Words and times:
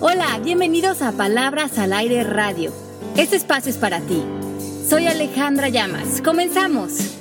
Hola, 0.00 0.38
bienvenidos 0.44 1.02
a 1.02 1.10
Palabras 1.10 1.76
al 1.76 1.92
Aire 1.92 2.22
Radio. 2.22 2.72
Este 3.16 3.34
espacio 3.34 3.68
es 3.68 3.78
para 3.78 4.00
ti. 4.00 4.22
Soy 4.88 5.08
Alejandra 5.08 5.70
Llamas. 5.70 6.22
Comenzamos. 6.22 7.16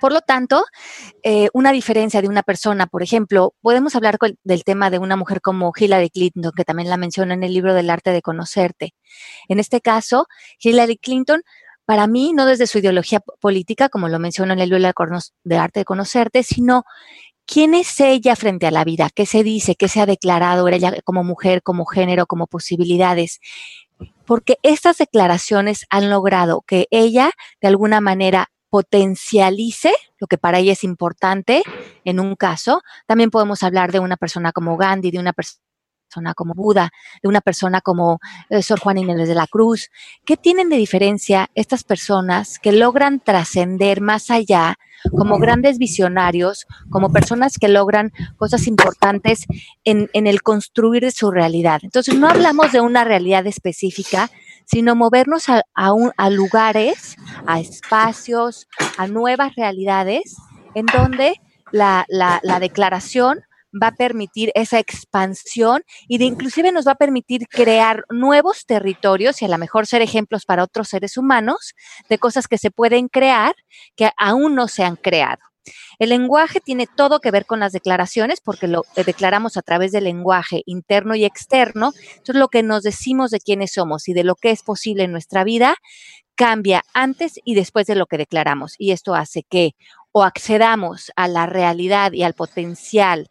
Por 0.00 0.12
lo 0.14 0.22
tanto, 0.22 0.64
eh, 1.22 1.50
una 1.52 1.70
diferencia 1.70 2.22
de 2.22 2.28
una 2.28 2.42
persona, 2.42 2.86
por 2.86 3.02
ejemplo, 3.02 3.52
podemos 3.60 3.94
hablar 3.94 4.16
del 4.42 4.64
tema 4.64 4.88
de 4.88 4.98
una 4.98 5.16
mujer 5.16 5.42
como 5.42 5.70
Hillary 5.76 6.08
Clinton, 6.08 6.52
que 6.56 6.64
también 6.64 6.88
la 6.88 6.96
menciona 6.96 7.34
en 7.34 7.44
el 7.44 7.52
libro 7.52 7.74
del 7.74 7.90
arte 7.90 8.10
de 8.10 8.22
conocerte. 8.22 8.94
En 9.48 9.60
este 9.60 9.82
caso, 9.82 10.28
Hillary 10.60 10.96
Clinton, 10.96 11.42
para 11.84 12.06
mí, 12.06 12.32
no 12.32 12.46
desde 12.46 12.66
su 12.66 12.78
ideología 12.78 13.20
política, 13.20 13.90
como 13.90 14.08
lo 14.08 14.18
menciona 14.18 14.54
en 14.54 14.60
el 14.60 14.70
libro 14.70 14.92
del 15.44 15.58
arte 15.58 15.80
de 15.80 15.84
conocerte, 15.84 16.42
sino 16.42 16.84
quién 17.48 17.74
es 17.74 17.98
ella 17.98 18.36
frente 18.36 18.66
a 18.66 18.70
la 18.70 18.84
vida, 18.84 19.08
qué 19.12 19.26
se 19.26 19.42
dice, 19.42 19.74
qué 19.74 19.88
se 19.88 20.00
ha 20.00 20.06
declarado 20.06 20.68
ella 20.68 20.92
como 21.02 21.24
mujer, 21.24 21.62
como 21.62 21.86
género, 21.86 22.26
como 22.26 22.46
posibilidades 22.46 23.40
porque 24.28 24.58
estas 24.62 24.98
declaraciones 24.98 25.86
han 25.88 26.10
logrado 26.10 26.62
que 26.66 26.86
ella 26.90 27.32
de 27.62 27.68
alguna 27.68 28.02
manera 28.02 28.50
potencialice 28.68 29.94
lo 30.18 30.26
que 30.26 30.36
para 30.36 30.58
ella 30.58 30.72
es 30.72 30.84
importante 30.84 31.62
en 32.04 32.20
un 32.20 32.36
caso. 32.36 32.82
También 33.06 33.30
podemos 33.30 33.62
hablar 33.62 33.90
de 33.90 34.00
una 34.00 34.18
persona 34.18 34.52
como 34.52 34.76
Gandhi, 34.76 35.10
de 35.10 35.18
una 35.18 35.32
persona 35.32 35.62
como 36.36 36.54
Buda, 36.54 36.90
de 37.22 37.28
una 37.28 37.40
persona 37.40 37.80
como 37.80 38.20
eh, 38.50 38.62
Sor 38.62 38.80
Juan 38.80 38.98
Inés 38.98 39.28
de 39.28 39.34
la 39.34 39.46
Cruz. 39.46 39.90
¿Qué 40.24 40.36
tienen 40.36 40.68
de 40.68 40.76
diferencia 40.76 41.48
estas 41.54 41.84
personas 41.84 42.58
que 42.58 42.72
logran 42.72 43.20
trascender 43.20 44.00
más 44.00 44.30
allá 44.30 44.76
como 45.10 45.38
grandes 45.38 45.78
visionarios, 45.78 46.66
como 46.90 47.10
personas 47.10 47.56
que 47.58 47.68
logran 47.68 48.12
cosas 48.36 48.66
importantes 48.66 49.46
en, 49.84 50.08
el 50.12 50.42
construir 50.42 51.02
de 51.02 51.10
su 51.10 51.30
realidad? 51.30 51.80
Entonces, 51.82 52.16
no 52.16 52.28
hablamos 52.28 52.72
de 52.72 52.80
una 52.80 53.04
realidad 53.04 53.46
específica, 53.46 54.30
sino 54.64 54.94
movernos 54.94 55.48
a, 55.48 55.62
a 55.74 56.30
lugares, 56.30 57.16
a 57.46 57.60
espacios, 57.60 58.66
a 58.96 59.06
nuevas 59.06 59.54
realidades 59.54 60.36
en 60.74 60.86
donde 60.86 61.40
la, 61.72 62.04
la 62.08 62.60
declaración 62.60 63.40
va 63.72 63.88
a 63.88 63.94
permitir 63.94 64.50
esa 64.54 64.78
expansión 64.78 65.82
y 66.06 66.18
de 66.18 66.24
inclusive 66.24 66.72
nos 66.72 66.86
va 66.86 66.92
a 66.92 66.96
permitir 66.96 67.46
crear 67.48 68.04
nuevos 68.10 68.66
territorios 68.66 69.42
y 69.42 69.44
a 69.44 69.48
lo 69.48 69.58
mejor 69.58 69.86
ser 69.86 70.02
ejemplos 70.02 70.44
para 70.44 70.64
otros 70.64 70.88
seres 70.88 71.16
humanos 71.16 71.74
de 72.08 72.18
cosas 72.18 72.48
que 72.48 72.58
se 72.58 72.70
pueden 72.70 73.08
crear 73.08 73.54
que 73.96 74.10
aún 74.16 74.54
no 74.54 74.68
se 74.68 74.84
han 74.84 74.96
creado. 74.96 75.40
El 75.98 76.10
lenguaje 76.10 76.60
tiene 76.60 76.86
todo 76.86 77.20
que 77.20 77.30
ver 77.30 77.44
con 77.44 77.60
las 77.60 77.72
declaraciones 77.72 78.40
porque 78.40 78.68
lo 78.68 78.84
declaramos 79.04 79.56
a 79.56 79.62
través 79.62 79.92
del 79.92 80.04
lenguaje 80.04 80.62
interno 80.66 81.14
y 81.14 81.24
externo. 81.24 81.92
Entonces, 82.10 82.36
lo 82.36 82.48
que 82.48 82.62
nos 82.62 82.82
decimos 82.82 83.30
de 83.30 83.40
quiénes 83.40 83.72
somos 83.72 84.08
y 84.08 84.14
de 84.14 84.24
lo 84.24 84.34
que 84.34 84.50
es 84.50 84.62
posible 84.62 85.04
en 85.04 85.12
nuestra 85.12 85.44
vida 85.44 85.76
cambia 86.36 86.84
antes 86.94 87.40
y 87.44 87.54
después 87.54 87.86
de 87.86 87.96
lo 87.96 88.06
que 88.06 88.16
declaramos. 88.16 88.74
Y 88.78 88.92
esto 88.92 89.14
hace 89.14 89.42
que 89.42 89.72
o 90.12 90.22
accedamos 90.22 91.12
a 91.16 91.28
la 91.28 91.46
realidad 91.46 92.12
y 92.12 92.22
al 92.22 92.34
potencial 92.34 93.28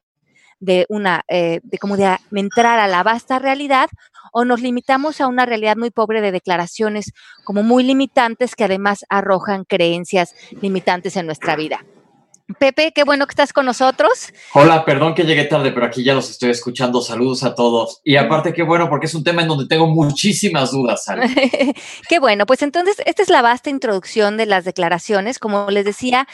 de 0.59 0.85
una, 0.89 1.23
eh, 1.27 1.59
de 1.63 1.77
como 1.77 1.97
de 1.97 2.17
entrar 2.31 2.79
a 2.79 2.87
la 2.87 3.03
vasta 3.03 3.39
realidad 3.39 3.89
o 4.31 4.45
nos 4.45 4.61
limitamos 4.61 5.21
a 5.21 5.27
una 5.27 5.45
realidad 5.45 5.77
muy 5.77 5.89
pobre 5.89 6.21
de 6.21 6.31
declaraciones 6.31 7.13
como 7.43 7.63
muy 7.63 7.83
limitantes 7.83 8.55
que 8.55 8.65
además 8.65 9.05
arrojan 9.09 9.63
creencias 9.63 10.35
limitantes 10.61 11.15
en 11.15 11.25
nuestra 11.25 11.55
vida. 11.55 11.83
Pepe, 12.59 12.93
qué 12.95 13.03
bueno 13.03 13.27
que 13.27 13.31
estás 13.31 13.51
con 13.51 13.65
nosotros. 13.65 14.31
Hola, 14.53 14.85
perdón 14.85 15.13
que 15.13 15.25
llegué 15.25 15.43
tarde, 15.43 15.73
pero 15.73 15.85
aquí 15.85 16.01
ya 16.01 16.13
los 16.13 16.29
estoy 16.29 16.51
escuchando. 16.51 17.01
Saludos 17.01 17.43
a 17.43 17.53
todos. 17.53 17.99
Y 18.05 18.15
aparte, 18.15 18.53
qué 18.53 18.63
bueno, 18.63 18.89
porque 18.89 19.07
es 19.07 19.13
un 19.15 19.23
tema 19.25 19.41
en 19.41 19.49
donde 19.49 19.67
tengo 19.67 19.87
muchísimas 19.87 20.71
dudas. 20.71 21.03
qué 22.09 22.19
bueno, 22.19 22.45
pues 22.45 22.61
entonces, 22.61 22.95
esta 23.05 23.21
es 23.21 23.29
la 23.29 23.41
vasta 23.41 23.69
introducción 23.69 24.37
de 24.37 24.45
las 24.45 24.63
declaraciones. 24.63 25.39
Como 25.39 25.69
les 25.69 25.83
decía, 25.83 26.25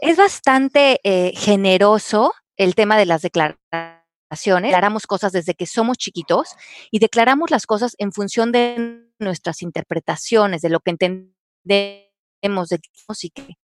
es 0.00 0.18
bastante 0.18 1.00
eh, 1.04 1.32
generoso 1.36 2.34
el 2.64 2.74
tema 2.74 2.96
de 2.96 3.06
las 3.06 3.22
declaraciones. 3.22 4.70
Declaramos 4.70 5.06
cosas 5.06 5.32
desde 5.32 5.54
que 5.54 5.66
somos 5.66 5.98
chiquitos 5.98 6.56
y 6.90 6.98
declaramos 6.98 7.50
las 7.50 7.66
cosas 7.66 7.94
en 7.98 8.12
función 8.12 8.50
de 8.52 9.06
nuestras 9.18 9.62
interpretaciones, 9.62 10.62
de 10.62 10.70
lo 10.70 10.80
que 10.80 10.90
entendemos, 10.92 12.68
de 12.68 12.80
y 13.22 13.30
que 13.30 13.56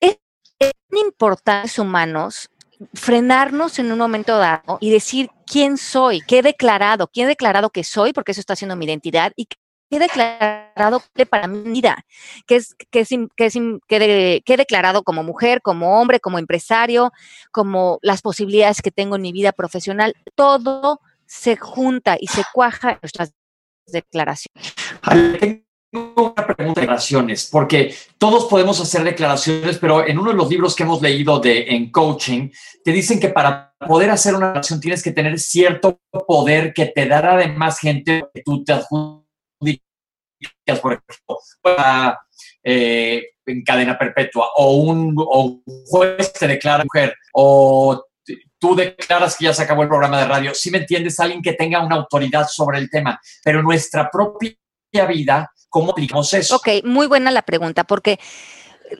es, 0.00 0.18
es 0.58 0.72
importante 0.92 1.80
humanos 1.80 2.50
frenarnos 2.94 3.78
en 3.78 3.90
un 3.90 3.98
momento 3.98 4.36
dado 4.38 4.78
y 4.80 4.90
decir 4.90 5.30
quién 5.46 5.78
soy, 5.78 6.20
qué 6.20 6.38
he 6.38 6.42
declarado, 6.42 7.08
quién 7.08 7.26
he 7.26 7.30
declarado 7.30 7.70
que 7.70 7.84
soy, 7.84 8.12
porque 8.12 8.32
eso 8.32 8.40
está 8.40 8.52
haciendo 8.52 8.76
mi 8.76 8.86
identidad, 8.86 9.32
y 9.36 9.46
¿qué 9.46 9.56
he 9.96 9.98
declarado 9.98 11.02
para 11.30 11.48
mi 11.48 11.70
vida? 11.70 12.04
¿Qué, 12.46 12.56
es, 12.56 12.74
qué, 12.90 13.00
es, 13.00 13.08
qué, 13.36 13.46
es, 13.46 13.54
qué, 13.88 14.42
he 14.46 14.56
declarado 14.56 15.02
como 15.02 15.22
mujer, 15.22 15.62
como 15.62 16.00
hombre, 16.00 16.20
como 16.20 16.38
empresario, 16.38 17.12
como 17.50 17.98
las 18.02 18.22
posibilidades 18.22 18.82
que 18.82 18.90
tengo 18.90 19.16
en 19.16 19.22
mi 19.22 19.32
vida 19.32 19.52
profesional? 19.52 20.14
Todo 20.34 21.00
se 21.26 21.56
junta 21.56 22.16
y 22.20 22.26
se 22.26 22.42
cuaja 22.52 22.92
en 22.92 22.98
nuestras 23.02 23.32
declaraciones. 23.86 24.74
Tengo 25.40 25.64
una 25.90 26.46
pregunta 26.46 26.80
de 26.80 26.86
declaraciones, 26.86 27.48
porque 27.50 27.94
todos 28.18 28.44
podemos 28.44 28.78
hacer 28.80 29.04
declaraciones, 29.04 29.78
pero 29.78 30.06
en 30.06 30.18
uno 30.18 30.30
de 30.30 30.36
los 30.36 30.50
libros 30.50 30.76
que 30.76 30.82
hemos 30.82 31.00
leído 31.00 31.40
de, 31.40 31.62
en 31.68 31.90
coaching, 31.90 32.50
te 32.84 32.92
dicen 32.92 33.18
que 33.18 33.30
para 33.30 33.74
poder 33.86 34.10
hacer 34.10 34.34
una 34.34 34.48
declaración 34.48 34.80
tienes 34.80 35.02
que 35.02 35.12
tener 35.12 35.38
cierto 35.38 35.98
poder 36.26 36.74
que 36.74 36.86
te 36.86 37.06
dará 37.06 37.34
además 37.34 37.78
gente 37.78 38.22
que 38.34 38.42
tú 38.42 38.62
te 38.64 38.74
adjuntas 38.74 39.27
por 40.80 40.92
ejemplo, 40.92 41.38
eh, 42.62 43.22
en 43.46 43.62
cadena 43.64 43.98
perpetua, 43.98 44.50
o 44.56 44.76
un, 44.76 45.14
juez 45.86 46.32
te 46.32 46.46
declara 46.46 46.84
mujer, 46.84 47.14
o 47.32 48.04
tú 48.58 48.74
declaras 48.74 49.36
que 49.36 49.46
ya 49.46 49.54
se 49.54 49.62
acabó 49.62 49.82
el 49.82 49.88
programa 49.88 50.20
de 50.20 50.26
radio, 50.26 50.54
si 50.54 50.70
me 50.70 50.78
entiendes, 50.78 51.18
alguien 51.20 51.42
que 51.42 51.54
tenga 51.54 51.84
una 51.84 51.96
autoridad 51.96 52.46
sobre 52.48 52.78
el 52.78 52.90
tema, 52.90 53.20
pero 53.42 53.62
nuestra 53.62 54.10
propia 54.10 54.56
vida, 55.08 55.50
¿cómo 55.68 55.92
aplicamos 55.92 56.32
eso? 56.34 56.56
Ok, 56.56 56.84
muy 56.84 57.06
buena 57.06 57.30
la 57.30 57.42
pregunta, 57.42 57.84
porque 57.84 58.18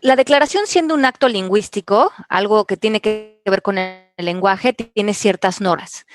la 0.02 0.16
declaración 0.16 0.66
siendo 0.66 0.94
un 0.94 1.04
acto 1.04 1.28
lingüístico, 1.28 2.12
algo 2.28 2.64
que 2.66 2.76
tiene 2.76 3.00
que 3.00 3.42
ver 3.44 3.62
con 3.62 3.78
el 3.78 4.10
lenguaje, 4.16 4.72
tiene 4.72 5.14
ciertas 5.14 5.60
normas. 5.60 6.06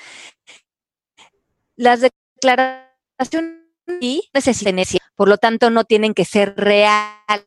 Las 1.76 2.00
declaraciones 2.00 3.63
y 4.00 4.28
necesitan 4.32 4.76
por 5.14 5.28
lo 5.28 5.38
tanto 5.38 5.70
no 5.70 5.84
tienen 5.84 6.14
que 6.14 6.24
ser 6.24 6.54
reales, 6.56 7.46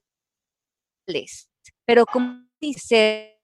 pero 1.86 2.06
como 2.06 2.48
ser 2.78 3.38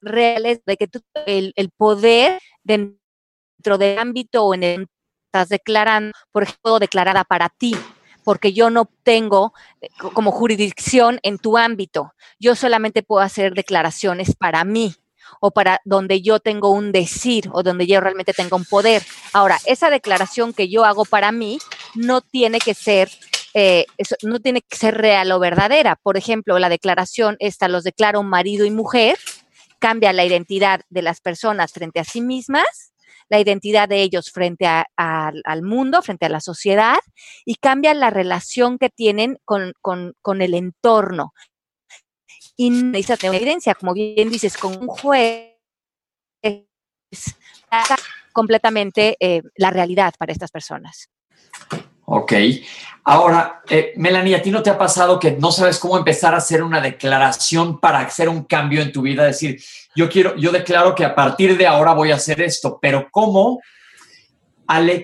reales 0.00 0.60
de 0.66 0.76
que 0.76 0.88
tú, 0.88 1.00
el, 1.26 1.54
poder 1.76 2.40
dentro 2.64 3.78
del 3.78 3.98
ámbito 3.98 4.44
o 4.44 4.54
en 4.54 4.62
el 4.62 4.86
estás 5.26 5.48
declarando, 5.48 6.12
por 6.30 6.42
ejemplo, 6.42 6.78
declarada 6.78 7.24
para 7.24 7.48
ti, 7.48 7.74
porque 8.22 8.52
yo 8.52 8.68
no 8.68 8.90
tengo 9.02 9.54
eh, 9.80 9.88
como 10.12 10.30
jurisdicción 10.30 11.20
en 11.22 11.38
tu 11.38 11.56
ámbito. 11.56 12.12
Yo 12.38 12.54
solamente 12.54 13.02
puedo 13.02 13.22
hacer 13.22 13.54
declaraciones 13.54 14.36
para 14.36 14.64
mí 14.64 14.94
o 15.40 15.50
para 15.50 15.80
donde 15.84 16.22
yo 16.22 16.40
tengo 16.40 16.70
un 16.70 16.92
decir 16.92 17.48
o 17.52 17.62
donde 17.62 17.86
yo 17.86 18.00
realmente 18.00 18.32
tengo 18.32 18.56
un 18.56 18.64
poder. 18.64 19.02
Ahora, 19.32 19.58
esa 19.66 19.90
declaración 19.90 20.52
que 20.52 20.68
yo 20.68 20.84
hago 20.84 21.04
para 21.04 21.32
mí 21.32 21.58
no 21.94 22.20
tiene 22.20 22.58
que 22.58 22.74
ser 22.74 23.10
eh, 23.54 23.84
no 24.22 24.40
tiene 24.40 24.62
que 24.62 24.76
ser 24.76 24.96
real 24.96 25.30
o 25.32 25.38
verdadera. 25.38 25.96
Por 26.02 26.16
ejemplo, 26.16 26.58
la 26.58 26.68
declaración 26.68 27.36
esta 27.38 27.68
los 27.68 27.84
declaro 27.84 28.22
marido 28.22 28.64
y 28.64 28.70
mujer, 28.70 29.18
cambia 29.78 30.12
la 30.12 30.24
identidad 30.24 30.80
de 30.88 31.02
las 31.02 31.20
personas 31.20 31.72
frente 31.72 32.00
a 32.00 32.04
sí 32.04 32.22
mismas, 32.22 32.92
la 33.28 33.40
identidad 33.40 33.88
de 33.88 34.02
ellos 34.02 34.30
frente 34.30 34.66
al 34.66 35.62
mundo, 35.62 36.02
frente 36.02 36.26
a 36.26 36.28
la 36.30 36.40
sociedad, 36.40 36.98
y 37.44 37.56
cambia 37.56 37.92
la 37.94 38.10
relación 38.10 38.78
que 38.78 38.90
tienen 38.90 39.38
con, 39.44 39.72
con 39.80 40.42
el 40.42 40.54
entorno 40.54 41.32
y 42.56 42.70
necesita 42.70 43.16
tener 43.16 43.36
evidencia, 43.36 43.74
como 43.74 43.94
bien 43.94 44.30
dices, 44.30 44.56
con 44.56 44.76
un 44.76 44.86
juez 44.86 45.52
completamente 48.32 49.16
eh, 49.20 49.42
la 49.56 49.70
realidad 49.70 50.14
para 50.18 50.32
estas 50.32 50.50
personas. 50.50 51.10
Ok. 52.04 52.32
Ahora, 53.04 53.62
eh, 53.68 53.92
Melanie, 53.96 54.36
¿a 54.36 54.42
ti 54.42 54.50
no 54.50 54.62
te 54.62 54.70
ha 54.70 54.78
pasado 54.78 55.18
que 55.18 55.32
no 55.32 55.50
sabes 55.50 55.78
cómo 55.78 55.96
empezar 55.96 56.34
a 56.34 56.38
hacer 56.38 56.62
una 56.62 56.80
declaración 56.80 57.80
para 57.80 58.00
hacer 58.00 58.28
un 58.28 58.44
cambio 58.44 58.80
en 58.82 58.92
tu 58.92 59.02
vida? 59.02 59.24
Decir, 59.24 59.60
yo 59.94 60.08
quiero, 60.08 60.36
yo 60.36 60.52
declaro 60.52 60.94
que 60.94 61.04
a 61.04 61.14
partir 61.14 61.56
de 61.56 61.66
ahora 61.66 61.94
voy 61.94 62.12
a 62.12 62.16
hacer 62.16 62.40
esto, 62.40 62.78
pero 62.80 63.08
¿cómo? 63.10 63.60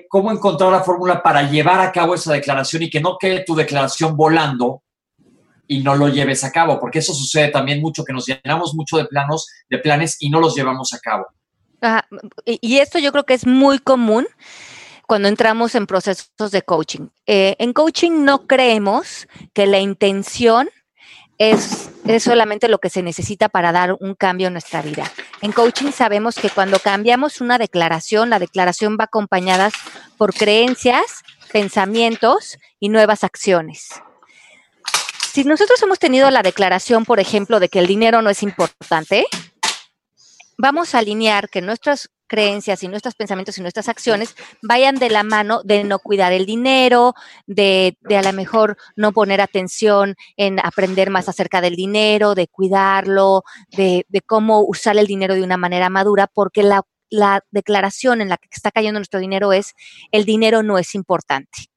¿cómo 0.08 0.32
encontrar 0.32 0.72
la 0.72 0.82
fórmula 0.82 1.22
para 1.22 1.42
llevar 1.42 1.80
a 1.80 1.92
cabo 1.92 2.14
esa 2.14 2.32
declaración 2.32 2.84
y 2.84 2.90
que 2.90 3.00
no 3.00 3.18
quede 3.18 3.44
tu 3.44 3.54
declaración 3.54 4.16
volando 4.16 4.82
y 5.68 5.82
no 5.82 5.94
lo 5.94 6.08
lleves 6.08 6.42
a 6.42 6.50
cabo, 6.50 6.80
porque 6.80 6.98
eso 6.98 7.14
sucede 7.14 7.48
también 7.48 7.80
mucho, 7.80 8.02
que 8.04 8.12
nos 8.12 8.26
llenamos 8.26 8.74
mucho 8.74 8.96
de 8.96 9.04
planos, 9.04 9.46
de 9.68 9.78
planes 9.78 10.16
y 10.18 10.30
no 10.30 10.40
los 10.40 10.56
llevamos 10.56 10.92
a 10.94 10.98
cabo. 10.98 11.26
y 12.44 12.78
esto 12.78 12.98
yo 12.98 13.12
creo 13.12 13.24
que 13.24 13.34
es 13.34 13.46
muy 13.46 13.78
común 13.78 14.26
cuando 15.06 15.28
entramos 15.28 15.74
en 15.74 15.86
procesos 15.86 16.50
de 16.50 16.62
coaching. 16.62 17.08
Eh, 17.26 17.56
en 17.58 17.72
coaching 17.72 18.24
no 18.24 18.46
creemos 18.46 19.26
que 19.54 19.66
la 19.66 19.78
intención 19.78 20.68
es, 21.38 21.90
es, 22.04 22.24
solamente 22.24 22.68
lo 22.68 22.78
que 22.78 22.90
se 22.90 23.02
necesita 23.02 23.48
para 23.48 23.72
dar 23.72 23.96
un 24.00 24.14
cambio 24.14 24.48
en 24.48 24.54
nuestra 24.54 24.82
vida. 24.82 25.10
En 25.40 25.52
coaching 25.52 25.92
sabemos 25.92 26.34
que 26.34 26.50
cuando 26.50 26.78
cambiamos 26.78 27.40
una 27.40 27.58
declaración, 27.58 28.28
la 28.28 28.38
declaración 28.38 28.98
va 29.00 29.04
acompañada 29.04 29.70
por 30.18 30.34
creencias, 30.34 31.22
pensamientos 31.52 32.58
y 32.80 32.88
nuevas 32.88 33.24
acciones. 33.24 33.88
Si 35.38 35.44
nosotros 35.44 35.80
hemos 35.84 36.00
tenido 36.00 36.28
la 36.32 36.42
declaración, 36.42 37.04
por 37.04 37.20
ejemplo, 37.20 37.60
de 37.60 37.68
que 37.68 37.78
el 37.78 37.86
dinero 37.86 38.22
no 38.22 38.28
es 38.28 38.42
importante, 38.42 39.24
vamos 40.58 40.96
a 40.96 40.98
alinear 40.98 41.48
que 41.48 41.62
nuestras 41.62 42.10
creencias 42.26 42.82
y 42.82 42.88
nuestros 42.88 43.14
pensamientos 43.14 43.56
y 43.56 43.60
nuestras 43.60 43.88
acciones 43.88 44.34
vayan 44.62 44.96
de 44.96 45.10
la 45.10 45.22
mano 45.22 45.62
de 45.62 45.84
no 45.84 46.00
cuidar 46.00 46.32
el 46.32 46.44
dinero, 46.44 47.14
de, 47.46 47.96
a 48.10 48.22
lo 48.22 48.32
mejor 48.32 48.78
no 48.96 49.12
poner 49.12 49.40
atención 49.40 50.16
en 50.36 50.58
aprender 50.58 51.08
más 51.08 51.28
acerca 51.28 51.60
del 51.60 51.76
dinero, 51.76 52.34
de 52.34 52.48
cuidarlo, 52.48 53.44
de, 53.68 54.04
cómo 54.26 54.62
usar 54.62 54.98
el 54.98 55.06
dinero 55.06 55.36
de 55.36 55.44
una 55.44 55.56
manera 55.56 55.88
madura, 55.88 56.26
porque 56.26 56.64
la, 56.64 56.82
la 57.10 57.44
declaración 57.52 58.22
en 58.22 58.28
la 58.30 58.38
que 58.38 58.48
está 58.50 58.72
cayendo 58.72 58.98
nuestro 58.98 59.20
dinero 59.20 59.52
es 59.52 59.74
el 60.10 60.24
dinero 60.24 60.64
no 60.64 60.78
es 60.78 60.96
importante. 60.96 61.68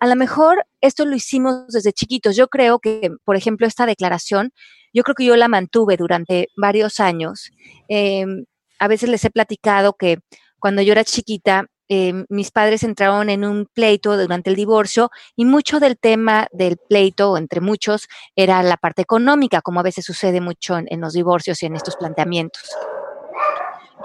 A 0.00 0.06
lo 0.06 0.16
mejor 0.16 0.66
esto 0.80 1.04
lo 1.04 1.14
hicimos 1.14 1.68
desde 1.68 1.92
chiquitos. 1.92 2.34
Yo 2.34 2.48
creo 2.48 2.78
que, 2.78 3.10
por 3.24 3.36
ejemplo, 3.36 3.66
esta 3.66 3.86
declaración 3.86 4.52
yo 4.92 5.02
creo 5.04 5.14
que 5.14 5.24
yo 5.24 5.36
la 5.36 5.48
mantuve 5.48 5.96
durante 5.96 6.48
varios 6.56 7.00
años. 7.00 7.50
Em, 7.88 8.44
a 8.78 8.88
veces 8.88 9.08
les 9.08 9.24
he 9.24 9.30
platicado 9.30 9.92
que 9.94 10.18
cuando 10.58 10.82
yo 10.82 10.92
era 10.92 11.04
chiquita, 11.04 11.66
em, 11.88 12.24
mis 12.28 12.50
padres 12.50 12.82
entraron 12.82 13.30
en 13.30 13.44
un 13.44 13.66
pleito 13.72 14.16
durante 14.16 14.50
el 14.50 14.56
divorcio 14.56 15.10
y 15.36 15.44
mucho 15.44 15.80
del 15.80 15.98
tema 15.98 16.48
del 16.52 16.76
pleito, 16.76 17.36
entre 17.36 17.60
muchos, 17.60 18.08
era 18.36 18.62
la 18.62 18.76
parte 18.76 19.02
económica, 19.02 19.60
como 19.60 19.80
a 19.80 19.84
veces 19.84 20.04
sucede 20.04 20.40
mucho 20.40 20.78
en 20.78 21.00
los 21.00 21.12
divorcios 21.12 21.62
y 21.62 21.66
en 21.66 21.76
estos 21.76 21.96
planteamientos. 21.96 22.62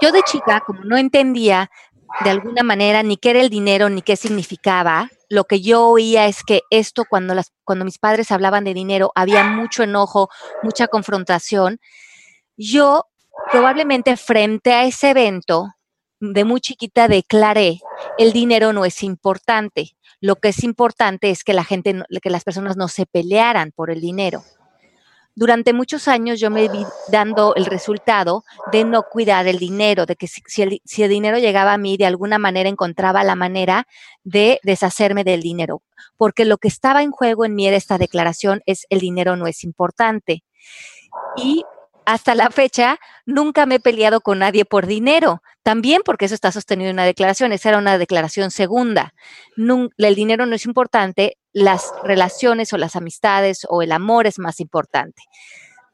Yo 0.00 0.12
de 0.12 0.22
chica, 0.22 0.62
como 0.66 0.84
no 0.84 0.96
entendía 0.96 1.70
de 2.24 2.30
alguna 2.30 2.62
manera 2.62 3.02
ni 3.02 3.16
qué 3.16 3.30
era 3.30 3.40
el 3.40 3.50
dinero 3.50 3.88
ni 3.88 4.02
qué 4.02 4.16
significaba, 4.16 5.08
lo 5.28 5.44
que 5.44 5.60
yo 5.60 5.88
oía 5.88 6.26
es 6.26 6.42
que 6.44 6.62
esto 6.70 7.04
cuando, 7.08 7.34
las, 7.34 7.52
cuando 7.64 7.84
mis 7.84 7.98
padres 7.98 8.30
hablaban 8.30 8.64
de 8.64 8.74
dinero 8.74 9.12
había 9.14 9.44
mucho 9.44 9.82
enojo, 9.82 10.28
mucha 10.62 10.88
confrontación. 10.88 11.78
Yo 12.56 13.06
probablemente 13.50 14.16
frente 14.16 14.72
a 14.72 14.84
ese 14.84 15.10
evento 15.10 15.74
de 16.20 16.44
muy 16.44 16.60
chiquita 16.60 17.08
declaré, 17.08 17.80
el 18.18 18.32
dinero 18.32 18.72
no 18.72 18.84
es 18.84 19.02
importante. 19.02 19.96
Lo 20.20 20.36
que 20.36 20.48
es 20.48 20.64
importante 20.64 21.30
es 21.30 21.44
que 21.44 21.52
la 21.52 21.64
gente, 21.64 22.02
que 22.22 22.30
las 22.30 22.44
personas 22.44 22.76
no 22.76 22.88
se 22.88 23.04
pelearan 23.06 23.72
por 23.72 23.90
el 23.90 24.00
dinero 24.00 24.42
durante 25.36 25.74
muchos 25.74 26.08
años 26.08 26.40
yo 26.40 26.50
me 26.50 26.68
vi 26.68 26.84
dando 27.08 27.54
el 27.54 27.66
resultado 27.66 28.42
de 28.72 28.84
no 28.84 29.02
cuidar 29.02 29.46
el 29.46 29.58
dinero, 29.58 30.06
de 30.06 30.16
que 30.16 30.26
si, 30.26 30.62
el, 30.62 30.80
dinero 31.10 31.38
llegaba 31.38 31.74
a 31.74 31.78
mí, 31.78 31.98
de 31.98 32.06
alguna 32.06 32.38
manera 32.38 32.70
encontraba 32.70 33.22
la 33.22 33.36
manera 33.36 33.86
de 34.24 34.58
deshacerme 34.62 35.24
del 35.24 35.42
dinero, 35.42 35.82
porque 36.16 36.46
lo 36.46 36.56
que 36.56 36.68
estaba 36.68 37.02
en 37.02 37.10
juego 37.10 37.44
en 37.44 37.54
mí 37.54 37.68
era 37.68 37.76
esta 37.76 37.98
declaración, 37.98 38.62
es 38.64 38.86
el 38.88 39.00
dinero 39.00 39.36
no 39.36 39.46
es 39.46 39.62
importante. 39.62 40.42
Y 41.36 41.64
hasta 42.06 42.34
la 42.34 42.50
fecha 42.50 42.98
nunca 43.26 43.66
me 43.66 43.74
he 43.74 43.80
peleado 43.80 44.22
con 44.22 44.38
nadie 44.38 44.64
por 44.64 44.86
dinero. 44.86 45.42
También 45.62 46.02
porque 46.04 46.26
eso 46.26 46.34
está 46.34 46.52
sostenido 46.52 46.88
en 46.88 46.96
una 46.96 47.04
declaración. 47.04 47.52
Esa 47.52 47.70
era 47.70 47.78
una 47.78 47.98
declaración 47.98 48.50
segunda. 48.52 49.12
el 49.56 50.14
dinero 50.14 50.46
no 50.46 50.54
es 50.54 50.64
importante, 50.64 51.36
las 51.56 51.94
relaciones 52.04 52.74
o 52.74 52.76
las 52.76 52.96
amistades 52.96 53.66
o 53.70 53.80
el 53.80 53.90
amor 53.90 54.26
es 54.26 54.38
más 54.38 54.60
importante. 54.60 55.22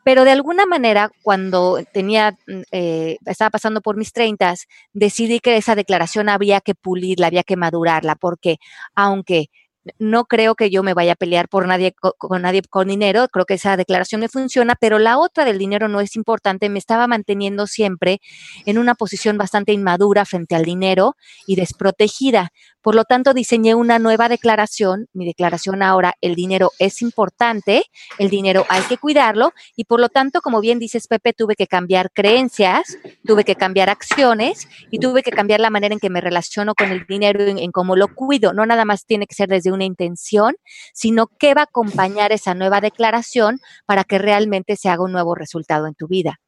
Pero 0.02 0.24
de 0.24 0.32
alguna 0.32 0.66
manera, 0.66 1.12
cuando 1.22 1.78
tenía, 1.92 2.32
mm, 2.48 2.62
eh, 2.72 3.18
estaba 3.26 3.50
pasando 3.50 3.80
por 3.80 3.96
mis 3.96 4.12
treintas, 4.12 4.66
decidí 4.92 5.38
que 5.38 5.56
esa 5.56 5.76
declaración 5.76 6.28
había 6.28 6.60
que 6.60 6.74
pulirla, 6.74 7.28
había 7.28 7.44
que 7.44 7.56
madurarla, 7.56 8.16
porque 8.16 8.56
aunque 8.96 9.50
no 9.98 10.24
creo 10.24 10.54
que 10.54 10.70
yo 10.70 10.82
me 10.82 10.94
vaya 10.94 11.12
a 11.12 11.16
pelear 11.16 11.48
por 11.48 11.66
nadie 11.66 11.92
con, 11.92 12.42
nadie 12.42 12.62
con 12.68 12.88
dinero, 12.88 13.28
creo 13.28 13.46
que 13.46 13.54
esa 13.54 13.76
declaración 13.76 14.20
me 14.20 14.28
funciona, 14.28 14.74
pero 14.80 14.98
la 14.98 15.18
otra 15.18 15.44
del 15.44 15.58
dinero 15.58 15.88
no 15.88 16.00
es 16.00 16.16
importante, 16.16 16.68
me 16.68 16.78
estaba 16.78 17.06
manteniendo 17.06 17.66
siempre 17.66 18.20
en 18.66 18.78
una 18.78 18.94
posición 18.94 19.38
bastante 19.38 19.72
inmadura 19.72 20.24
frente 20.24 20.54
al 20.54 20.64
dinero 20.64 21.16
y 21.46 21.56
desprotegida. 21.56 22.50
Por 22.82 22.94
lo 22.94 23.04
tanto, 23.04 23.32
diseñé 23.32 23.74
una 23.74 23.98
nueva 23.98 24.28
declaración, 24.28 25.08
mi 25.12 25.24
declaración 25.24 25.82
ahora, 25.82 26.14
el 26.20 26.34
dinero 26.34 26.72
es 26.78 27.00
importante, 27.00 27.84
el 28.18 28.28
dinero 28.28 28.66
hay 28.68 28.82
que 28.82 28.98
cuidarlo 28.98 29.52
y 29.76 29.84
por 29.84 30.00
lo 30.00 30.08
tanto, 30.08 30.40
como 30.40 30.60
bien 30.60 30.78
dices, 30.78 31.06
Pepe, 31.06 31.32
tuve 31.32 31.54
que 31.54 31.68
cambiar 31.68 32.10
creencias, 32.12 32.98
tuve 33.24 33.44
que 33.44 33.54
cambiar 33.54 33.88
acciones 33.88 34.68
y 34.90 34.98
tuve 34.98 35.22
que 35.22 35.30
cambiar 35.30 35.60
la 35.60 35.70
manera 35.70 35.94
en 35.94 36.00
que 36.00 36.10
me 36.10 36.20
relaciono 36.20 36.74
con 36.74 36.90
el 36.90 37.06
dinero, 37.06 37.42
en, 37.44 37.58
en 37.58 37.70
cómo 37.70 37.94
lo 37.94 38.08
cuido. 38.14 38.52
No 38.52 38.66
nada 38.66 38.84
más 38.84 39.06
tiene 39.06 39.26
que 39.26 39.34
ser 39.34 39.48
desde 39.48 39.70
una 39.70 39.84
intención, 39.84 40.56
sino 40.92 41.28
qué 41.38 41.54
va 41.54 41.62
a 41.62 41.64
acompañar 41.64 42.32
esa 42.32 42.54
nueva 42.54 42.80
declaración 42.80 43.60
para 43.86 44.04
que 44.04 44.18
realmente 44.18 44.76
se 44.76 44.88
haga 44.88 45.04
un 45.04 45.12
nuevo 45.12 45.34
resultado 45.34 45.86
en 45.86 45.94
tu 45.94 46.08
vida. 46.08 46.40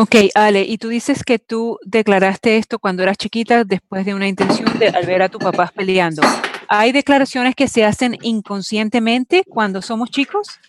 Ok, 0.00 0.14
Ale, 0.36 0.62
y 0.62 0.78
tú 0.78 0.90
dices 0.90 1.24
que 1.24 1.40
tú 1.40 1.80
declaraste 1.84 2.56
esto 2.56 2.78
cuando 2.78 3.02
eras 3.02 3.16
chiquita 3.16 3.64
después 3.64 4.06
de 4.06 4.14
una 4.14 4.28
intención 4.28 4.78
de 4.78 4.90
al 4.90 5.04
ver 5.04 5.22
a 5.22 5.28
tu 5.28 5.40
papá 5.40 5.72
peleando. 5.74 6.22
¿Hay 6.68 6.92
declaraciones 6.92 7.56
que 7.56 7.66
se 7.66 7.84
hacen 7.84 8.16
inconscientemente 8.22 9.42
cuando 9.48 9.82
somos 9.82 10.12
chicos? 10.12 10.60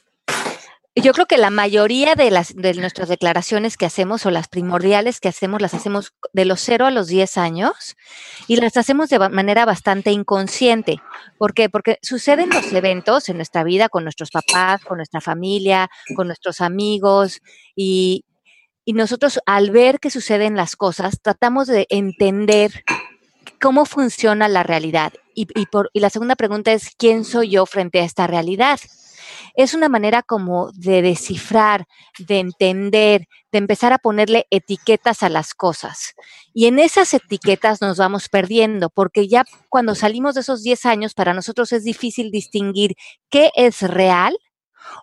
Yo 0.95 1.13
creo 1.13 1.27
que 1.27 1.37
la 1.37 1.51
mayoría 1.51 2.15
de, 2.15 2.31
las, 2.31 2.55
de 2.55 2.73
nuestras 2.73 3.07
declaraciones 3.07 3.77
que 3.77 3.85
hacemos 3.85 4.25
o 4.25 4.31
las 4.31 4.47
primordiales 4.47 5.19
que 5.19 5.29
hacemos 5.29 5.61
las 5.61 5.75
hacemos 5.75 6.11
de 6.33 6.45
los 6.45 6.59
0 6.61 6.87
a 6.87 6.91
los 6.91 7.07
10 7.07 7.37
años 7.37 7.97
y 8.47 8.55
las 8.55 8.77
hacemos 8.77 9.09
de 9.09 9.19
manera 9.29 9.63
bastante 9.63 10.11
inconsciente. 10.11 11.03
¿Por 11.37 11.53
qué? 11.53 11.69
Porque 11.69 11.99
suceden 12.01 12.49
los 12.49 12.73
eventos 12.73 13.29
en 13.29 13.35
nuestra 13.35 13.63
vida 13.63 13.89
con 13.89 14.03
nuestros 14.03 14.31
papás, 14.31 14.83
con 14.83 14.97
nuestra 14.97 15.21
familia, 15.21 15.87
con 16.15 16.25
nuestros 16.25 16.61
amigos 16.61 17.41
y, 17.75 18.25
y 18.89 18.93
nosotros 18.93 19.39
al 19.45 19.69
ver 19.69 19.99
que 19.99 20.09
suceden 20.09 20.55
las 20.55 20.75
cosas 20.75 21.21
tratamos 21.21 21.67
de 21.67 21.85
entender 21.91 22.83
cómo 23.61 23.85
funciona 23.85 24.47
la 24.47 24.63
realidad. 24.63 25.13
Y, 25.35 25.45
y, 25.53 25.67
por, 25.67 25.91
y 25.93 25.99
la 25.99 26.09
segunda 26.09 26.35
pregunta 26.35 26.73
es, 26.73 26.95
¿quién 26.97 27.23
soy 27.23 27.51
yo 27.51 27.67
frente 27.67 27.99
a 27.99 28.03
esta 28.03 28.25
realidad? 28.25 28.79
es 29.55 29.73
una 29.73 29.89
manera 29.89 30.23
como 30.23 30.71
de 30.71 31.01
descifrar, 31.01 31.85
de 32.17 32.39
entender, 32.39 33.27
de 33.51 33.57
empezar 33.57 33.93
a 33.93 33.99
ponerle 33.99 34.47
etiquetas 34.49 35.21
a 35.21 35.29
las 35.29 35.53
cosas. 35.53 36.13
Y 36.53 36.65
en 36.65 36.79
esas 36.79 37.13
etiquetas 37.13 37.81
nos 37.81 37.97
vamos 37.97 38.27
perdiendo, 38.29 38.89
porque 38.89 39.27
ya 39.27 39.45
cuando 39.69 39.95
salimos 39.95 40.35
de 40.35 40.41
esos 40.41 40.63
10 40.63 40.85
años, 40.85 41.13
para 41.13 41.33
nosotros 41.33 41.71
es 41.73 41.83
difícil 41.83 42.31
distinguir 42.31 42.95
qué 43.29 43.51
es 43.55 43.81
real 43.81 44.37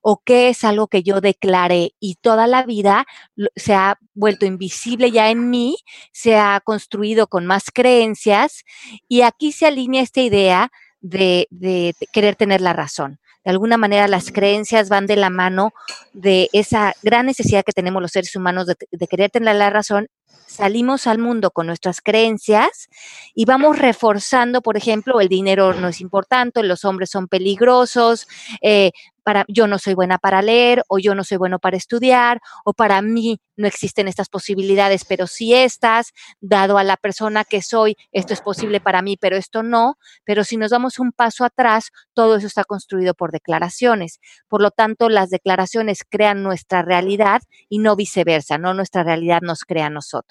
o 0.03 0.23
qué 0.25 0.49
es 0.49 0.65
algo 0.65 0.89
que 0.89 1.03
yo 1.03 1.21
declaré 1.21 1.95
y 2.01 2.17
toda 2.17 2.47
la 2.47 2.65
vida 2.65 3.07
se 3.55 3.75
ha 3.75 3.99
vuelto 4.15 4.47
invisible 4.47 5.11
ya 5.11 5.31
en 5.31 5.51
mí, 5.51 5.77
se 6.13 6.37
ha 6.37 6.61
construido 6.65 7.27
con 7.27 7.47
más 7.47 7.71
creencias 7.73 8.65
y 9.09 9.23
aquí 9.23 9.53
se 9.53 9.67
alinea 9.67 10.03
esta 10.03 10.21
idea 10.21 10.71
de, 11.01 11.47
de 11.51 11.95
querer 12.13 12.37
tener 12.37 12.61
la 12.61 12.73
razón. 12.73 13.21
De 13.47 13.53
alguna 13.53 13.77
manera 13.77 14.09
las 14.09 14.33
creencias 14.33 14.89
van 14.89 15.07
de 15.07 15.15
la 15.15 15.31
mano 15.31 15.73
de 16.13 16.49
esa 16.53 16.95
gran 17.05 17.27
necesidad 17.27 17.65
que 17.65 17.71
tenemos 17.71 18.03
los 18.03 18.11
seres 18.11 18.35
humanos 18.35 18.67
de, 18.67 19.07
querer 19.07 19.31
tener 19.31 19.55
la 19.55 19.71
razón 19.71 20.09
salimos 20.47 21.07
al 21.07 21.19
mundo 21.19 21.51
con 21.51 21.67
nuestras 21.67 22.01
creencias 22.01 22.89
y 23.35 23.45
vamos 23.45 23.79
reforzando, 23.79 24.63
por 24.63 24.77
ejemplo, 24.77 25.21
el 25.21 25.29
dinero 25.29 25.75
no 25.75 25.89
es 25.89 26.01
importante, 26.01 26.63
los 26.63 26.85
hombres 26.85 27.11
son 27.11 27.29
peligrosos, 27.29 28.27
eh, 28.63 28.93
para, 29.23 29.45
yo 29.49 29.67
no 29.67 29.79
soy 29.79 29.95
buena 29.95 30.19
para 30.19 30.41
leer 30.41 30.85
o 30.87 30.99
yo 30.99 31.17
no 31.17 31.25
soy 31.25 31.37
bueno 31.37 31.59
para 31.59 31.77
estudiar 31.77 32.41
o 32.65 32.73
para 32.73 33.03
mí 33.03 33.41
no 33.57 33.67
existen 33.67 34.07
estas 34.07 34.29
posibilidades, 34.29 35.05
pero 35.05 35.27
si 35.27 35.53
estas, 35.53 36.13
dado 36.41 36.79
a 36.79 36.85
la 36.85 36.97
persona 36.97 37.45
que 37.45 37.61
soy, 37.61 37.97
esto 38.13 38.35
es 38.35 38.41
posible 38.41 38.81
para 38.81 39.03
mí, 39.03 39.17
pero 39.17 39.37
esto 39.37 39.63
no. 39.63 39.99
Pero 40.25 40.45
si 40.45 40.57
nos 40.57 40.71
damos 40.71 40.99
un 40.99 41.11
paso 41.11 41.45
atrás, 41.45 41.91
todo 42.15 42.37
eso 42.37 42.47
está 42.47 42.65
construido 42.65 43.15
por 43.15 43.33
declaraciones. 43.33 44.21
Por 44.47 44.63
lo 44.63 44.71
tanto, 44.71 45.09
las 45.09 45.31
declaraciones 45.31 46.05
crean 46.09 46.43
nuestra 46.43 46.83
realidad 46.83 47.43
y 47.69 47.79
no 47.79 47.97
viceversa, 47.97 48.59
no 48.59 48.75
nuestra 48.75 49.03
realidad 49.03 49.41
nos 49.43 49.65
crea 49.65 49.87
a 49.87 49.91
nosotros. 49.91 50.26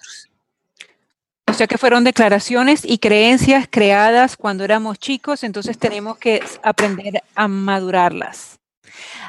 O 1.47 1.53
sea 1.53 1.67
que 1.67 1.77
fueron 1.77 2.03
declaraciones 2.03 2.83
y 2.83 2.97
creencias 2.97 3.67
creadas 3.69 4.35
cuando 4.35 4.63
éramos 4.63 4.99
chicos, 4.99 5.43
entonces 5.43 5.77
tenemos 5.77 6.17
que 6.17 6.43
aprender 6.63 7.23
a 7.35 7.47
madurarlas. 7.47 8.59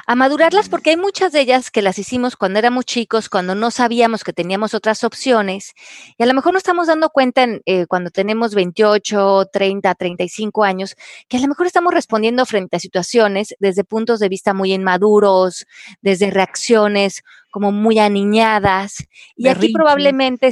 A 0.05 0.15
madurarlas 0.15 0.69
porque 0.69 0.91
hay 0.91 0.97
muchas 0.97 1.31
de 1.31 1.41
ellas 1.41 1.71
que 1.71 1.81
las 1.81 1.99
hicimos 1.99 2.35
cuando 2.35 2.59
éramos 2.59 2.85
chicos, 2.85 3.29
cuando 3.29 3.55
no 3.55 3.71
sabíamos 3.71 4.23
que 4.23 4.33
teníamos 4.33 4.73
otras 4.73 5.03
opciones 5.03 5.73
y 6.17 6.23
a 6.23 6.25
lo 6.25 6.33
mejor 6.33 6.53
nos 6.53 6.61
estamos 6.61 6.87
dando 6.87 7.09
cuenta 7.09 7.45
eh, 7.65 7.85
cuando 7.87 8.09
tenemos 8.09 8.55
28, 8.55 9.49
30, 9.51 9.95
35 9.95 10.63
años 10.63 10.95
que 11.27 11.37
a 11.37 11.41
lo 11.41 11.47
mejor 11.47 11.67
estamos 11.67 11.93
respondiendo 11.93 12.45
frente 12.45 12.77
a 12.77 12.79
situaciones 12.79 13.55
desde 13.59 13.83
puntos 13.83 14.19
de 14.19 14.29
vista 14.29 14.53
muy 14.53 14.73
inmaduros, 14.73 15.65
desde 16.01 16.31
reacciones 16.31 17.23
como 17.49 17.71
muy 17.71 17.99
aniñadas. 17.99 19.07
Y 19.35 19.47
aquí 19.47 19.71
probablemente, 19.71 20.51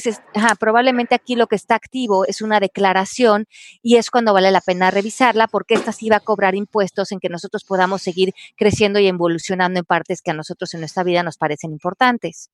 probablemente 0.59 1.15
aquí 1.15 1.35
lo 1.35 1.47
que 1.47 1.55
está 1.55 1.75
activo 1.75 2.25
es 2.25 2.41
una 2.41 2.59
declaración 2.59 3.47
y 3.81 3.97
es 3.97 4.09
cuando 4.09 4.33
vale 4.33 4.51
la 4.51 4.61
pena 4.61 4.91
revisarla 4.91 5.47
porque 5.47 5.75
esta 5.75 5.91
sí 5.91 6.09
va 6.09 6.17
a 6.17 6.21
cobrar 6.21 6.55
impuestos 6.55 7.11
en 7.11 7.19
que 7.19 7.29
nosotros 7.29 7.63
podamos 7.63 8.01
seguir 8.01 8.33
creciendo 8.55 8.99
y 8.99 9.07
evolucionando 9.07 9.79
en 9.79 9.85
partes 9.85 10.21
que 10.21 10.31
a 10.31 10.33
nosotros 10.33 10.73
en 10.73 10.81
nuestra 10.81 11.03
vida 11.03 11.23
nos 11.23 11.37
parecen 11.37 11.71
importantes. 11.71 12.49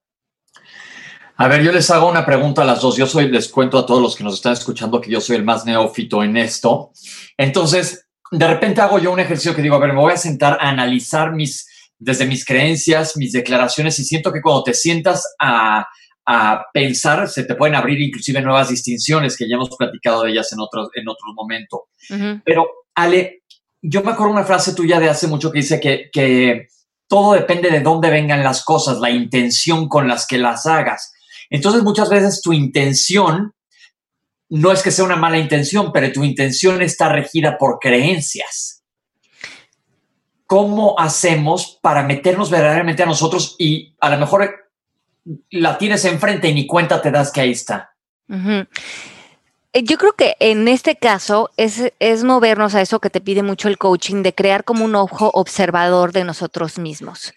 A 1.37 1.47
ver, 1.47 1.63
yo 1.63 1.71
les 1.71 1.89
hago 1.89 2.09
una 2.09 2.25
pregunta 2.25 2.61
a 2.61 2.65
las 2.65 2.81
dos. 2.81 2.97
Yo 2.97 3.07
soy, 3.07 3.29
les 3.29 3.47
cuento 3.47 3.79
a 3.79 3.85
todos 3.85 4.01
los 4.01 4.15
que 4.15 4.23
nos 4.23 4.35
están 4.35 4.53
escuchando 4.53 5.01
que 5.01 5.09
yo 5.09 5.19
soy 5.21 5.37
el 5.37 5.43
más 5.43 5.65
neófito 5.65 6.23
en 6.23 6.37
esto. 6.37 6.91
Entonces, 7.37 8.07
de 8.29 8.47
repente 8.47 8.81
hago 8.81 8.99
yo 8.99 9.11
un 9.11 9.19
ejercicio 9.19 9.55
que 9.55 9.61
digo, 9.61 9.75
a 9.75 9.79
ver, 9.79 9.93
me 9.93 9.99
voy 9.99 10.13
a 10.13 10.17
sentar 10.17 10.57
a 10.61 10.69
analizar 10.69 11.31
mis 11.33 11.67
desde 12.01 12.25
mis 12.25 12.43
creencias, 12.43 13.15
mis 13.15 13.31
declaraciones, 13.31 13.99
y 13.99 14.03
siento 14.03 14.33
que 14.33 14.41
cuando 14.41 14.63
te 14.63 14.73
sientas 14.73 15.35
a, 15.39 15.87
pensar, 16.73 17.27
se 17.27 17.43
te 17.43 17.55
pueden 17.55 17.75
abrir 17.75 17.99
inclusive 17.99 18.41
nuevas 18.41 18.69
distinciones 18.69 19.35
que 19.35 19.49
ya 19.49 19.55
hemos 19.55 19.75
platicado 19.75 20.23
de 20.23 20.31
ellas 20.31 20.53
en 20.53 20.61
otros, 20.61 20.87
en 20.95 21.09
otro 21.09 21.33
momento. 21.35 21.87
Pero, 22.45 22.67
Ale, 22.95 23.43
yo 23.81 24.01
me 24.01 24.11
acuerdo 24.11 24.31
una 24.31 24.45
frase 24.45 24.73
tuya 24.73 24.97
de 24.99 25.09
hace 25.09 25.27
mucho 25.27 25.51
que 25.51 25.59
dice 25.59 25.81
que, 25.81 26.09
que 26.09 26.67
todo 27.09 27.33
depende 27.33 27.69
de 27.69 27.81
dónde 27.81 28.09
vengan 28.09 28.45
las 28.45 28.63
cosas, 28.63 28.99
la 28.99 29.09
intención 29.09 29.89
con 29.89 30.07
las 30.07 30.25
que 30.25 30.37
las 30.37 30.65
hagas. 30.65 31.11
Entonces, 31.49 31.83
muchas 31.83 32.09
veces 32.09 32.41
tu 32.41 32.53
intención 32.53 33.53
no 34.49 34.71
es 34.71 34.81
que 34.81 34.91
sea 34.91 35.03
una 35.03 35.17
mala 35.17 35.37
intención, 35.37 35.91
pero 35.91 36.13
tu 36.13 36.23
intención 36.23 36.81
está 36.81 37.09
regida 37.09 37.57
por 37.57 37.79
creencias. 37.79 38.80
¿Cómo 40.51 40.99
hacemos 40.99 41.79
para 41.81 42.03
meternos 42.03 42.49
verdaderamente 42.49 43.01
a 43.01 43.05
nosotros 43.05 43.55
y 43.57 43.95
a 44.01 44.09
lo 44.09 44.17
mejor 44.17 44.69
la 45.49 45.77
tienes 45.77 46.03
enfrente 46.03 46.49
y 46.49 46.53
ni 46.53 46.67
cuenta 46.67 47.01
te 47.01 47.09
das 47.09 47.31
que 47.31 47.39
ahí 47.39 47.51
está? 47.51 47.95
Eh, 48.27 49.83
yo 49.83 49.97
creo 49.97 50.11
que 50.11 50.35
en 50.41 50.67
este 50.67 50.97
caso 50.97 51.51
es, 51.55 51.93
es, 51.99 52.25
movernos 52.25 52.75
a 52.75 52.81
eso 52.81 52.99
que 52.99 53.09
te 53.09 53.21
pide 53.21 53.43
mucho 53.43 53.69
el 53.69 53.77
coaching, 53.77 54.23
de 54.23 54.35
crear 54.35 54.65
como 54.65 54.83
un 54.83 54.95
ojo 54.95 55.31
observador 55.33 56.11
de 56.11 56.25
nosotros 56.25 56.77
mismos. 56.77 57.33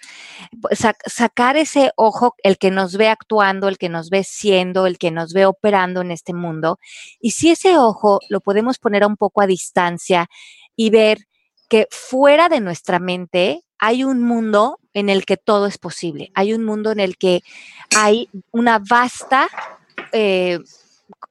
sacar 1.07 1.57
ese 1.57 1.93
ojo, 1.95 2.35
el 2.43 2.59
que 2.59 2.73
nos 2.73 2.97
ve 2.97 3.11
actuando, 3.11 3.69
el 3.69 3.79
que 3.79 3.91
nos 3.91 4.11
ve 4.11 4.25
siendo, 4.25 4.89
el 4.89 4.99
que 4.99 5.13
nos 5.13 5.33
ve 5.33 5.47
operando 5.47 6.01
en 6.01 6.11
este 6.11 6.35
mundo. 6.35 6.81
Y 7.21 7.31
si 7.31 7.53
ese 7.53 7.79
ojo 7.79 8.19
lo 8.29 8.41
podemos 8.41 8.79
poner 8.79 9.07
un 9.07 9.17
poco 9.17 9.41
a 9.41 9.47
distancia 9.47 10.27
y 10.75 10.91
ver 10.91 11.29
que 11.69 11.87
fuera 11.91 12.49
de 12.49 12.61
nuestra 12.61 12.99
mente 12.99 13.63
hay 13.79 14.05
un 14.05 14.23
mundo 14.23 14.79
en 14.93 15.09
el 15.09 15.25
que 15.27 15.37
todo 15.37 15.67
es 15.67 15.79
posible, 15.79 16.31
hay 16.35 16.55
un 16.55 16.65
mundo 16.65 16.93
en 16.93 17.01
el 17.01 17.17
que 17.17 17.43
hay 17.95 18.29
una 18.51 18.79
vasta 18.79 19.49
eh, 20.13 20.59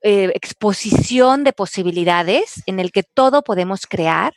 eh, 0.02 0.32
exposición 0.36 1.44
de 1.44 1.54
posibilidades, 1.54 2.62
en 2.66 2.80
el 2.80 2.92
que 2.92 3.04
todo 3.04 3.44
podemos 3.44 3.88
crear, 3.88 4.34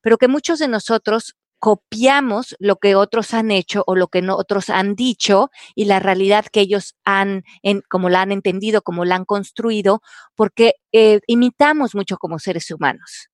pero 0.00 0.18
que 0.18 0.28
muchos 0.28 0.58
de 0.58 0.68
nosotros 0.68 1.36
copiamos 1.58 2.54
lo 2.58 2.76
que 2.76 2.94
otros 2.94 3.34
han 3.34 3.50
hecho 3.50 3.82
o 3.86 3.96
lo 3.96 4.08
que 4.08 4.26
otros 4.28 4.70
han 4.70 4.94
dicho 4.94 5.50
y 5.74 5.86
la 5.86 6.00
realidad 6.00 6.46
que 6.50 6.60
ellos 6.60 6.96
han, 7.04 7.44
como 7.88 8.08
la 8.08 8.22
han 8.22 8.32
entendido, 8.32 8.82
como 8.82 9.04
la 9.04 9.16
han 9.16 9.24
construido, 9.24 10.00
porque 10.34 10.74
eh, 10.92 11.20
imitamos 11.26 11.94
mucho 11.94 12.18
como 12.18 12.38
seres 12.38 12.70
humanos. 12.70 13.28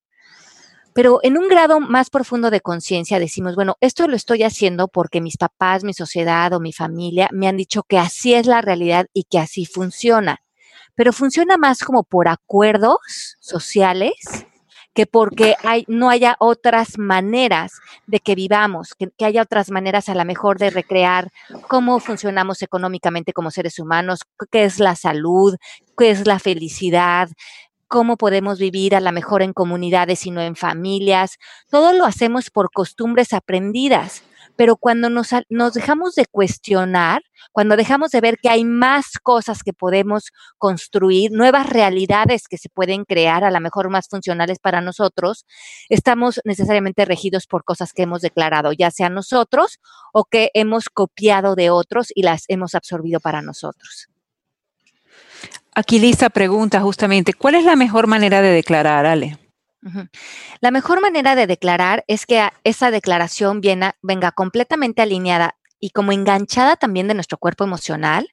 Pero 0.94 1.20
en 1.22 1.38
un 1.38 1.48
grado 1.48 1.80
más 1.80 2.10
profundo 2.10 2.50
de 2.50 2.60
conciencia 2.60 3.18
decimos, 3.18 3.54
bueno, 3.54 3.76
esto 3.80 4.06
lo 4.08 4.16
estoy 4.16 4.42
haciendo 4.42 4.88
porque 4.88 5.20
mis 5.20 5.36
papás, 5.36 5.84
mi 5.84 5.94
sociedad 5.94 6.52
o 6.52 6.60
mi 6.60 6.72
familia 6.72 7.28
me 7.32 7.48
han 7.48 7.56
dicho 7.56 7.82
que 7.82 7.98
así 7.98 8.34
es 8.34 8.46
la 8.46 8.60
realidad 8.60 9.06
y 9.14 9.24
que 9.24 9.38
así 9.38 9.64
funciona. 9.66 10.42
Pero 10.94 11.12
funciona 11.12 11.56
más 11.56 11.82
como 11.82 12.02
por 12.02 12.28
acuerdos 12.28 13.36
sociales 13.40 14.12
que 14.94 15.06
porque 15.06 15.56
hay, 15.62 15.84
no 15.88 16.10
haya 16.10 16.36
otras 16.38 16.98
maneras 16.98 17.80
de 18.06 18.20
que 18.20 18.34
vivamos, 18.34 18.94
que, 18.94 19.08
que, 19.16 19.24
haya 19.24 19.42
otras 19.42 19.70
maneras 19.70 20.08
a 20.08 20.14
lo 20.14 20.24
mejor 20.24 20.58
de 20.58 20.70
recrear 20.70 21.30
cómo 21.68 21.98
funcionamos 21.98 22.62
económicamente 22.62 23.32
como 23.32 23.50
seres 23.50 23.78
humanos, 23.78 24.20
qué 24.50 24.64
es 24.64 24.78
la 24.78 24.94
salud, 24.94 25.56
qué 25.96 26.10
es 26.10 26.26
la 26.26 26.38
felicidad, 26.38 27.30
cómo 27.92 28.16
podemos 28.16 28.58
vivir 28.58 28.96
a 28.96 29.00
la 29.00 29.12
mejor 29.12 29.42
en 29.42 29.52
comunidades 29.52 30.24
y 30.24 30.30
no 30.30 30.40
en 30.40 30.56
familias. 30.56 31.36
Todo 31.70 31.92
lo 31.92 32.06
hacemos 32.06 32.48
por 32.48 32.70
costumbres 32.72 33.34
aprendidas, 33.34 34.22
pero 34.56 34.76
cuando 34.76 35.10
nos, 35.10 35.28
nos, 35.50 35.74
dejamos 35.74 36.14
de 36.14 36.24
cuestionar, 36.24 37.20
cuando 37.52 37.76
dejamos 37.76 38.10
de 38.10 38.22
ver 38.22 38.38
que 38.42 38.48
hay 38.48 38.64
más 38.64 39.18
cosas 39.22 39.62
que 39.62 39.74
podemos 39.74 40.30
construir, 40.56 41.32
nuevas 41.32 41.68
realidades 41.68 42.48
que 42.48 42.56
se 42.56 42.70
pueden 42.70 43.04
crear, 43.04 43.44
a 43.44 43.50
lo 43.50 43.60
mejor 43.60 43.90
más 43.90 44.08
funcionales 44.08 44.58
para 44.58 44.80
nosotros, 44.80 45.44
estamos 45.90 46.40
necesariamente 46.46 47.04
regidos 47.04 47.46
por 47.46 47.62
cosas 47.62 47.92
que 47.92 48.04
hemos 48.04 48.22
declarado, 48.22 48.72
ya 48.72 48.90
sea 48.90 49.10
nosotros 49.10 49.80
o 50.14 50.24
que 50.24 50.50
hemos 50.54 50.88
copiado 50.88 51.56
de 51.56 51.68
otros 51.68 52.06
y 52.14 52.22
las 52.22 52.44
hemos 52.48 52.74
absorbido 52.74 53.20
para 53.20 53.42
nosotros. 53.42 54.08
Aquí 55.74 55.98
Lisa 55.98 56.28
pregunta 56.28 56.80
justamente, 56.80 57.32
¿cuál 57.32 57.54
es 57.54 57.64
la 57.64 57.76
mejor 57.76 58.06
manera 58.06 58.42
de 58.42 58.50
declarar, 58.50 59.06
Ale? 59.06 59.38
La 60.60 60.70
mejor 60.70 61.00
manera 61.00 61.34
de 61.34 61.46
declarar 61.46 62.04
es 62.06 62.26
que 62.26 62.48
esa 62.62 62.90
declaración 62.90 63.60
venga 64.02 64.32
completamente 64.32 65.02
alineada 65.02 65.56
y 65.80 65.90
como 65.90 66.12
enganchada 66.12 66.76
también 66.76 67.08
de 67.08 67.14
nuestro 67.14 67.38
cuerpo 67.38 67.64
emocional, 67.64 68.28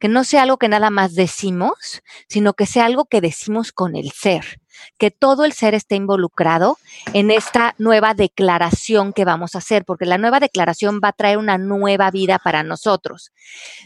que 0.00 0.08
no 0.08 0.24
sea 0.24 0.42
algo 0.42 0.56
que 0.56 0.68
nada 0.68 0.90
más 0.90 1.14
decimos, 1.14 2.02
sino 2.26 2.54
que 2.54 2.66
sea 2.66 2.86
algo 2.86 3.04
que 3.04 3.20
decimos 3.20 3.70
con 3.70 3.94
el 3.94 4.10
ser, 4.10 4.60
que 4.96 5.12
todo 5.12 5.44
el 5.44 5.52
ser 5.52 5.74
esté 5.74 5.94
involucrado 5.94 6.78
en 7.12 7.30
esta 7.30 7.76
nueva 7.78 8.14
declaración 8.14 9.12
que 9.12 9.24
vamos 9.24 9.54
a 9.54 9.58
hacer, 9.58 9.84
porque 9.84 10.06
la 10.06 10.18
nueva 10.18 10.40
declaración 10.40 11.00
va 11.04 11.08
a 11.08 11.12
traer 11.12 11.38
una 11.38 11.58
nueva 11.58 12.10
vida 12.10 12.40
para 12.40 12.64
nosotros. 12.64 13.30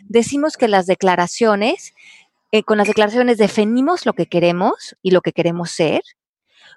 Decimos 0.04 0.56
que 0.56 0.68
las 0.68 0.87
declaraciones 0.87 1.92
eh, 2.52 2.62
con 2.64 2.76
las 2.76 2.87
declaraciones 2.87 3.38
definimos 3.38 4.04
lo 4.04 4.12
que 4.12 4.26
queremos 4.26 4.94
y 5.02 5.11
lo 5.11 5.23
que 5.23 5.32
queremos 5.32 5.71
ser. 5.71 6.02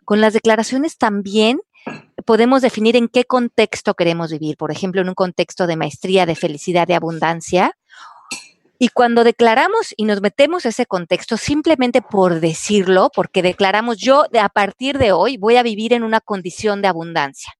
Con 0.05 0.22
las 0.22 0.32
declaraciones 0.34 0.98
también 0.98 1.60
podemos 2.25 2.62
definir 2.62 2.96
en 2.96 3.10
qué 3.10 3.25
contexto 3.25 3.94
queremos 3.94 4.32
vivir, 4.32 4.55
por 4.55 4.72
ejemplo, 4.72 5.01
en 5.01 5.10
un 5.10 5.15
contexto 5.15 5.67
de 5.67 5.75
maestría, 5.75 6.25
de 6.25 6.36
felicidad, 6.36 6.88
de 6.88 6.96
abundancia. 6.96 7.77
Y 8.79 8.88
cuando 8.89 9.25
declaramos 9.25 9.94
y 9.98 10.05
nos 10.05 10.22
metemos 10.22 10.65
ese 10.65 10.86
contexto 10.86 11.36
simplemente 11.36 12.01
por 12.01 12.39
decirlo, 12.39 13.10
porque 13.13 13.41
declaramos 13.41 13.98
yo 13.98 14.25
a 14.39 14.50
partir 14.50 14.98
de 14.98 15.12
hoy 15.12 15.36
voy 15.36 15.58
a 15.58 15.63
vivir 15.63 15.91
en 15.91 16.03
una 16.03 16.22
condición 16.22 16.82
de 16.82 16.88
abundancia, 16.88 17.53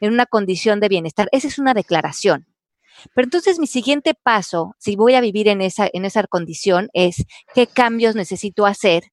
en 0.00 0.12
una 0.12 0.26
condición 0.26 0.78
de 0.78 0.88
bienestar, 0.88 1.28
esa 1.32 1.48
es 1.48 1.58
una 1.58 1.72
declaración. 1.72 2.46
Pero 3.14 3.26
entonces 3.26 3.58
mi 3.58 3.66
siguiente 3.66 4.14
paso, 4.14 4.74
si 4.78 4.96
voy 4.96 5.14
a 5.14 5.20
vivir 5.20 5.48
en 5.48 5.60
esa, 5.60 5.88
en 5.92 6.04
esa 6.04 6.22
condición, 6.24 6.88
es 6.92 7.24
qué 7.54 7.66
cambios 7.66 8.14
necesito 8.14 8.66
hacer 8.66 9.04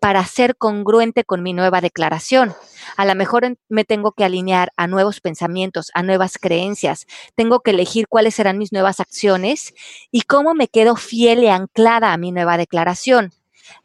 para 0.00 0.24
ser 0.24 0.56
congruente 0.56 1.24
con 1.24 1.42
mi 1.42 1.52
nueva 1.52 1.80
declaración. 1.80 2.54
A 2.96 3.04
lo 3.04 3.14
mejor 3.14 3.56
me 3.68 3.84
tengo 3.84 4.12
que 4.12 4.24
alinear 4.24 4.72
a 4.76 4.86
nuevos 4.86 5.20
pensamientos, 5.20 5.90
a 5.94 6.02
nuevas 6.02 6.38
creencias. 6.38 7.06
Tengo 7.34 7.60
que 7.60 7.70
elegir 7.70 8.08
cuáles 8.08 8.34
serán 8.34 8.58
mis 8.58 8.72
nuevas 8.72 9.00
acciones 9.00 9.74
y 10.10 10.22
cómo 10.22 10.54
me 10.54 10.68
quedo 10.68 10.96
fiel 10.96 11.44
y 11.44 11.48
anclada 11.48 12.12
a 12.12 12.16
mi 12.16 12.32
nueva 12.32 12.56
declaración. 12.56 13.32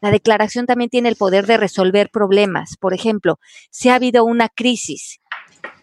La 0.00 0.10
declaración 0.10 0.66
también 0.66 0.90
tiene 0.90 1.08
el 1.08 1.16
poder 1.16 1.46
de 1.46 1.56
resolver 1.56 2.10
problemas. 2.10 2.76
Por 2.76 2.94
ejemplo, 2.94 3.38
si 3.70 3.88
ha 3.88 3.94
habido 3.94 4.24
una 4.24 4.48
crisis 4.48 5.20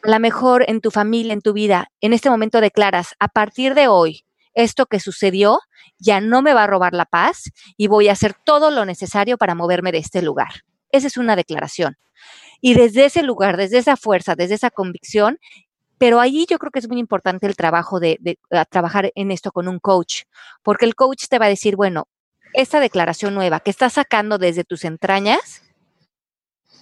a 0.06 0.12
lo 0.12 0.20
mejor 0.20 0.64
en 0.68 0.82
tu 0.82 0.92
familia, 0.92 1.34
en 1.34 1.42
tu 1.42 1.54
vida, 1.54 1.88
en 2.00 2.14
este 2.14 2.30
momento 2.30 2.62
declaras, 2.62 3.16
a 3.20 3.28
partir 3.28 3.74
de 3.74 3.88
hoy, 3.88 4.24
esto 4.54 4.86
que 4.86 5.00
sucedió 5.00 5.60
ya 5.98 6.22
no 6.22 6.44
me 6.44 6.54
va 6.54 6.66
a 6.66 6.68
robar 6.68 6.94
la 6.94 7.06
paz 7.06 7.52
y 7.76 7.88
voy 7.88 8.08
a 8.08 8.12
hacer 8.12 8.36
todo 8.46 8.70
lo 8.70 8.86
necesario 8.86 9.38
para 9.40 9.56
moverme 9.56 9.92
de 9.92 9.98
este 9.98 10.22
lugar. 10.22 10.64
Esa 10.92 11.08
es 11.08 11.18
una 11.18 11.36
declaración. 11.36 11.98
Y 12.62 12.76
desde 12.76 13.06
ese 13.06 13.24
lugar, 13.24 13.58
desde 13.58 13.80
esa 13.80 13.98
fuerza, 13.98 14.36
desde 14.36 14.54
esa 14.54 14.70
convicción, 14.70 15.40
pero 15.98 16.20
allí 16.20 16.46
yo 16.48 16.60
creo 16.60 16.72
que 16.72 16.80
es 16.80 16.88
muy 16.88 17.00
importante 17.00 17.48
el 17.48 17.56
trabajo 17.56 18.00
de, 18.00 18.38
trabajar 18.70 19.12
en 19.16 19.32
esto 19.32 19.52
con 19.52 19.68
un 19.68 19.80
coach, 19.80 20.24
porque 20.62 20.86
el 20.86 20.94
coach 20.94 21.26
te 21.30 21.40
va 21.40 21.48
a 21.48 21.50
decir, 21.50 21.76
bueno, 21.76 22.08
esta 22.54 22.80
declaración 22.80 23.34
nueva 23.34 23.60
que 23.60 23.72
estás 23.72 23.94
sacando 23.94 24.38
desde 24.38 24.64
tus 24.64 24.86
entrañas, 24.86 25.64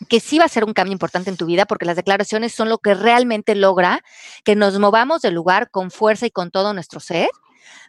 que 0.05 0.19
sí 0.19 0.39
va 0.39 0.45
a 0.45 0.49
ser 0.49 0.63
un 0.63 0.73
cambio 0.73 0.93
importante 0.93 1.29
en 1.29 1.37
tu 1.37 1.45
vida 1.45 1.65
porque 1.65 1.85
las 1.85 1.95
declaraciones 1.95 2.53
son 2.53 2.69
lo 2.69 2.77
que 2.77 2.93
realmente 2.93 3.55
logra 3.55 4.03
que 4.43 4.55
nos 4.55 4.77
movamos 4.79 5.21
del 5.21 5.33
lugar 5.33 5.69
con 5.69 5.91
fuerza 5.91 6.25
y 6.25 6.31
con 6.31 6.51
todo 6.51 6.73
nuestro 6.73 6.99
ser. 6.99 7.29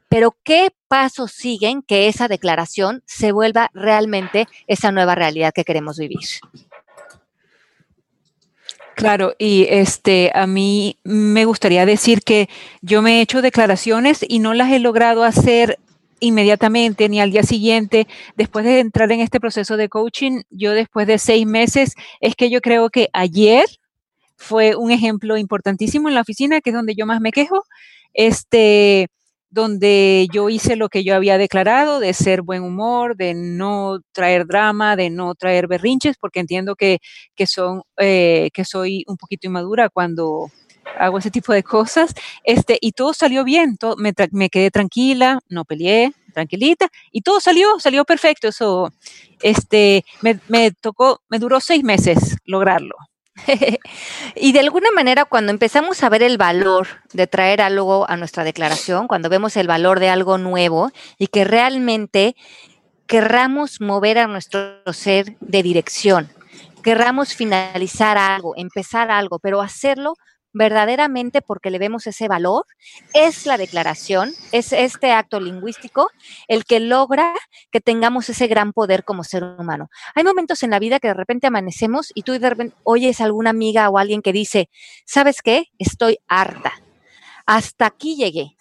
Pero 0.09 0.37
¿qué 0.45 0.73
pasos 0.89 1.33
siguen 1.33 1.83
que 1.83 2.09
esa 2.09 2.29
declaración 2.29 3.03
se 3.07 3.33
vuelva 3.33 3.71
realmente 3.75 4.47
esa 4.67 4.93
nueva 4.93 5.15
realidad 5.15 5.53
que 5.55 5.65
queremos 5.65 5.99
vivir? 5.99 6.21
Claro, 8.95 9.35
y 9.39 9.67
este 9.69 10.31
a 10.35 10.47
mí 10.47 10.99
me 11.03 11.45
gustaría 11.47 11.85
decir 11.85 12.23
que 12.23 12.49
yo 12.81 13.03
me 13.03 13.19
he 13.19 13.21
hecho 13.23 13.43
declaraciones 13.43 14.25
y 14.27 14.39
no 14.39 14.55
las 14.55 14.71
he 14.71 14.79
logrado 14.79 15.25
hacer 15.25 15.79
inmediatamente 16.25 17.09
ni 17.09 17.21
al 17.21 17.31
día 17.31 17.43
siguiente. 17.43 18.07
Después 18.37 18.65
de 18.65 18.81
entrar 18.81 19.11
en 19.13 19.21
este 19.21 19.41
proceso 19.41 19.77
de 19.77 19.89
coaching, 19.89 20.43
yo 20.51 20.73
después 20.73 21.07
de 21.07 21.19
seis 21.19 21.47
meses, 21.47 21.95
es 22.21 22.35
que 22.35 22.51
yo 22.51 22.61
creo 22.61 22.91
que 22.91 23.09
ayer 23.13 23.65
fue 24.37 24.77
un 24.77 24.91
ejemplo 24.91 25.37
importantísimo 25.37 26.09
en 26.09 26.15
la 26.15 26.23
oficina, 26.23 26.61
que 26.61 26.71
es 26.71 26.77
donde 26.77 26.95
yo 26.95 27.07
más 27.07 27.21
me 27.21 27.33
quejo. 27.33 27.63
Este, 28.15 29.09
donde 29.55 30.27
yo 30.33 30.49
hice 30.49 30.75
lo 30.75 30.89
que 30.89 31.05
yo 31.05 31.15
había 31.15 31.39
declarado 31.39 32.01
de 32.01 32.13
ser 32.13 32.43
buen 32.43 32.65
humor, 32.65 33.17
de 33.17 33.35
no 33.35 34.01
traer 34.13 34.47
drama, 34.47 34.97
de 34.97 35.11
no 35.11 35.37
traer 35.37 35.69
berrinches, 35.69 36.17
porque 36.21 36.41
entiendo 36.41 36.75
que, 36.75 36.99
son, 37.47 37.83
eh, 37.99 38.51
que 38.53 38.65
soy 38.65 39.05
un 39.07 39.17
poquito 39.17 39.47
inmadura 39.47 39.91
cuando 39.91 40.51
hago 40.99 41.19
ese 41.19 41.31
tipo 41.31 41.53
de 41.53 41.63
cosas. 41.63 42.15
Este, 42.45 42.79
y 42.81 42.93
todo 42.93 43.15
salió 43.15 43.45
bien, 43.45 43.77
todo, 43.77 43.97
me, 43.97 44.13
me, 44.33 44.51
quedé 44.51 44.71
tranquila, 44.71 45.41
no 45.49 45.65
peleé, 45.65 46.13
tranquilita, 46.33 46.89
y 47.13 47.23
todo 47.23 47.41
salió, 47.41 47.79
salió 47.81 48.05
perfecto. 48.05 48.49
Eso, 48.49 48.93
este, 49.43 50.05
me, 50.21 50.39
me 50.49 50.73
tocó, 50.73 51.21
me 51.29 51.39
duró 51.39 51.61
seis 51.61 51.83
meses 51.83 52.37
lograrlo. 52.45 52.97
y 54.37 54.53
de 54.53 54.61
alguna 54.61 54.91
manera, 54.93 55.25
cuando 55.25 55.51
empezamos 55.51 56.03
a 56.03 56.09
ver 56.09 56.23
el 56.23 56.39
valor 56.39 56.87
de 57.13 57.27
traer 57.27 57.61
algo 57.61 58.09
a 58.09 58.17
nuestra 58.17 58.45
declaración, 58.45 59.09
cuando 59.09 59.29
vemos 59.29 59.57
el 59.57 59.67
valor 59.67 60.01
de 60.01 60.09
algo 60.09 60.39
nuevo 60.39 60.91
y 61.19 61.27
que 61.27 61.45
realmente 61.45 62.37
querramos 63.07 63.81
mover 63.81 64.19
a 64.19 64.27
nuestro 64.27 64.81
ser 64.93 65.37
de 65.41 65.63
dirección, 65.63 66.31
querramos 66.83 67.35
finalizar 67.35 68.19
algo, 68.19 68.55
empezar 68.57 69.11
algo, 69.11 69.39
pero 69.39 69.61
hacerlo 69.61 70.15
verdaderamente 70.55 71.43
porque 71.43 71.71
le 71.71 71.79
vemos 71.79 72.07
ese 72.07 72.29
valor, 72.29 72.65
es 73.13 73.45
la 73.45 73.59
declaración, 73.59 74.33
es 74.53 74.73
este 74.73 75.13
acto 75.13 75.41
lingüístico 75.41 76.09
el 76.49 76.65
que 76.65 76.81
logra 76.81 77.35
que 77.71 77.81
tengamos 77.81 78.31
ese 78.31 78.47
gran 78.47 78.73
poder 78.73 79.05
como 79.05 79.25
ser 79.25 79.45
humano. 79.45 79.91
Hay 80.15 80.25
momentos 80.25 80.63
en 80.63 80.71
la 80.71 80.79
vida 80.79 81.01
que 81.01 81.09
de 81.09 81.15
repente 81.15 81.49
amanecemos 81.49 82.13
y 82.15 82.23
tú 82.23 82.33
de 82.33 82.49
repente 82.51 82.77
oyes 82.85 83.21
a 83.21 83.25
alguna 83.25 83.51
amiga 83.51 83.91
o 83.91 83.99
alguien 83.99 84.23
que 84.23 84.33
dice, 84.33 84.71
¿sabes 85.05 85.43
qué? 85.43 85.67
Estoy 85.79 86.19
harta. 86.29 86.73
Hasta 87.47 87.87
aquí 87.87 88.17
llegué. 88.17 88.57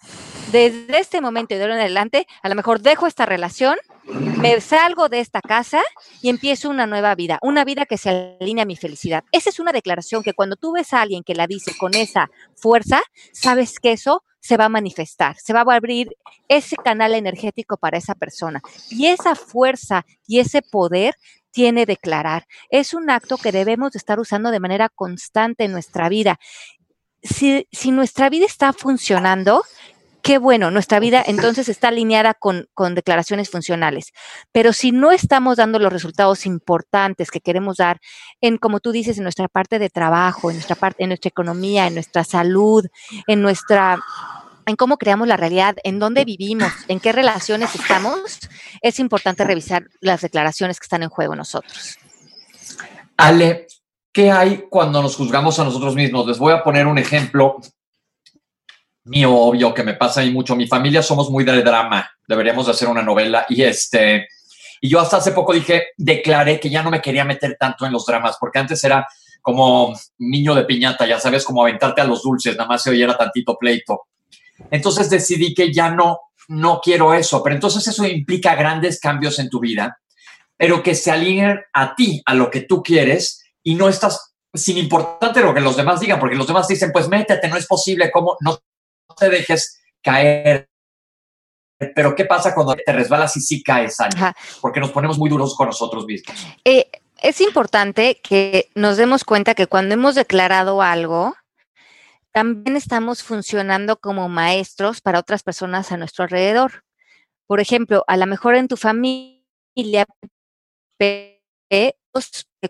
Desde 0.54 1.00
este 1.00 1.20
momento 1.20 1.52
y 1.52 1.56
de 1.56 1.64
ahora 1.64 1.74
en 1.74 1.80
adelante, 1.80 2.28
a 2.40 2.48
lo 2.48 2.54
mejor 2.54 2.80
dejo 2.80 3.08
esta 3.08 3.26
relación 3.26 3.76
me 4.04 4.60
salgo 4.60 5.08
de 5.08 5.18
esta 5.18 5.40
casa 5.40 5.82
y 6.22 6.28
empiezo 6.28 6.70
una 6.70 6.86
nueva 6.86 7.16
vida, 7.16 7.40
una 7.42 7.64
vida 7.64 7.86
que 7.86 7.98
se 7.98 8.36
alinea 8.40 8.62
a 8.62 8.66
mi 8.66 8.76
felicidad. 8.76 9.24
Esa 9.32 9.50
es 9.50 9.58
una 9.58 9.72
declaración 9.72 10.22
que 10.22 10.32
cuando 10.32 10.54
tú 10.54 10.70
ves 10.70 10.92
a 10.92 11.00
alguien 11.00 11.24
que 11.24 11.34
la 11.34 11.48
dice 11.48 11.72
con 11.76 11.96
esa 11.96 12.30
fuerza, 12.54 13.02
sabes 13.32 13.80
que 13.80 13.90
eso 13.90 14.22
se 14.38 14.56
va 14.56 14.66
a 14.66 14.68
manifestar, 14.68 15.34
se 15.38 15.52
va 15.52 15.62
a 15.62 15.74
abrir 15.74 16.14
ese 16.46 16.76
canal 16.76 17.16
energético 17.16 17.76
para 17.76 17.98
esa 17.98 18.14
persona. 18.14 18.62
Y 18.90 19.06
esa 19.06 19.34
fuerza 19.34 20.06
y 20.24 20.38
ese 20.38 20.62
poder 20.62 21.16
tiene 21.50 21.84
declarar. 21.84 22.46
Es 22.70 22.94
un 22.94 23.10
acto 23.10 23.38
que 23.38 23.50
debemos 23.50 23.90
de 23.90 23.98
estar 23.98 24.20
usando 24.20 24.52
de 24.52 24.60
manera 24.60 24.88
constante 24.88 25.64
en 25.64 25.72
nuestra 25.72 26.08
vida. 26.08 26.38
Si, 27.22 27.66
si 27.72 27.90
nuestra 27.90 28.28
vida 28.28 28.46
está 28.46 28.72
funcionando, 28.72 29.64
qué 30.24 30.38
bueno, 30.38 30.70
nuestra 30.70 31.00
vida 31.00 31.22
entonces 31.24 31.68
está 31.68 31.88
alineada 31.88 32.32
con, 32.32 32.66
declaraciones 32.94 33.50
funcionales. 33.50 34.12
Pero 34.52 34.72
si 34.72 34.90
no 34.90 35.12
estamos 35.12 35.58
dando 35.58 35.78
los 35.78 35.92
resultados 35.92 36.46
importantes 36.46 37.30
que 37.30 37.40
queremos 37.40 37.76
dar 37.76 38.00
en, 38.40 38.56
como 38.56 38.80
tú 38.80 38.90
dices, 38.90 39.18
en 39.18 39.24
nuestra 39.24 39.48
parte 39.48 39.78
de 39.78 39.90
trabajo, 39.90 40.50
en 40.50 40.56
nuestra 40.56 40.76
parte, 40.76 41.04
en 41.04 41.10
nuestra 41.10 41.28
economía, 41.28 41.86
en 41.86 41.94
nuestra 41.94 42.24
salud, 42.24 42.86
en 43.26 43.42
nuestra 43.42 44.00
en 44.66 44.76
cómo 44.76 44.96
creamos 44.96 45.28
la 45.28 45.36
realidad, 45.36 45.76
en 45.84 45.98
dónde 45.98 46.24
vivimos, 46.24 46.72
en 46.88 47.00
qué 47.00 47.12
relaciones 47.12 47.74
estamos, 47.74 48.38
es 48.80 48.98
importante 48.98 49.44
revisar 49.44 49.88
las 50.00 50.22
declaraciones 50.22 50.80
que 50.80 50.84
están 50.84 51.02
en 51.02 51.10
juego 51.10 51.36
nosotros. 51.36 51.98
Ale, 53.18 53.66
¿qué 54.10 54.30
hay 54.30 54.64
cuando 54.70 55.02
nos 55.02 55.16
juzgamos 55.16 55.58
a 55.58 55.64
nosotros 55.64 55.94
mismos? 55.94 56.26
Les 56.26 56.38
voy 56.38 56.54
a 56.54 56.64
poner 56.64 56.86
un 56.86 56.96
ejemplo 56.96 57.60
mío, 59.04 59.34
obvio, 59.34 59.74
que 59.74 59.82
me 59.82 59.94
pasa 59.94 60.20
ahí 60.20 60.30
mucho. 60.30 60.56
Mi 60.56 60.66
familia 60.66 61.02
somos 61.02 61.30
muy 61.30 61.44
de 61.44 61.62
drama. 61.62 62.10
Deberíamos 62.26 62.66
de 62.66 62.72
hacer 62.72 62.88
una 62.88 63.02
novela. 63.02 63.46
Y 63.48 63.62
este, 63.62 64.28
y 64.80 64.88
yo 64.88 65.00
hasta 65.00 65.18
hace 65.18 65.32
poco 65.32 65.52
dije, 65.52 65.88
declaré 65.96 66.60
que 66.60 66.70
ya 66.70 66.82
no 66.82 66.90
me 66.90 67.00
quería 67.00 67.24
meter 67.24 67.56
tanto 67.58 67.86
en 67.86 67.92
los 67.92 68.04
dramas, 68.04 68.36
porque 68.38 68.58
antes 68.58 68.82
era 68.84 69.06
como 69.40 69.94
niño 70.18 70.54
de 70.54 70.64
piñata, 70.64 71.06
ya 71.06 71.20
sabes, 71.20 71.44
como 71.44 71.62
aventarte 71.62 72.00
a 72.00 72.04
los 72.04 72.22
dulces, 72.22 72.56
nada 72.56 72.68
más 72.68 72.82
se 72.82 72.90
oyera 72.90 73.16
tantito 73.16 73.56
pleito. 73.58 74.02
Entonces 74.70 75.10
decidí 75.10 75.54
que 75.54 75.72
ya 75.72 75.90
no, 75.90 76.18
no 76.48 76.80
quiero 76.82 77.14
eso, 77.14 77.42
pero 77.42 77.54
entonces 77.54 77.86
eso 77.86 78.06
implica 78.06 78.54
grandes 78.54 79.00
cambios 79.00 79.38
en 79.38 79.50
tu 79.50 79.60
vida, 79.60 79.98
pero 80.56 80.82
que 80.82 80.94
se 80.94 81.10
alineen 81.10 81.60
a 81.72 81.94
ti, 81.94 82.22
a 82.24 82.34
lo 82.34 82.50
que 82.50 82.62
tú 82.62 82.82
quieres 82.82 83.42
y 83.62 83.74
no 83.74 83.88
estás 83.88 84.34
sin 84.52 84.78
importante 84.78 85.40
lo 85.40 85.52
que 85.52 85.60
los 85.60 85.76
demás 85.76 86.00
digan, 86.00 86.20
porque 86.20 86.36
los 86.36 86.46
demás 86.46 86.68
dicen, 86.68 86.90
pues 86.92 87.08
métete, 87.08 87.48
no 87.48 87.56
es 87.56 87.66
posible, 87.66 88.10
¿cómo? 88.10 88.36
No 88.40 88.58
te 89.14 89.28
dejes 89.28 89.80
caer. 90.02 90.68
Pero 91.94 92.14
¿qué 92.14 92.24
pasa 92.24 92.54
cuando 92.54 92.74
te 92.74 92.92
resbalas 92.92 93.36
y 93.36 93.40
sí 93.40 93.62
caes, 93.62 93.96
Porque 94.60 94.80
nos 94.80 94.90
ponemos 94.90 95.18
muy 95.18 95.28
duros 95.28 95.56
con 95.56 95.66
nosotros 95.66 96.06
mismos. 96.06 96.36
Eh, 96.64 96.90
es 97.20 97.40
importante 97.40 98.20
que 98.22 98.70
nos 98.74 98.96
demos 98.96 99.24
cuenta 99.24 99.54
que 99.54 99.66
cuando 99.66 99.94
hemos 99.94 100.14
declarado 100.14 100.82
algo, 100.82 101.34
también 102.32 102.76
estamos 102.76 103.22
funcionando 103.22 103.96
como 103.96 104.28
maestros 104.28 105.00
para 105.00 105.20
otras 105.20 105.42
personas 105.42 105.92
a 105.92 105.96
nuestro 105.96 106.24
alrededor. 106.24 106.84
Por 107.46 107.60
ejemplo, 107.60 108.04
a 108.06 108.16
lo 108.16 108.26
mejor 108.26 108.56
en 108.56 108.68
tu 108.68 108.76
familia, 108.76 110.06
que 110.98 111.42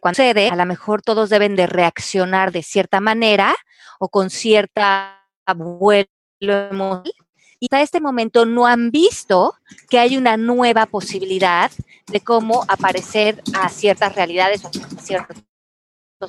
cuando 0.01 0.17
sucede, 0.17 0.49
a 0.49 0.57
lo 0.57 0.67
mejor 0.67 1.03
todos 1.03 1.31
deben 1.31 1.57
de 1.57 1.67
reaccionar 1.67 2.53
de 2.53 2.63
cierta 2.63 3.01
manera 3.01 3.55
o 3.99 4.09
con 4.09 4.31
cierta 4.31 5.27
vuelta 5.57 6.14
y 6.41 7.67
hasta 7.67 7.81
este 7.81 8.01
momento 8.01 8.45
no 8.45 8.67
han 8.67 8.91
visto 8.91 9.55
que 9.89 9.99
hay 9.99 10.17
una 10.17 10.37
nueva 10.37 10.87
posibilidad 10.87 11.71
de 12.07 12.21
cómo 12.21 12.65
aparecer 12.69 13.43
a 13.55 13.69
ciertas 13.69 14.15
realidades 14.15 14.65
o 14.65 14.69
a 14.69 15.01
ciertos 15.01 15.39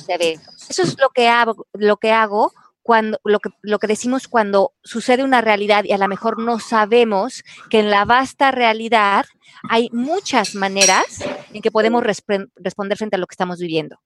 eventos. 0.07 0.69
Eso 0.69 0.83
es 0.83 0.97
lo 0.99 1.09
que 1.09 1.27
hago, 1.27 1.67
lo 1.73 1.97
que 1.97 2.11
hago 2.11 2.53
cuando 2.81 3.19
lo 3.23 3.39
que, 3.39 3.49
lo 3.61 3.79
que 3.79 3.87
decimos 3.87 4.27
cuando 4.27 4.73
sucede 4.83 5.23
una 5.23 5.41
realidad 5.41 5.85
y 5.85 5.91
a 5.91 5.97
lo 5.97 6.07
mejor 6.07 6.39
no 6.39 6.59
sabemos 6.59 7.43
que 7.69 7.79
en 7.79 7.89
la 7.89 8.05
vasta 8.05 8.51
realidad 8.51 9.25
hay 9.69 9.89
muchas 9.91 10.53
maneras 10.55 11.23
en 11.51 11.61
que 11.61 11.71
podemos 11.71 12.03
responder 12.03 12.97
frente 12.97 13.15
a 13.15 13.19
lo 13.19 13.25
que 13.25 13.33
estamos 13.33 13.59
viviendo. 13.59 13.97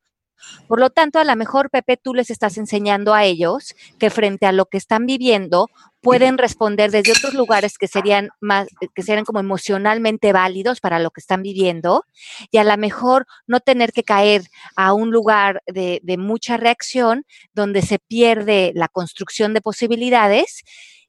Por 0.67 0.79
lo 0.79 0.89
tanto, 0.89 1.19
a 1.19 1.23
lo 1.23 1.35
mejor, 1.35 1.69
Pepe, 1.69 1.97
tú 1.97 2.13
les 2.13 2.29
estás 2.29 2.57
enseñando 2.57 3.13
a 3.13 3.23
ellos 3.23 3.75
que 3.97 4.09
frente 4.09 4.45
a 4.45 4.51
lo 4.51 4.65
que 4.65 4.77
están 4.77 5.05
viviendo, 5.05 5.69
pueden 6.01 6.37
responder 6.37 6.91
desde 6.91 7.11
otros 7.11 7.33
lugares 7.33 7.77
que 7.77 7.87
serían 7.87 8.29
más, 8.39 8.67
que 8.95 9.03
serían 9.03 9.25
como 9.25 9.39
emocionalmente 9.39 10.31
válidos 10.31 10.79
para 10.79 10.99
lo 10.99 11.11
que 11.11 11.19
están 11.19 11.41
viviendo 11.41 12.05
y 12.51 12.57
a 12.57 12.63
lo 12.63 12.77
mejor 12.77 13.25
no 13.47 13.59
tener 13.59 13.91
que 13.91 14.03
caer 14.03 14.43
a 14.75 14.93
un 14.93 15.11
lugar 15.11 15.61
de, 15.67 15.99
de 16.03 16.17
mucha 16.17 16.57
reacción 16.57 17.25
donde 17.53 17.81
se 17.81 17.99
pierde 17.99 18.71
la 18.75 18.87
construcción 18.87 19.53
de 19.53 19.61
posibilidades 19.61 20.63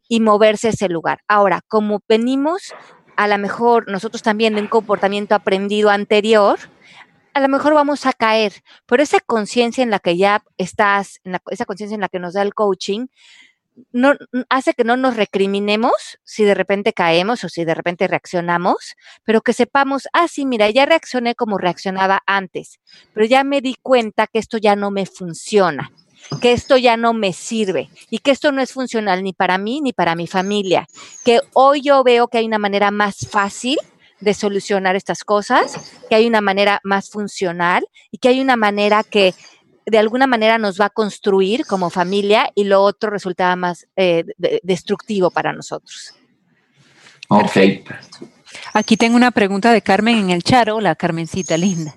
y 0.09 0.19
moverse 0.21 0.69
a 0.69 0.71
ese 0.71 0.89
lugar. 0.89 1.21
Ahora, 1.29 1.63
como 1.69 2.03
venimos 2.09 2.75
a 3.17 3.29
lo 3.29 3.37
mejor 3.37 3.87
nosotros 3.87 4.23
también 4.23 4.55
de 4.55 4.63
un 4.63 4.67
comportamiento 4.67 5.35
aprendido 5.35 5.91
anterior, 5.91 6.59
a 7.35 7.41
lo 7.41 7.49
mejor 7.49 7.75
vamos 7.75 8.07
a 8.07 8.13
caer, 8.13 8.53
pero 8.87 9.03
esa 9.03 9.21
conciencia 9.21 9.83
en 9.83 9.91
la 9.91 9.99
que 9.99 10.17
ya 10.17 10.43
estás, 10.59 11.21
esa 11.51 11.65
conciencia 11.65 11.95
en 11.95 12.01
la 12.01 12.09
que 12.09 12.19
nos 12.19 12.35
da 12.35 12.43
el 12.43 12.55
coaching, 12.55 13.07
no, 13.93 14.15
hace 14.49 14.75
que 14.75 14.85
no 14.85 14.97
nos 14.97 15.17
recriminemos 15.17 16.19
si 16.25 16.45
de 16.45 16.55
repente 16.55 16.93
caemos 16.93 17.45
o 17.45 17.49
si 17.49 17.65
de 17.65 17.75
repente 17.75 18.07
reaccionamos, 18.09 18.95
pero 19.25 19.41
que 19.41 19.53
sepamos, 19.53 20.09
ah, 20.13 20.29
sí, 20.29 20.47
mira, 20.47 20.71
ya 20.71 20.87
reaccioné 20.87 21.35
como 21.35 21.59
reaccionaba 21.59 22.23
antes, 22.27 22.81
pero 23.15 23.27
ya 23.27 23.45
me 23.45 23.61
di 23.61 23.77
cuenta 23.81 24.27
que 24.27 24.39
esto 24.39 24.59
ya 24.59 24.77
no 24.77 24.91
me 24.91 25.07
funciona, 25.07 25.93
que 26.41 26.53
esto 26.53 26.77
ya 26.77 26.97
no 26.97 27.15
me 27.15 27.33
sirve 27.33 27.91
y 28.11 28.19
que 28.19 28.31
esto 28.31 28.53
no 28.53 28.61
es 28.61 28.73
funcional 28.73 29.23
ni 29.23 29.33
para 29.33 29.57
mí 29.59 29.81
ni 29.81 29.93
para 29.93 30.15
mi 30.15 30.27
familia, 30.27 30.87
que 31.25 31.41
hoy 31.55 31.81
yo 31.81 32.03
veo 32.05 32.29
que 32.29 32.39
hay 32.39 32.47
una 32.47 32.59
manera 32.59 32.91
más 32.91 33.27
fácil 33.31 33.79
de 34.21 34.35
solucionar 34.35 34.97
estas 34.97 35.25
cosas, 35.25 35.93
que 36.09 36.15
hay 36.15 36.27
una 36.27 36.41
manera 36.41 36.81
más 36.85 37.11
funcional 37.11 37.87
y 38.11 38.19
que 38.19 38.29
hay 38.29 38.41
una 38.41 38.57
manera 38.57 39.03
que 39.03 39.35
de 39.87 39.99
alguna 39.99 40.27
manera 40.27 40.59
nos 40.59 40.81
va 40.81 40.87
a 40.87 40.91
construir 40.91 41.67
como 41.67 41.91
familia 41.91 42.51
y 42.55 42.65
lo 42.65 42.83
otro 42.83 43.11
resultaba 43.11 43.57
más 43.57 43.87
eh, 43.97 44.25
destructivo 44.63 45.31
para 45.31 45.53
nosotros. 45.53 46.15
Ok. 47.29 47.57
Aquí 48.73 48.97
tengo 48.97 49.17
una 49.17 49.31
pregunta 49.31 49.73
de 49.73 49.83
Carmen 49.83 50.19
en 50.19 50.31
el 50.31 50.43
chat. 50.43 50.69
Hola, 50.69 50.95
Carmencita 50.95 51.57
linda. 51.57 51.95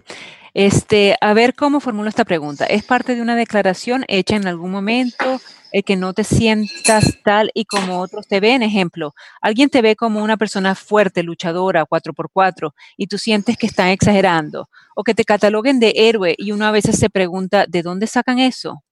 Este, 0.53 1.17
a 1.19 1.33
ver 1.33 1.55
cómo 1.55 1.79
formulo 1.79 2.09
esta 2.09 2.25
pregunta. 2.25 2.65
¿Es 2.65 2.83
parte 2.83 3.15
de 3.15 3.21
una 3.21 3.35
declaración 3.35 4.05
hecha 4.07 4.35
en 4.35 4.47
algún 4.47 4.71
momento? 4.71 5.41
El 5.71 5.83
que 5.83 5.95
no 5.95 6.13
te 6.13 6.23
sientas 6.23 7.17
tal 7.23 7.49
y 7.55 7.65
como 7.65 7.99
otros 7.99 8.27
te 8.27 8.39
ven. 8.39 8.61
Ejemplo, 8.61 9.15
alguien 9.41 9.69
te 9.69 9.81
ve 9.81 9.95
como 9.95 10.21
una 10.21 10.37
persona 10.37 10.75
fuerte, 10.75 11.23
luchadora, 11.23 11.85
4x4, 11.85 12.73
y 12.95 13.07
tú 13.07 13.17
sientes 13.17 13.57
que 13.57 13.65
están 13.65 13.87
exagerando. 13.87 14.69
O 14.95 15.03
que 15.03 15.15
te 15.15 15.25
cataloguen 15.25 15.79
de 15.79 15.93
héroe 15.95 16.35
y 16.37 16.51
uno 16.51 16.67
a 16.67 16.71
veces 16.71 16.99
se 16.99 17.09
pregunta, 17.09 17.65
¿de 17.67 17.81
dónde 17.81 18.05
sacan 18.05 18.37
eso? 18.37 18.83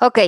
Ok. 0.00 0.18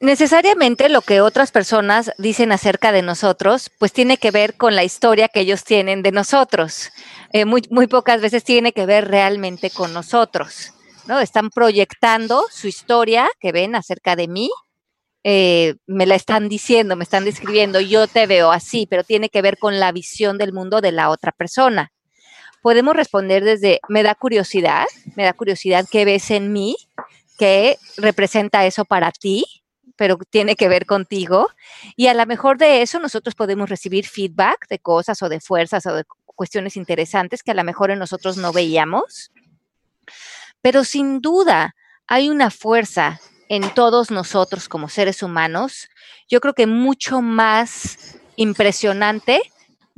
Necesariamente 0.00 0.88
lo 0.88 1.02
que 1.02 1.20
otras 1.20 1.52
personas 1.52 2.10
dicen 2.16 2.52
acerca 2.52 2.90
de 2.90 3.02
nosotros, 3.02 3.70
pues 3.78 3.92
tiene 3.92 4.16
que 4.16 4.30
ver 4.30 4.56
con 4.56 4.74
la 4.74 4.82
historia 4.82 5.28
que 5.28 5.40
ellos 5.40 5.62
tienen 5.62 6.02
de 6.02 6.10
nosotros. 6.10 6.90
Eh, 7.34 7.44
muy, 7.44 7.62
pocas 7.86 8.22
veces 8.22 8.42
tiene 8.42 8.72
que 8.72 8.86
ver 8.86 9.08
realmente 9.08 9.68
con 9.68 9.92
nosotros. 9.92 10.72
¿no? 11.06 11.20
Están 11.20 11.50
proyectando 11.50 12.46
su 12.50 12.66
historia 12.66 13.28
que 13.40 13.52
ven 13.52 13.74
acerca 13.74 14.16
de 14.16 14.26
mí, 14.26 14.50
eh, 15.22 15.74
me 15.86 16.06
la 16.06 16.14
están 16.14 16.48
diciendo, 16.48 16.96
me 16.96 17.04
están 17.04 17.26
describiendo, 17.26 17.78
yo 17.78 18.06
te 18.06 18.26
veo 18.26 18.52
así, 18.52 18.86
pero 18.88 19.04
tiene 19.04 19.28
que 19.28 19.42
ver 19.42 19.58
con 19.58 19.78
la 19.78 19.92
visión 19.92 20.38
del 20.38 20.54
mundo 20.54 20.80
de 20.80 20.92
la 20.92 21.10
otra 21.10 21.30
persona. 21.30 21.92
Podemos 22.62 22.96
responder 22.96 23.44
desde, 23.44 23.80
me 23.90 24.02
da 24.02 24.14
curiosidad, 24.14 24.86
me 25.14 25.24
da 25.24 25.34
curiosidad 25.34 25.84
qué 25.90 26.06
ves 26.06 26.30
en 26.30 26.54
mí, 26.54 26.76
qué 27.38 27.76
representa 27.98 28.64
eso 28.64 28.86
para 28.86 29.12
ti, 29.12 29.44
pero 29.96 30.18
tiene 30.28 30.56
que 30.56 30.68
ver 30.68 30.86
contigo. 30.86 31.48
Y 31.96 32.06
a 32.06 32.14
lo 32.14 32.26
mejor 32.26 32.58
de 32.58 32.82
eso 32.82 32.98
nosotros 32.98 33.34
podemos 33.34 33.68
recibir 33.68 34.06
feedback 34.06 34.68
de 34.68 34.78
cosas 34.78 35.22
o 35.22 35.28
de 35.28 35.40
fuerzas 35.40 35.86
o 35.86 35.94
de 35.94 36.04
cuestiones 36.26 36.76
interesantes 36.76 37.42
que 37.42 37.50
a 37.50 37.54
lo 37.54 37.64
mejor 37.64 37.90
en 37.90 37.98
nosotros 37.98 38.36
no 38.36 38.52
veíamos. 38.52 39.30
Pero 40.62 40.84
sin 40.84 41.20
duda 41.20 41.74
hay 42.06 42.28
una 42.28 42.50
fuerza 42.50 43.20
en 43.50 43.74
todos 43.74 44.12
nosotros 44.12 44.68
como 44.68 44.88
seres 44.88 45.24
humanos, 45.24 45.88
yo 46.28 46.40
creo 46.40 46.54
que 46.54 46.68
mucho 46.68 47.20
más 47.20 48.16
impresionante 48.36 49.42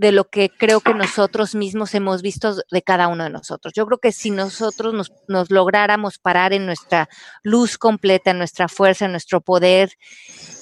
de 0.02 0.10
lo 0.10 0.24
que 0.28 0.50
creo 0.50 0.80
que 0.80 0.94
nosotros 0.94 1.54
mismos 1.54 1.94
hemos 1.94 2.22
visto 2.22 2.56
de 2.70 2.82
cada 2.82 3.06
uno 3.06 3.22
de 3.22 3.30
nosotros. 3.30 3.72
Yo 3.72 3.86
creo 3.86 3.98
que 3.98 4.10
si 4.10 4.32
nosotros 4.32 4.92
nos, 4.92 5.12
lográramos 5.48 6.18
parar 6.18 6.52
en 6.52 6.66
nuestra 6.66 7.08
luz 7.44 7.78
completa, 7.78 8.32
en 8.32 8.38
nuestra 8.38 8.66
fuerza, 8.66 9.04
en 9.04 9.12
nuestro 9.12 9.40
poder, 9.40 9.92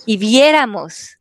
y 0.04 0.18
viéramos 0.18 1.16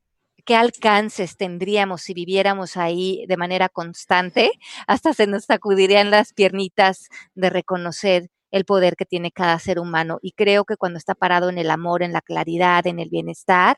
qué 0.46 0.56
alcances 0.56 1.38
tendríamos 1.38 2.02
si 2.02 2.14
viviéramos 2.14 2.76
ahí 2.76 3.24
de 3.30 3.38
manera 3.38 3.70
constante, 3.70 4.52
hasta 4.86 5.14
se 5.14 5.26
nos 5.26 5.46
sacudirían 5.46 6.12
las 6.12 6.34
piernitas 6.34 7.08
de 7.36 7.50
reconocer 7.50 8.30
el 8.52 8.66
poder 8.66 8.98
que 8.98 9.06
tiene 9.06 9.32
cada 9.32 9.58
ser 9.60 9.80
humano. 9.80 10.20
Y 10.22 10.34
creo 10.34 10.66
que 10.66 10.76
cuando 10.76 10.98
está 10.98 11.16
parado 11.16 11.50
en 11.50 11.58
el 11.58 11.72
amor, 11.72 12.04
en 12.04 12.12
la 12.12 12.22
claridad, 12.22 12.86
en 12.86 13.00
el 13.00 13.10
bienestar, 13.10 13.78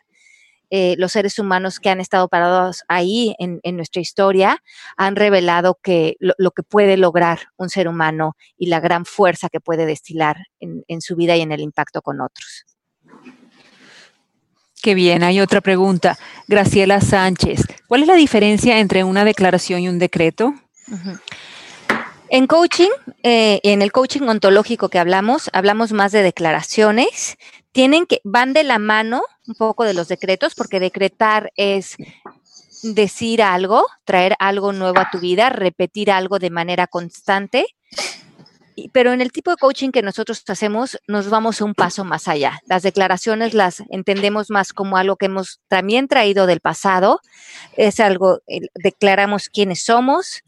eh, 0.73 0.95
los 0.97 1.11
seres 1.11 1.37
humanos 1.37 1.81
que 1.81 1.89
han 1.89 1.99
estado 1.99 2.29
parados 2.29 2.83
ahí 2.87 3.35
en, 3.39 3.59
nuestra 3.75 4.01
historia 4.01 4.63
han 4.95 5.17
revelado 5.17 5.77
que 5.83 6.15
lo, 6.19 6.51
que 6.51 6.63
puede 6.63 6.95
lograr 6.95 7.39
un 7.57 7.69
ser 7.69 7.89
humano 7.89 8.37
y 8.57 8.67
la 8.67 8.79
gran 8.79 9.03
fuerza 9.03 9.49
que 9.49 9.59
puede 9.59 9.85
destilar 9.85 10.37
en, 10.61 11.01
su 11.01 11.17
vida 11.17 11.35
y 11.35 11.41
en 11.41 11.51
el 11.51 11.59
impacto 11.59 12.01
con 12.01 12.21
otros. 12.21 12.65
Qué 14.81 14.95
bien, 14.95 15.23
hay 15.23 15.41
otra 15.41 15.59
pregunta. 15.59 16.17
Graciela 16.47 17.01
Sánchez, 17.01 17.65
¿cuál 17.87 18.03
es 18.03 18.07
la 18.07 18.15
diferencia 18.15 18.79
entre 18.79 19.03
una 19.03 19.25
declaración 19.25 19.81
y 19.81 19.89
un 19.89 19.99
decreto? 19.99 20.53
En 22.29 22.47
coaching, 22.47 22.91
eh, 23.23 23.59
en 23.63 23.81
el 23.81 23.91
coaching 23.91 24.21
ontológico 24.21 24.87
que 24.87 24.99
hablamos, 24.99 25.49
hablamos 25.51 25.91
más 25.91 26.13
de 26.13 26.23
declaraciones. 26.23 27.37
Tienen 27.71 28.05
que, 28.05 28.21
van 28.23 28.53
de 28.53 28.63
la 28.63 28.79
mano 28.79 29.23
un 29.47 29.55
poco 29.55 29.83
de 29.83 29.93
los 29.93 30.07
decretos, 30.07 30.55
porque 30.55 30.79
decretar 30.79 31.51
es 31.55 31.95
decir 32.83 33.41
algo, 33.41 33.85
traer 34.05 34.35
algo 34.39 34.73
nuevo 34.73 34.99
a 34.99 35.09
tu 35.11 35.19
vida, 35.19 35.49
repetir 35.49 36.11
algo 36.11 36.39
de 36.39 36.49
manera 36.49 36.87
constante. 36.87 37.65
Pero 38.93 39.11
en 39.11 39.21
el 39.21 39.31
tipo 39.31 39.51
de 39.51 39.57
coaching 39.57 39.91
que 39.91 40.01
nosotros 40.01 40.43
hacemos, 40.47 40.97
nos 41.07 41.29
vamos 41.29 41.61
un 41.61 41.73
paso 41.73 42.03
más 42.03 42.27
allá. 42.27 42.61
Las 42.65 42.83
declaraciones 42.83 43.53
las 43.53 43.83
entendemos 43.89 44.49
más 44.49 44.73
como 44.73 44.97
algo 44.97 45.17
que 45.17 45.27
hemos 45.27 45.59
también 45.67 46.07
traído 46.07 46.47
del 46.47 46.61
pasado. 46.61 47.19
Es 47.77 47.99
algo, 47.99 48.39
declaramos 48.75 49.49
quiénes 49.49 49.83
somos, 49.83 50.41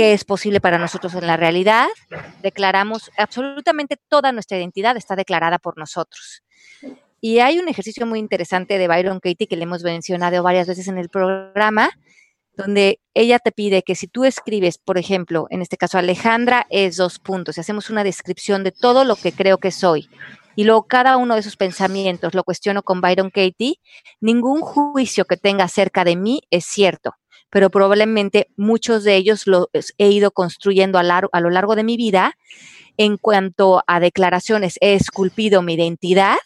es 0.00 0.24
posible 0.24 0.60
para 0.60 0.78
nosotros 0.78 1.14
en 1.14 1.26
la 1.26 1.36
realidad. 1.36 1.88
Declaramos 2.42 3.10
absolutamente 3.16 3.96
toda 4.08 4.32
nuestra 4.32 4.58
identidad 4.58 4.96
está 4.96 5.16
declarada 5.16 5.58
por 5.58 5.78
nosotros. 5.78 6.42
Y 7.20 7.40
hay 7.40 7.58
un 7.58 7.68
ejercicio 7.68 8.06
muy 8.06 8.18
interesante 8.18 8.78
de 8.78 8.88
Byron 8.88 9.20
Katie 9.20 9.46
que 9.46 9.56
le 9.56 9.64
hemos 9.64 9.82
mencionado 9.82 10.42
varias 10.42 10.66
veces 10.66 10.88
en 10.88 10.96
el 10.96 11.10
programa, 11.10 11.90
donde 12.56 13.00
ella 13.14 13.38
te 13.38 13.52
pide 13.52 13.82
que 13.82 13.94
si 13.94 14.06
tú 14.06 14.24
escribes, 14.24 14.78
por 14.78 14.96
ejemplo, 14.96 15.46
en 15.50 15.60
este 15.60 15.76
caso 15.76 15.98
Alejandra 15.98 16.66
es 16.70 16.96
dos 16.96 17.18
puntos, 17.18 17.56
y 17.56 17.60
hacemos 17.60 17.90
una 17.90 18.04
descripción 18.04 18.64
de 18.64 18.72
todo 18.72 19.04
lo 19.04 19.16
que 19.16 19.32
creo 19.32 19.58
que 19.58 19.70
soy, 19.70 20.08
y 20.56 20.64
luego 20.64 20.86
cada 20.86 21.16
uno 21.16 21.34
de 21.34 21.40
esos 21.40 21.56
pensamientos 21.56 22.34
lo 22.34 22.44
cuestiono 22.44 22.82
con 22.82 23.00
Byron 23.00 23.30
Katie, 23.30 23.76
ningún 24.20 24.60
juicio 24.60 25.24
que 25.26 25.36
tenga 25.36 25.64
acerca 25.64 26.04
de 26.04 26.16
mí 26.16 26.40
es 26.50 26.64
cierto, 26.64 27.14
pero 27.50 27.70
probablemente 27.70 28.48
muchos 28.56 29.04
de 29.04 29.16
ellos 29.16 29.46
los 29.46 29.68
he 29.98 30.08
ido 30.08 30.30
construyendo 30.30 30.98
a, 30.98 31.02
a 31.32 31.40
lo 31.40 31.50
largo 31.50 31.76
de 31.76 31.84
mi 31.84 31.96
vida 31.96 32.36
en 32.96 33.16
cuanto 33.16 33.82
a 33.86 33.98
declaraciones, 33.98 34.76
he 34.82 34.94
esculpido 34.94 35.62
mi 35.62 35.74
identidad 35.74 36.36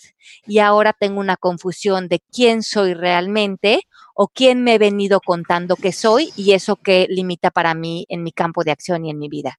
y 0.46 0.58
ahora 0.58 0.92
tengo 0.92 1.18
una 1.18 1.36
confusión 1.36 2.06
de 2.06 2.20
quién 2.32 2.62
soy 2.62 2.94
realmente 2.94 3.80
o 4.14 4.28
quién 4.28 4.62
me 4.62 4.74
he 4.74 4.78
venido 4.78 5.20
contando 5.20 5.74
que 5.74 5.90
soy 5.90 6.32
y 6.36 6.52
eso 6.52 6.76
que 6.76 7.06
limita 7.10 7.50
para 7.50 7.74
mí 7.74 8.06
en 8.08 8.22
mi 8.22 8.30
campo 8.30 8.62
de 8.62 8.70
acción 8.70 9.04
y 9.04 9.10
en 9.10 9.18
mi 9.18 9.28
vida. 9.28 9.58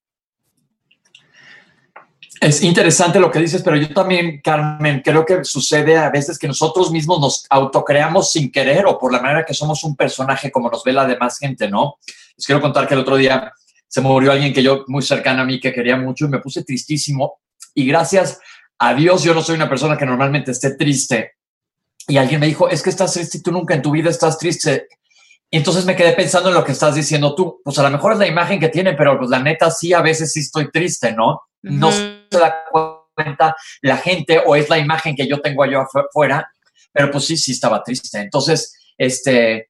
Es 2.41 2.61
interesante 2.63 3.19
lo 3.19 3.31
que 3.31 3.39
dices, 3.39 3.61
pero 3.63 3.77
yo 3.77 3.93
también, 3.93 4.41
Carmen, 4.43 5.01
creo 5.03 5.25
que 5.25 5.43
sucede 5.45 5.97
a 5.97 6.09
veces 6.09 6.37
que 6.37 6.47
nosotros 6.47 6.91
mismos 6.91 7.19
nos 7.19 7.45
autocreamos 7.49 8.31
sin 8.31 8.51
querer 8.51 8.85
o 8.85 8.99
por 8.99 9.13
la 9.13 9.21
manera 9.21 9.45
que 9.45 9.53
somos 9.53 9.83
un 9.83 9.95
personaje 9.95 10.51
como 10.51 10.69
nos 10.69 10.83
ve 10.83 10.91
la 10.91 11.05
demás 11.05 11.39
gente, 11.39 11.69
¿no? 11.69 11.95
Les 12.35 12.45
quiero 12.45 12.61
contar 12.61 12.87
que 12.87 12.93
el 12.93 12.99
otro 12.99 13.15
día 13.15 13.53
se 13.87 14.01
murió 14.01 14.33
alguien 14.33 14.53
que 14.53 14.61
yo, 14.61 14.83
muy 14.87 15.01
cercana 15.01 15.43
a 15.43 15.45
mí, 15.45 15.59
que 15.59 15.71
quería 15.71 15.95
mucho 15.95 16.25
y 16.25 16.29
me 16.29 16.39
puse 16.39 16.63
tristísimo. 16.63 17.39
Y 17.73 17.85
gracias 17.85 18.39
a 18.79 18.93
Dios, 18.93 19.23
yo 19.23 19.33
no 19.33 19.41
soy 19.41 19.55
una 19.55 19.69
persona 19.69 19.97
que 19.97 20.05
normalmente 20.05 20.51
esté 20.51 20.75
triste. 20.75 21.35
Y 22.07 22.17
alguien 22.17 22.41
me 22.41 22.47
dijo, 22.47 22.69
es 22.69 22.83
que 22.83 22.89
estás 22.89 23.13
triste 23.13 23.37
y 23.37 23.41
tú 23.41 23.51
nunca 23.51 23.73
en 23.73 23.81
tu 23.81 23.91
vida 23.91 24.09
estás 24.09 24.37
triste. 24.37 24.87
Y 25.49 25.57
entonces 25.57 25.85
me 25.85 25.95
quedé 25.95 26.11
pensando 26.11 26.49
en 26.49 26.55
lo 26.55 26.63
que 26.65 26.73
estás 26.73 26.95
diciendo 26.95 27.33
tú. 27.33 27.61
Pues 27.63 27.79
a 27.79 27.83
lo 27.83 27.89
mejor 27.89 28.13
es 28.13 28.19
la 28.19 28.27
imagen 28.27 28.59
que 28.59 28.69
tiene, 28.69 28.93
pero 28.93 29.17
pues 29.17 29.29
la 29.29 29.39
neta 29.39 29.71
sí, 29.71 29.93
a 29.93 30.01
veces 30.01 30.33
sí 30.33 30.41
estoy 30.41 30.69
triste, 30.69 31.13
¿no? 31.13 31.41
No 31.65 31.91
se 31.91 32.19
da 32.32 32.63
cuenta 33.15 33.56
la 33.82 33.97
gente 33.97 34.41
o 34.45 34.56
es 34.56 34.69
la 34.69 34.78
imagen 34.78 35.15
que 35.15 35.28
yo 35.28 35.41
tengo 35.41 35.63
allá 35.63 35.82
afuera, 35.82 36.49
pero 36.91 37.12
pues 37.12 37.25
sí, 37.25 37.38
sí 37.38 37.51
estaba 37.51 37.84
triste. 37.84 38.19
Entonces, 38.19 38.93
este, 38.97 39.69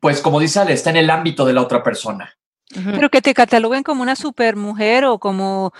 pues 0.00 0.20
como 0.20 0.40
dice 0.40 0.60
Ale, 0.60 0.72
está 0.72 0.90
en 0.90 0.96
el 0.96 1.10
ámbito 1.10 1.44
de 1.44 1.52
la 1.52 1.62
otra 1.62 1.82
persona. 1.82 2.32
Pero 2.68 3.08
que 3.10 3.22
te 3.22 3.32
cataloguen 3.32 3.84
como 3.84 4.02
una 4.02 4.16
super 4.16 4.56
mujer 4.56 5.04
o 5.04 5.18
como 5.18 5.72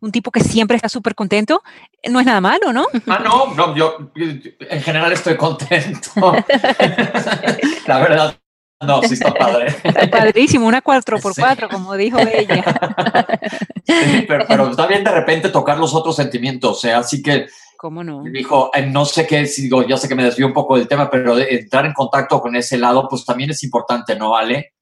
un 0.00 0.10
tipo 0.10 0.30
que 0.30 0.40
siempre 0.40 0.76
está 0.76 0.88
súper 0.88 1.14
contento, 1.14 1.62
no 2.08 2.20
es 2.20 2.26
nada 2.26 2.40
malo, 2.40 2.72
¿no? 2.72 2.86
Ah, 3.06 3.20
no, 3.22 3.54
no, 3.54 3.74
yo 3.76 4.10
en 4.14 4.82
general 4.82 5.12
estoy 5.12 5.36
contento. 5.36 6.10
La 7.86 7.98
verdad, 7.98 8.36
no, 8.80 9.02
sí 9.02 9.14
está 9.14 9.32
padre. 9.32 9.74
Padrísimo, 10.10 10.66
una 10.66 10.82
4x4, 10.82 11.68
como 11.70 11.94
dijo 11.96 12.18
ella. 12.18 12.64
Sí, 13.86 14.24
pero, 14.26 14.44
pero, 14.48 14.70
está 14.70 14.84
bien 14.88 15.04
de 15.04 15.12
repente 15.12 15.48
tocar 15.48 15.78
los 15.78 15.94
otros 15.94 16.16
sentimientos, 16.16 16.76
o 16.76 16.80
sea, 16.80 16.98
así 16.98 17.22
que... 17.22 17.46
¿Cómo 17.76 18.02
no? 18.02 18.24
Dijo, 18.24 18.72
eh, 18.74 18.84
no 18.84 19.04
sé 19.04 19.28
qué, 19.28 19.44
digo, 19.44 19.86
ya 19.86 19.96
sé 19.96 20.08
que 20.08 20.16
me 20.16 20.24
desvío 20.24 20.48
un 20.48 20.52
poco 20.52 20.76
del 20.76 20.88
tema, 20.88 21.08
pero 21.08 21.38
entrar 21.38 21.86
en 21.86 21.92
contacto 21.92 22.40
con 22.40 22.56
ese 22.56 22.78
lado, 22.78 23.06
pues 23.08 23.24
también 23.24 23.50
es 23.50 23.62
importante, 23.62 24.16
¿no, 24.16 24.36
Ale? 24.36 24.72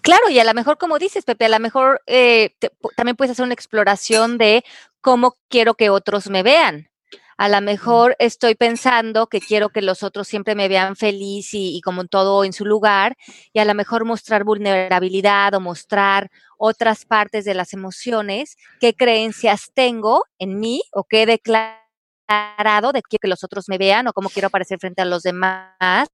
Claro, 0.00 0.28
y 0.28 0.40
a 0.40 0.44
lo 0.44 0.54
mejor, 0.54 0.76
como 0.76 0.98
dices, 0.98 1.24
Pepe, 1.24 1.44
a 1.44 1.50
lo 1.50 1.60
mejor 1.60 2.02
eh, 2.06 2.50
también 2.96 3.14
puedes 3.14 3.30
hacer 3.30 3.44
una 3.44 3.54
exploración 3.54 4.38
de 4.38 4.64
cómo 5.00 5.36
quiero 5.48 5.74
que 5.74 5.90
otros 5.90 6.28
me 6.28 6.42
vean. 6.42 6.88
A 7.38 7.48
lo 7.48 7.60
mejor 7.60 8.16
estoy 8.18 8.56
pensando 8.56 9.28
que 9.28 9.40
quiero 9.40 9.68
que 9.68 9.80
los 9.80 10.02
otros 10.02 10.26
siempre 10.26 10.56
me 10.56 10.66
vean 10.66 10.96
feliz 10.96 11.54
y, 11.54 11.76
y, 11.76 11.80
como 11.82 12.04
todo 12.06 12.44
en 12.44 12.52
su 12.52 12.64
lugar, 12.64 13.16
y 13.52 13.60
a 13.60 13.64
lo 13.64 13.74
mejor 13.74 14.04
mostrar 14.04 14.42
vulnerabilidad 14.42 15.54
o 15.54 15.60
mostrar 15.60 16.30
otras 16.58 17.04
partes 17.04 17.44
de 17.44 17.54
las 17.54 17.72
emociones, 17.72 18.56
qué 18.80 18.92
creencias 18.92 19.70
tengo 19.72 20.24
en 20.40 20.58
mí 20.58 20.82
o 20.92 21.04
qué 21.04 21.22
he 21.22 21.26
declarado 21.26 22.92
de 22.92 23.02
que 23.02 23.28
los 23.28 23.44
otros 23.44 23.68
me 23.68 23.78
vean 23.78 24.08
o 24.08 24.12
cómo 24.12 24.30
quiero 24.30 24.48
aparecer 24.48 24.80
frente 24.80 25.02
a 25.02 25.04
los 25.04 25.22
demás 25.22 26.08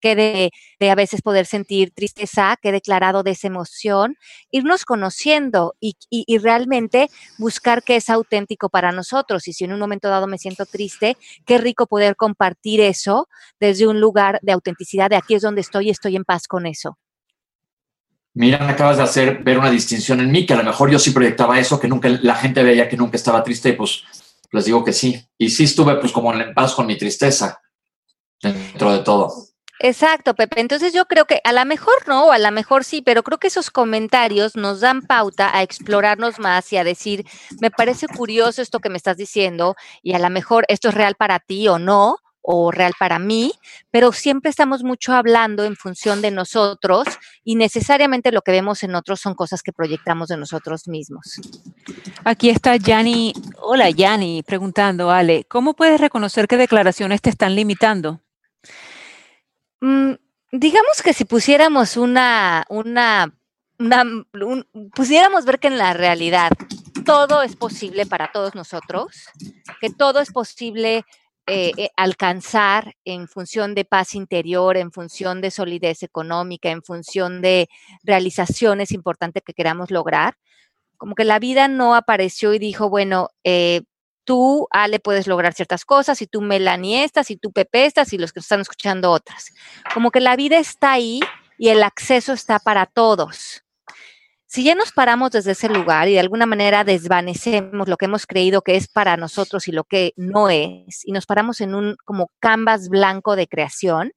que 0.00 0.50
de, 0.78 0.90
a 0.90 0.94
veces 0.94 1.22
poder 1.22 1.46
sentir 1.46 1.90
tristeza, 1.92 2.56
que 2.60 2.70
he 2.70 2.72
declarado 2.72 3.22
de 3.22 3.32
esa 3.32 3.46
emoción, 3.48 4.16
irnos 4.50 4.84
conociendo 4.84 5.74
y, 5.80 5.96
realmente 6.38 7.10
buscar 7.36 7.82
que 7.82 7.96
es 7.96 8.08
auténtico 8.10 8.68
para 8.68 8.92
nosotros. 8.92 9.48
Y 9.48 9.52
si 9.52 9.64
en 9.64 9.72
un 9.72 9.80
momento 9.80 10.08
dado 10.08 10.26
me 10.26 10.38
siento 10.38 10.66
triste, 10.66 11.16
qué 11.46 11.58
rico 11.58 11.86
poder 11.86 12.16
compartir 12.16 12.80
eso 12.80 13.28
desde 13.58 13.86
un 13.86 14.00
lugar 14.00 14.38
de 14.42 14.52
autenticidad, 14.52 15.10
de 15.10 15.16
aquí 15.16 15.34
es 15.34 15.42
donde 15.42 15.62
estoy 15.62 15.88
y 15.88 15.90
estoy 15.90 16.16
en 16.16 16.24
paz 16.24 16.46
con 16.46 16.66
eso. 16.66 16.98
Mira, 18.34 18.68
acabas 18.70 18.98
de 18.98 19.02
hacer 19.02 19.42
ver 19.42 19.58
una 19.58 19.70
distinción 19.70 20.20
en 20.20 20.30
mí, 20.30 20.46
que 20.46 20.52
a 20.52 20.58
lo 20.58 20.62
mejor 20.62 20.90
yo 20.90 20.98
sí 21.00 21.10
proyectaba 21.10 21.58
eso, 21.58 21.80
que 21.80 21.88
nunca 21.88 22.08
la 22.08 22.36
gente 22.36 22.62
veía 22.62 22.88
que 22.88 22.96
nunca 22.96 23.16
estaba 23.16 23.42
triste, 23.42 23.70
y 23.70 23.72
pues 23.72 24.04
les 24.52 24.64
digo 24.64 24.84
que 24.84 24.92
sí. 24.92 25.20
Y 25.36 25.50
sí 25.50 25.64
estuve 25.64 25.96
pues 25.96 26.12
como 26.12 26.32
en 26.32 26.54
paz 26.54 26.74
con 26.74 26.86
mi 26.86 26.96
tristeza 26.96 27.60
dentro 28.40 28.92
de 28.92 29.00
todo. 29.00 29.47
Exacto, 29.80 30.34
Pepe. 30.34 30.60
Entonces 30.60 30.92
yo 30.92 31.06
creo 31.06 31.26
que 31.26 31.40
a 31.44 31.52
lo 31.52 31.64
mejor 31.64 31.94
no, 32.06 32.26
o 32.26 32.32
a 32.32 32.38
lo 32.38 32.50
mejor 32.50 32.84
sí, 32.84 33.00
pero 33.02 33.22
creo 33.22 33.38
que 33.38 33.46
esos 33.46 33.70
comentarios 33.70 34.56
nos 34.56 34.80
dan 34.80 35.02
pauta 35.02 35.56
a 35.56 35.62
explorarnos 35.62 36.38
más 36.38 36.72
y 36.72 36.76
a 36.76 36.84
decir, 36.84 37.24
me 37.60 37.70
parece 37.70 38.08
curioso 38.08 38.60
esto 38.60 38.80
que 38.80 38.90
me 38.90 38.96
estás 38.96 39.16
diciendo 39.16 39.76
y 40.02 40.14
a 40.14 40.18
lo 40.18 40.30
mejor 40.30 40.64
esto 40.68 40.88
es 40.88 40.94
real 40.94 41.14
para 41.14 41.38
ti 41.38 41.68
o 41.68 41.78
no, 41.78 42.16
o 42.50 42.70
real 42.70 42.94
para 42.98 43.18
mí, 43.18 43.52
pero 43.90 44.10
siempre 44.10 44.50
estamos 44.50 44.82
mucho 44.82 45.12
hablando 45.12 45.64
en 45.64 45.76
función 45.76 46.22
de 46.22 46.30
nosotros 46.30 47.06
y 47.44 47.56
necesariamente 47.56 48.32
lo 48.32 48.40
que 48.40 48.52
vemos 48.52 48.82
en 48.82 48.94
otros 48.94 49.20
son 49.20 49.34
cosas 49.34 49.62
que 49.62 49.72
proyectamos 49.72 50.28
de 50.28 50.38
nosotros 50.38 50.88
mismos. 50.88 51.40
Aquí 52.24 52.48
está 52.48 52.76
Yanni, 52.76 53.34
hola 53.60 53.90
Yanni, 53.90 54.42
preguntando, 54.42 55.10
Ale, 55.10 55.44
¿cómo 55.44 55.74
puedes 55.74 56.00
reconocer 56.00 56.48
qué 56.48 56.56
declaraciones 56.56 57.20
te 57.20 57.28
están 57.28 57.54
limitando? 57.54 58.22
Mm, 59.80 60.12
digamos 60.52 61.02
que 61.02 61.12
si 61.12 61.24
pusiéramos 61.24 61.96
una, 61.96 62.64
una, 62.68 63.32
pusiéramos 64.94 65.44
ver 65.44 65.58
que 65.58 65.68
en 65.68 65.78
la 65.78 65.94
realidad 65.94 66.50
todo 67.04 67.42
es 67.42 67.56
posible 67.56 68.06
para 68.06 68.32
todos 68.32 68.54
nosotros, 68.54 69.28
que 69.80 69.90
todo 69.90 70.20
es 70.20 70.32
posible 70.32 71.04
eh, 71.50 71.72
eh, 71.78 71.90
alcanzar 71.96 72.94
en 73.06 73.26
función 73.26 73.74
de 73.74 73.86
paz 73.86 74.14
interior, 74.14 74.76
en 74.76 74.92
función 74.92 75.40
de 75.40 75.50
solidez 75.50 76.02
económica, 76.02 76.70
en 76.70 76.82
función 76.82 77.40
de 77.40 77.70
realizaciones 78.02 78.92
importantes 78.92 79.42
que 79.42 79.54
queramos 79.54 79.90
lograr. 79.90 80.36
Como 80.98 81.14
que 81.14 81.24
la 81.24 81.38
vida 81.38 81.68
no 81.68 81.94
apareció 81.94 82.52
y 82.52 82.58
dijo, 82.58 82.90
bueno, 82.90 83.30
eh, 83.44 83.82
tú, 84.28 84.68
Ale, 84.70 85.00
puedes 85.00 85.26
lograr 85.26 85.54
ciertas 85.54 85.86
cosas, 85.86 86.20
y 86.20 86.26
tú, 86.26 86.42
Melanie, 86.42 87.02
estas, 87.02 87.30
y 87.30 87.38
tú, 87.38 87.50
Pepe, 87.50 87.86
estas, 87.86 88.12
y 88.12 88.18
los 88.18 88.30
que 88.30 88.40
están 88.40 88.60
escuchando 88.60 89.10
otras. 89.10 89.54
Como 89.94 90.10
que 90.10 90.20
la 90.20 90.36
vida 90.36 90.58
está 90.58 90.92
ahí 90.92 91.20
y 91.56 91.70
el 91.70 91.82
acceso 91.82 92.34
está 92.34 92.58
para 92.58 92.84
todos. 92.84 93.64
Si 94.44 94.64
ya 94.64 94.74
nos 94.74 94.92
paramos 94.92 95.30
desde 95.30 95.52
ese 95.52 95.70
lugar 95.70 96.08
y 96.08 96.12
de 96.12 96.20
alguna 96.20 96.44
manera 96.44 96.84
desvanecemos 96.84 97.88
lo 97.88 97.96
que 97.96 98.04
hemos 98.04 98.26
creído 98.26 98.60
que 98.60 98.76
es 98.76 98.86
para 98.86 99.16
nosotros 99.16 99.66
y 99.66 99.72
lo 99.72 99.84
que 99.84 100.12
no 100.16 100.50
es, 100.50 101.06
y 101.06 101.12
nos 101.12 101.24
paramos 101.24 101.62
en 101.62 101.74
un 101.74 101.96
como 102.04 102.30
canvas 102.38 102.90
blanco 102.90 103.34
de 103.34 103.46
creación, 103.46 104.12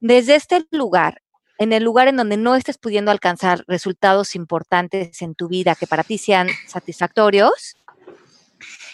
desde 0.00 0.34
este 0.34 0.66
lugar, 0.70 1.22
en 1.56 1.72
el 1.72 1.82
lugar 1.82 2.08
en 2.08 2.16
donde 2.16 2.36
no 2.36 2.56
estés 2.56 2.76
pudiendo 2.76 3.10
alcanzar 3.10 3.64
resultados 3.66 4.34
importantes 4.34 5.22
en 5.22 5.34
tu 5.34 5.48
vida 5.48 5.74
que 5.76 5.86
para 5.86 6.04
ti 6.04 6.18
sean 6.18 6.48
satisfactorios, 6.66 7.78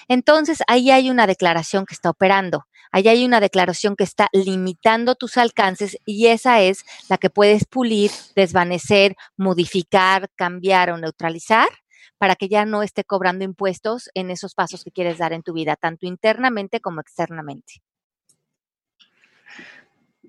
entonces, 0.08 0.62
ahí 0.66 0.90
hay 0.90 1.10
una 1.10 1.26
declaración 1.26 1.86
que 1.86 1.94
está 1.94 2.10
operando, 2.10 2.66
ahí 2.92 3.08
hay 3.08 3.24
una 3.24 3.40
declaración 3.40 3.96
que 3.96 4.04
está 4.04 4.28
limitando 4.32 5.14
tus 5.14 5.36
alcances 5.36 5.96
y 6.04 6.26
esa 6.26 6.60
es 6.60 6.84
la 7.08 7.18
que 7.18 7.30
puedes 7.30 7.64
pulir, 7.64 8.10
desvanecer, 8.34 9.16
modificar, 9.36 10.28
cambiar 10.36 10.90
o 10.90 10.98
neutralizar 10.98 11.68
para 12.18 12.36
que 12.36 12.48
ya 12.48 12.64
no 12.64 12.82
esté 12.82 13.04
cobrando 13.04 13.44
impuestos 13.44 14.08
en 14.14 14.30
esos 14.30 14.54
pasos 14.54 14.84
que 14.84 14.90
quieres 14.90 15.18
dar 15.18 15.32
en 15.32 15.42
tu 15.42 15.52
vida, 15.52 15.76
tanto 15.76 16.06
internamente 16.06 16.80
como 16.80 17.00
externamente. 17.00 17.82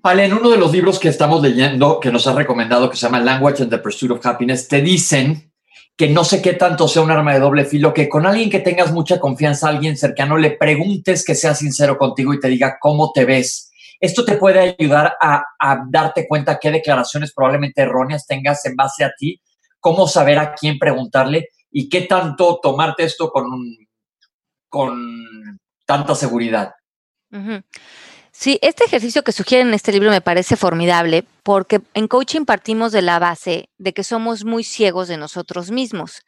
Ale, 0.02 0.26
en 0.26 0.34
uno 0.34 0.50
de 0.50 0.58
los 0.58 0.70
libros 0.70 1.00
que 1.00 1.08
estamos 1.08 1.42
leyendo, 1.42 1.98
que 1.98 2.12
nos 2.12 2.26
has 2.26 2.36
recomendado, 2.36 2.88
que 2.88 2.96
se 2.96 3.06
llama 3.06 3.18
Language 3.18 3.62
and 3.62 3.70
the 3.70 3.78
Pursuit 3.78 4.12
of 4.12 4.24
Happiness, 4.24 4.68
te 4.68 4.80
dicen 4.80 5.52
que 5.96 6.10
no 6.10 6.24
sé 6.24 6.42
qué 6.42 6.52
tanto 6.52 6.88
sea 6.88 7.02
un 7.02 7.10
arma 7.10 7.32
de 7.32 7.40
doble 7.40 7.64
filo, 7.64 7.94
que 7.94 8.08
con 8.08 8.26
alguien 8.26 8.50
que 8.50 8.60
tengas 8.60 8.92
mucha 8.92 9.18
confianza, 9.18 9.68
alguien 9.68 9.96
cercano, 9.96 10.36
le 10.36 10.50
preguntes 10.50 11.24
que 11.24 11.34
sea 11.34 11.54
sincero 11.54 11.96
contigo 11.96 12.34
y 12.34 12.40
te 12.40 12.48
diga 12.48 12.76
cómo 12.78 13.12
te 13.12 13.24
ves. 13.24 13.70
Esto 13.98 14.26
te 14.26 14.36
puede 14.36 14.76
ayudar 14.78 15.16
a, 15.20 15.44
darte 15.88 16.28
cuenta 16.28 16.58
qué 16.60 16.70
declaraciones 16.70 17.32
probablemente 17.32 17.80
erróneas 17.80 18.26
tengas 18.26 18.64
en 18.66 18.76
base 18.76 19.04
a 19.04 19.12
ti, 19.16 19.40
cómo 19.80 20.06
saber 20.06 20.38
a 20.38 20.54
quién 20.54 20.78
preguntarle 20.78 21.48
y 21.70 21.88
qué 21.88 22.02
tanto 22.02 22.60
tomarte 22.62 23.04
esto 23.04 23.30
con, 23.30 23.46
con 24.68 25.58
tanta 25.86 26.14
seguridad. 26.14 26.74
Sí, 28.38 28.58
este 28.60 28.84
ejercicio 28.84 29.24
que 29.24 29.32
sugieren 29.32 29.68
en 29.68 29.74
este 29.74 29.92
libro 29.92 30.10
me 30.10 30.20
parece 30.20 30.56
formidable 30.56 31.24
porque 31.42 31.80
en 31.94 32.06
coaching 32.06 32.44
partimos 32.44 32.92
de 32.92 33.00
la 33.00 33.18
base 33.18 33.70
de 33.78 33.94
que 33.94 34.04
somos 34.04 34.44
muy 34.44 34.62
ciegos 34.62 35.08
de 35.08 35.16
nosotros 35.16 35.70
mismos. 35.70 36.20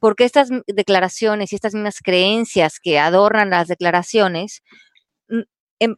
Porque 0.00 0.24
estas 0.26 0.50
declaraciones 0.66 1.52
y 1.52 1.54
estas 1.56 1.72
mismas 1.72 2.00
creencias 2.02 2.78
que 2.78 2.98
adornan 2.98 3.48
las 3.50 3.68
declaraciones, 3.68 4.62
mm, 5.28 5.40
em, 5.80 5.96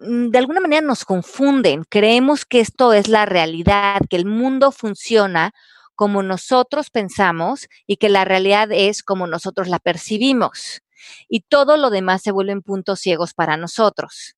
mm, 0.00 0.28
de 0.30 0.38
alguna 0.38 0.60
manera 0.60 0.82
nos 0.82 1.06
confunden. 1.06 1.84
Creemos 1.88 2.44
que 2.44 2.60
esto 2.60 2.92
es 2.92 3.08
la 3.08 3.24
realidad, 3.26 4.02
que 4.10 4.16
el 4.16 4.26
mundo 4.26 4.70
funciona 4.70 5.52
como 5.94 6.22
nosotros 6.22 6.90
pensamos 6.90 7.68
y 7.86 7.96
que 7.96 8.10
la 8.10 8.26
realidad 8.26 8.68
es 8.70 9.02
como 9.02 9.26
nosotros 9.26 9.68
la 9.68 9.78
percibimos. 9.78 10.82
Y 11.28 11.40
todo 11.40 11.78
lo 11.78 11.90
demás 11.90 12.22
se 12.22 12.32
vuelven 12.32 12.62
puntos 12.62 13.00
ciegos 13.00 13.34
para 13.34 13.56
nosotros. 13.56 14.36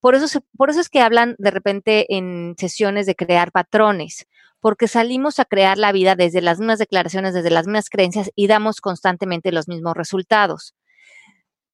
Por 0.00 0.14
eso, 0.14 0.80
es 0.80 0.88
que 0.88 1.00
hablan 1.00 1.34
de 1.38 1.50
repente 1.50 2.06
en 2.16 2.54
sesiones 2.58 3.06
de 3.06 3.14
crear 3.14 3.52
patrones, 3.52 4.26
porque 4.60 4.88
salimos 4.88 5.38
a 5.38 5.44
crear 5.44 5.76
la 5.78 5.92
vida 5.92 6.14
desde 6.16 6.40
las 6.40 6.58
mismas 6.58 6.78
declaraciones, 6.78 7.34
desde 7.34 7.50
las 7.50 7.66
mismas 7.66 7.90
creencias 7.90 8.30
y 8.34 8.46
damos 8.46 8.80
constantemente 8.80 9.52
los 9.52 9.68
mismos 9.68 9.94
resultados. 9.94 10.74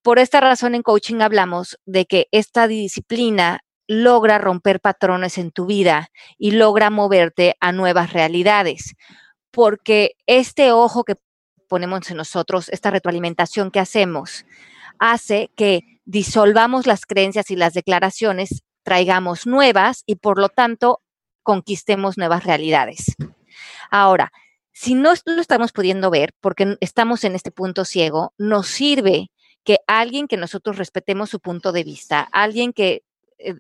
Por 0.03 0.19
esta 0.19 0.41
razón 0.41 0.75
en 0.75 0.83
coaching 0.83 1.21
hablamos 1.21 1.79
de 1.85 2.07
que 2.07 2.29
esta 2.31 2.69
disciplina 2.69 3.61
logra 3.89 4.39
romper 4.39 4.81
patrones 4.81 5.39
en 5.39 5.53
tu 5.53 5.67
vida 5.67 6.09
y 6.39 6.53
logra 6.53 6.91
moverte 6.91 7.57
a 7.61 7.73
nuevas 7.73 8.13
realidades, 8.13 8.95
porque 9.51 10.13
este 10.27 10.73
ojo 10.73 11.05
que 11.05 11.17
ponemos 11.69 12.11
en 12.11 12.17
nosotros, 12.17 12.69
esta 12.71 12.91
retroalimentación 12.91 13.71
que 13.71 13.81
hacemos, 13.81 14.45
hace 14.99 15.51
que 15.57 15.96
disolvamos 16.07 16.87
las 16.87 17.05
creencias 17.05 17.51
y 17.51 17.57
las 17.57 17.75
declaraciones, 17.75 18.63
traigamos 18.83 19.47
nuevas 19.47 20.03
y 20.07 20.17
por 20.17 20.39
lo 20.39 20.49
tanto 20.49 21.03
conquistemos 21.43 22.17
nuevas 22.17 22.45
realidades. 22.45 23.17
Ahora, 23.91 24.33
si 24.73 24.95
no 24.95 25.13
lo 25.25 25.41
estamos 25.41 25.73
pudiendo 25.73 26.11
ver 26.11 26.33
porque 26.41 26.77
estamos 26.81 27.25
en 27.25 27.35
este 27.35 27.51
punto 27.51 27.85
ciego, 27.85 28.33
nos 28.39 28.69
sirve 28.69 29.31
que 29.65 29.79
alguien 29.87 30.29
que 30.29 30.37
nosotros 30.37 30.77
respetemos 30.79 31.31
su 31.31 31.41
punto 31.41 31.73
de 31.73 31.83
vista, 31.83 32.21
alguien 32.31 32.73
que 32.73 33.03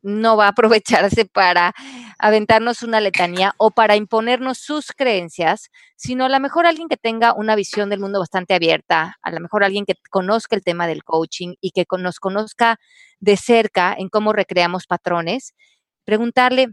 no 0.03 0.37
va 0.37 0.47
a 0.47 0.49
aprovecharse 0.49 1.25
para 1.27 1.75
aventarnos 2.19 2.83
una 2.83 3.01
letanía 3.01 3.55
o 3.59 3.71
para 3.71 3.97
imponernos 3.97 4.59
sus 4.59 4.93
creencias, 4.93 5.71
sino 5.97 6.25
a 6.25 6.29
lo 6.29 6.41
mejor 6.41 6.67
alguien 6.67 6.89
que 6.89 6.97
tenga 6.97 7.35
una 7.35 7.55
visión 7.57 7.91
del 7.91 8.01
mundo 8.01 8.21
bastante 8.21 8.55
abierta, 8.55 9.17
a 9.23 9.31
lo 9.31 9.41
mejor 9.41 9.65
alguien 9.65 9.85
que 9.85 9.95
conozca 10.11 10.57
el 10.57 10.63
tema 10.63 10.87
del 10.87 11.05
coaching 11.05 11.55
y 11.61 11.71
que 11.71 11.85
nos 11.99 12.19
conozca 12.21 12.79
de 13.21 13.37
cerca 13.37 13.95
en 13.97 14.09
cómo 14.09 14.33
recreamos 14.33 14.87
patrones, 14.87 15.55
preguntarle, 16.05 16.69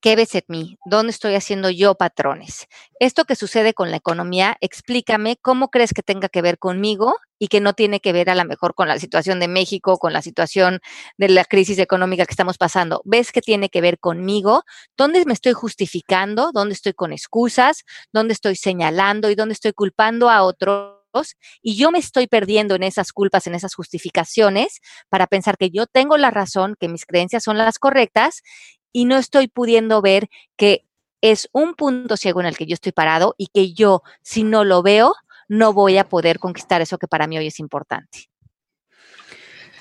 ¿Qué 0.00 0.16
ves 0.16 0.34
en 0.34 0.44
mí? 0.48 0.78
¿Dónde 0.86 1.10
estoy 1.10 1.34
haciendo 1.34 1.70
yo 1.70 1.94
patrones? 1.94 2.66
Esto 3.00 3.24
que 3.24 3.36
sucede 3.36 3.74
con 3.74 3.90
la 3.90 3.98
economía, 3.98 4.56
explícame 4.60 5.36
cómo 5.36 5.68
crees 5.68 5.92
que 5.92 6.02
tenga 6.02 6.28
que 6.28 6.42
ver 6.42 6.58
conmigo 6.58 7.16
y 7.38 7.48
que 7.48 7.60
no 7.60 7.74
tiene 7.74 8.00
que 8.00 8.12
ver 8.12 8.30
a 8.30 8.34
lo 8.34 8.44
mejor 8.44 8.74
con 8.74 8.88
la 8.88 8.98
situación 8.98 9.40
de 9.40 9.48
México, 9.48 9.98
con 9.98 10.12
la 10.12 10.22
situación 10.22 10.80
de 11.18 11.28
la 11.28 11.44
crisis 11.44 11.78
económica 11.78 12.24
que 12.24 12.32
estamos 12.32 12.56
pasando. 12.58 13.02
¿Ves 13.04 13.30
que 13.30 13.42
tiene 13.42 13.68
que 13.68 13.80
ver 13.80 13.98
conmigo? 13.98 14.64
¿Dónde 14.96 15.24
me 15.26 15.34
estoy 15.34 15.52
justificando? 15.52 16.50
¿Dónde 16.52 16.74
estoy 16.74 16.94
con 16.94 17.12
excusas? 17.12 17.84
¿Dónde 18.12 18.32
estoy 18.32 18.56
señalando 18.56 19.30
y 19.30 19.34
dónde 19.34 19.52
estoy 19.52 19.72
culpando 19.72 20.30
a 20.30 20.42
otros? 20.42 20.94
y 21.62 21.76
yo 21.76 21.92
me 21.92 22.00
estoy 22.00 22.26
perdiendo 22.26 22.74
en 22.74 22.82
esas 22.82 23.12
culpas, 23.12 23.46
en 23.46 23.54
esas 23.54 23.72
justificaciones 23.76 24.80
para 25.08 25.28
pensar 25.28 25.56
que 25.56 25.70
yo 25.70 25.86
tengo 25.86 26.16
la 26.16 26.32
razón, 26.32 26.74
que 26.80 26.88
mis 26.88 27.06
creencias 27.06 27.44
son 27.44 27.56
las 27.56 27.78
correctas 27.78 28.42
y 28.94 29.04
no 29.04 29.16
estoy 29.16 29.48
pudiendo 29.48 30.00
ver 30.00 30.30
que 30.56 30.86
es 31.20 31.50
un 31.52 31.74
punto 31.74 32.16
ciego 32.16 32.40
en 32.40 32.46
el 32.46 32.56
que 32.56 32.64
yo 32.64 32.74
estoy 32.74 32.92
parado 32.92 33.34
y 33.36 33.48
que 33.48 33.74
yo, 33.74 34.02
si 34.22 34.44
no 34.44 34.64
lo 34.64 34.82
veo, 34.82 35.14
no 35.48 35.74
voy 35.74 35.98
a 35.98 36.08
poder 36.08 36.38
conquistar 36.38 36.80
eso 36.80 36.96
que 36.96 37.08
para 37.08 37.26
mí 37.26 37.36
hoy 37.36 37.48
es 37.48 37.58
importante. 37.58 38.30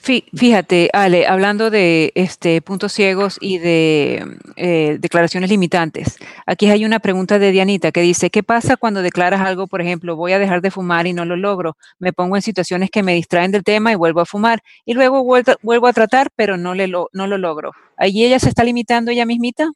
Fíjate, 0.04 0.89
Ale, 0.92 1.28
hablando 1.28 1.70
de 1.70 2.12
este, 2.16 2.62
puntos 2.62 2.92
ciegos 2.92 3.38
y 3.39 3.60
de 3.60 4.38
eh, 4.58 4.98
declaraciones 5.00 5.50
limitantes, 5.50 6.18
aquí 6.46 6.70
hay 6.70 6.84
una 6.84 7.00
pregunta 7.00 7.39
de 7.39 7.52
Dianita 7.52 7.94
que 7.94 8.02
dice, 8.02 8.30
¿qué 8.30 8.44
pasa 8.44 8.76
cuando 8.76 9.02
declaras 9.02 9.39
algo, 9.39 9.66
por 9.66 9.80
ejemplo, 9.80 10.18
voy 10.18 10.34
a 10.34 10.39
dejar 10.39 10.62
de 10.62 10.72
fumar 10.72 11.08
y 11.08 11.13
no 11.13 11.24
lo 11.24 11.38
logro? 11.38 11.78
Me 12.00 12.12
pongo 12.12 12.36
en 12.36 12.42
situaciones 12.42 12.89
que 12.92 13.02
me 13.02 13.13
distraen 13.13 13.52
del 13.52 13.63
tema 13.63 13.94
y 13.94 13.96
vuelvo 13.96 14.20
a 14.20 14.26
fumar 14.26 14.62
y 14.84 14.94
luego 14.94 15.24
vuelvo, 15.24 15.88
a 15.88 15.94
tratar, 15.94 16.32
pero 16.36 16.58
no, 16.58 16.74
le 16.74 16.88
lo 16.88 17.10
logro. 17.13 17.72
¿Allí 17.96 18.26
ella 18.26 18.39
se 18.39 18.50
está 18.50 18.66
limitando 18.66 19.10
ella 19.10 19.26
mismita? 19.26 19.72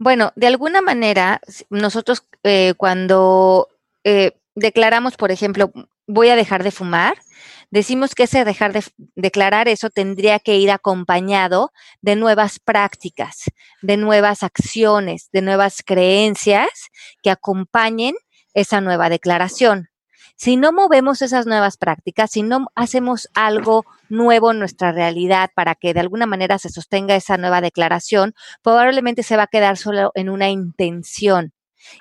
Bueno, 0.00 0.32
de 0.34 0.48
alguna 0.48 0.80
manera, 0.80 1.40
nosotros 1.70 2.24
eh, 2.42 2.74
cuando 2.76 3.68
eh, 4.02 4.32
declaramos, 4.56 5.16
por 5.16 5.30
ejemplo, 5.30 5.70
voy 6.08 6.30
a 6.30 6.36
dejar 6.36 6.64
de 6.64 6.72
fumar, 6.72 7.14
decimos 7.70 8.14
que 8.14 8.24
ese 8.24 8.44
dejar 8.44 8.72
de 8.72 8.82
declarar 9.14 9.68
eso 9.68 9.90
tendría 9.90 10.38
que 10.38 10.56
ir 10.56 10.70
acompañado 10.70 11.72
de 12.00 12.16
nuevas 12.16 12.58
prácticas, 12.58 13.44
de 13.82 13.96
nuevas 13.96 14.42
acciones, 14.42 15.28
de 15.32 15.42
nuevas 15.42 15.82
creencias 15.84 16.68
que 17.22 17.30
acompañen 17.30 18.14
esa 18.54 18.80
nueva 18.80 19.08
declaración. 19.08 19.88
Si 20.36 20.56
no 20.56 20.72
movemos 20.72 21.20
esas 21.20 21.46
nuevas 21.46 21.76
prácticas, 21.76 22.30
si 22.30 22.42
no 22.42 22.68
hacemos 22.76 23.28
algo 23.34 23.84
nuevo 24.08 24.52
en 24.52 24.60
nuestra 24.60 24.92
realidad 24.92 25.50
para 25.54 25.74
que 25.74 25.92
de 25.92 26.00
alguna 26.00 26.26
manera 26.26 26.58
se 26.58 26.68
sostenga 26.68 27.16
esa 27.16 27.36
nueva 27.38 27.60
declaración, 27.60 28.34
probablemente 28.62 29.24
se 29.24 29.36
va 29.36 29.44
a 29.44 29.48
quedar 29.48 29.76
solo 29.76 30.12
en 30.14 30.28
una 30.28 30.48
intención 30.48 31.52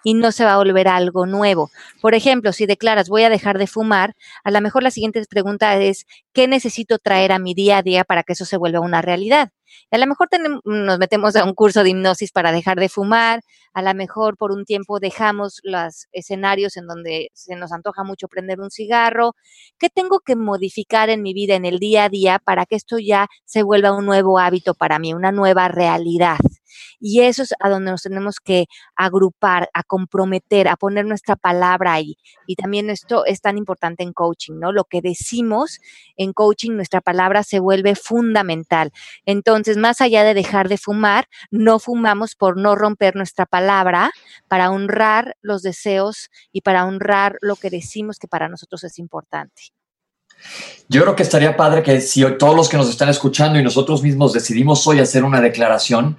y 0.03 0.13
no 0.13 0.31
se 0.31 0.45
va 0.45 0.53
a 0.53 0.57
volver 0.57 0.87
algo 0.87 1.25
nuevo. 1.25 1.71
Por 2.01 2.15
ejemplo, 2.15 2.53
si 2.53 2.65
declaras 2.65 3.09
voy 3.09 3.23
a 3.23 3.29
dejar 3.29 3.57
de 3.57 3.67
fumar, 3.67 4.15
a 4.43 4.51
lo 4.51 4.61
mejor 4.61 4.83
la 4.83 4.91
siguiente 4.91 5.23
pregunta 5.29 5.75
es, 5.77 6.05
¿qué 6.33 6.47
necesito 6.47 6.99
traer 6.99 7.31
a 7.31 7.39
mi 7.39 7.53
día 7.53 7.77
a 7.77 7.83
día 7.83 8.03
para 8.03 8.23
que 8.23 8.33
eso 8.33 8.45
se 8.45 8.57
vuelva 8.57 8.79
una 8.79 9.01
realidad? 9.01 9.51
A 9.91 9.97
lo 9.97 10.07
mejor 10.07 10.29
nos 10.65 10.99
metemos 10.99 11.35
a 11.35 11.43
un 11.43 11.53
curso 11.53 11.83
de 11.83 11.89
hipnosis 11.89 12.31
para 12.31 12.51
dejar 12.51 12.79
de 12.79 12.89
fumar, 12.89 13.41
a 13.73 13.81
lo 13.81 13.93
mejor 13.93 14.37
por 14.37 14.51
un 14.51 14.65
tiempo 14.65 14.99
dejamos 14.99 15.59
los 15.63 16.07
escenarios 16.11 16.77
en 16.77 16.87
donde 16.87 17.29
se 17.33 17.55
nos 17.55 17.71
antoja 17.71 18.03
mucho 18.03 18.27
prender 18.27 18.59
un 18.59 18.71
cigarro. 18.71 19.35
¿Qué 19.77 19.89
tengo 19.89 20.19
que 20.19 20.35
modificar 20.35 21.09
en 21.09 21.21
mi 21.21 21.33
vida, 21.33 21.55
en 21.55 21.65
el 21.65 21.79
día 21.79 22.05
a 22.05 22.09
día, 22.09 22.39
para 22.39 22.65
que 22.65 22.75
esto 22.75 22.97
ya 22.97 23.27
se 23.45 23.63
vuelva 23.63 23.93
un 23.93 24.05
nuevo 24.05 24.39
hábito 24.39 24.73
para 24.73 24.99
mí, 24.99 25.13
una 25.13 25.31
nueva 25.31 25.67
realidad? 25.67 26.37
Y 26.99 27.21
eso 27.21 27.43
es 27.43 27.53
a 27.59 27.69
donde 27.69 27.91
nos 27.91 28.03
tenemos 28.03 28.39
que 28.39 28.65
agrupar, 28.95 29.69
a 29.73 29.83
comprometer, 29.83 30.67
a 30.67 30.75
poner 30.75 31.05
nuestra 31.05 31.35
palabra 31.35 31.93
ahí. 31.93 32.17
Y 32.45 32.55
también 32.55 32.89
esto 32.89 33.25
es 33.25 33.41
tan 33.41 33.57
importante 33.57 34.03
en 34.03 34.13
coaching, 34.13 34.55
¿no? 34.59 34.71
Lo 34.71 34.85
que 34.85 35.01
decimos 35.01 35.79
en 36.15 36.33
coaching, 36.33 36.71
nuestra 36.71 37.01
palabra 37.01 37.43
se 37.43 37.59
vuelve 37.59 37.95
fundamental. 37.95 38.91
Entonces, 39.25 39.56
más 39.77 40.01
allá 40.01 40.23
de 40.23 40.33
dejar 40.33 40.69
de 40.69 40.77
fumar, 40.77 41.25
no 41.51 41.79
fumamos 41.79 42.35
por 42.35 42.57
no 42.57 42.75
romper 42.75 43.15
nuestra 43.15 43.45
palabra 43.45 44.11
para 44.47 44.71
honrar 44.71 45.35
los 45.41 45.61
deseos 45.61 46.29
y 46.51 46.61
para 46.61 46.85
honrar 46.85 47.37
lo 47.41 47.55
que 47.55 47.69
decimos 47.69 48.17
que 48.19 48.27
para 48.27 48.49
nosotros 48.49 48.83
es 48.83 48.99
importante. 48.99 49.63
Yo 50.87 51.01
creo 51.01 51.15
que 51.15 51.23
estaría 51.23 51.57
padre 51.57 51.83
que 51.83 51.99
si 52.01 52.23
todos 52.37 52.55
los 52.55 52.69
que 52.69 52.77
nos 52.77 52.89
están 52.89 53.09
escuchando 53.09 53.59
y 53.59 53.63
nosotros 53.63 54.03
mismos 54.03 54.33
decidimos 54.33 54.85
hoy 54.87 54.99
hacer 54.99 55.23
una 55.23 55.41
declaración, 55.41 56.17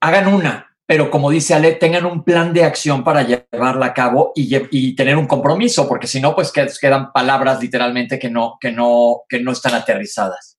hagan 0.00 0.32
una, 0.32 0.76
pero 0.86 1.10
como 1.10 1.30
dice 1.30 1.54
Ale, 1.54 1.72
tengan 1.72 2.06
un 2.06 2.24
plan 2.24 2.52
de 2.52 2.64
acción 2.64 3.04
para 3.04 3.22
llevarla 3.22 3.86
a 3.86 3.94
cabo 3.94 4.32
y, 4.34 4.94
tener 4.94 5.16
un 5.16 5.26
compromiso, 5.26 5.88
porque 5.88 6.06
si 6.06 6.20
no, 6.20 6.34
pues 6.34 6.52
quedan 6.52 7.12
palabras 7.12 7.60
literalmente 7.60 8.18
que 8.18 8.30
no, 8.30 8.56
que 8.60 8.70
no, 8.70 9.22
que 9.28 9.40
no 9.40 9.52
están 9.52 9.74
aterrizadas. 9.74 10.57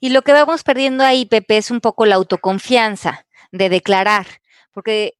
Y 0.00 0.10
lo 0.10 0.22
que 0.22 0.32
vamos 0.32 0.62
perdiendo 0.62 1.04
ahí, 1.04 1.26
Pepe, 1.26 1.56
es 1.56 1.70
un 1.70 1.80
poco 1.80 2.06
la 2.06 2.16
autoconfianza 2.16 3.26
de 3.52 3.68
declarar, 3.68 4.26
porque 4.72 5.14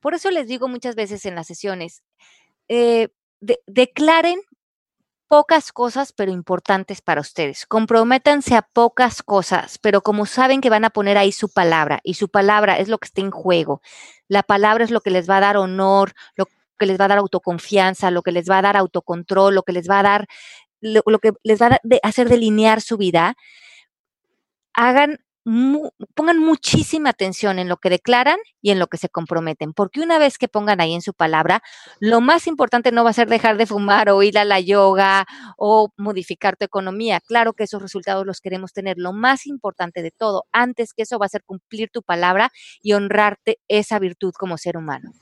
por 0.00 0.14
eso 0.14 0.30
les 0.30 0.48
digo 0.48 0.68
muchas 0.68 0.94
veces 0.94 1.24
en 1.26 1.34
las 1.34 1.46
sesiones, 1.46 2.02
eh, 2.68 3.08
declaren 3.66 4.40
pocas 5.32 5.72
cosas, 5.72 6.12
pero 6.12 6.30
importantes 6.30 7.00
para 7.00 7.22
ustedes. 7.22 7.64
Comprométanse 7.64 8.54
a 8.54 8.60
pocas 8.60 9.22
cosas, 9.22 9.78
pero 9.78 10.02
como 10.02 10.26
saben 10.26 10.60
que 10.60 10.68
van 10.68 10.84
a 10.84 10.90
poner 10.90 11.16
ahí 11.16 11.32
su 11.32 11.48
palabra 11.48 12.00
y 12.02 12.14
su 12.14 12.28
palabra 12.28 12.76
es 12.76 12.88
lo 12.88 12.98
que 12.98 13.06
está 13.06 13.22
en 13.22 13.30
juego. 13.30 13.80
La 14.28 14.42
palabra 14.42 14.84
es 14.84 14.90
lo 14.90 15.00
que 15.00 15.08
les 15.10 15.30
va 15.30 15.38
a 15.38 15.40
dar 15.40 15.56
honor, 15.56 16.12
lo 16.36 16.44
que 16.78 16.84
les 16.84 17.00
va 17.00 17.06
a 17.06 17.08
dar 17.08 17.18
autoconfianza, 17.18 18.10
lo 18.10 18.20
que 18.22 18.30
les 18.30 18.50
va 18.50 18.58
a 18.58 18.62
dar 18.62 18.76
autocontrol, 18.76 19.54
lo 19.54 19.62
que 19.62 19.72
les 19.72 19.88
va 19.88 20.00
a 20.00 20.02
dar, 20.02 20.26
lo, 20.82 21.02
que 21.18 21.32
les 21.44 21.62
va 21.62 21.66
a 21.68 21.80
hacer 22.02 22.28
delinear 22.28 22.82
su 22.82 22.98
vida. 22.98 23.34
Hagan 24.74 25.18
pongan 26.14 26.38
muchísima 26.38 27.10
atención 27.10 27.58
en 27.58 27.68
lo 27.68 27.76
que 27.78 27.90
declaran 27.90 28.38
y 28.60 28.70
en 28.70 28.78
lo 28.78 28.86
que 28.86 28.96
se 28.96 29.08
comprometen, 29.08 29.72
porque 29.72 30.00
una 30.00 30.18
vez 30.18 30.38
que 30.38 30.46
pongan 30.46 30.80
ahí 30.80 30.94
en 30.94 31.02
su 31.02 31.14
palabra, 31.14 31.62
lo 31.98 32.20
más 32.20 32.46
importante 32.46 32.92
no 32.92 33.02
va 33.02 33.10
a 33.10 33.14
ser 33.14 33.28
dejar 33.28 33.56
de 33.56 33.66
fumar 33.66 34.08
o 34.10 34.22
ir 34.22 34.38
a 34.38 34.44
la 34.44 34.60
yoga 34.60 35.26
o 35.56 35.90
modificar 35.96 36.56
tu 36.56 36.64
economía. 36.64 37.20
Claro 37.20 37.54
que 37.54 37.64
esos 37.64 37.82
resultados 37.82 38.24
los 38.24 38.40
queremos 38.40 38.72
tener. 38.72 38.98
Lo 38.98 39.12
más 39.12 39.46
importante 39.46 40.02
de 40.02 40.12
todo, 40.12 40.44
antes 40.52 40.92
que 40.94 41.02
eso, 41.02 41.18
va 41.18 41.26
a 41.26 41.30
ser 41.30 41.42
cumplir 41.44 41.90
tu 41.92 42.02
palabra 42.02 42.50
y 42.80 42.92
honrarte 42.92 43.58
esa 43.66 43.98
virtud 43.98 44.32
como 44.38 44.58
ser 44.58 44.76
humano. 44.76 45.12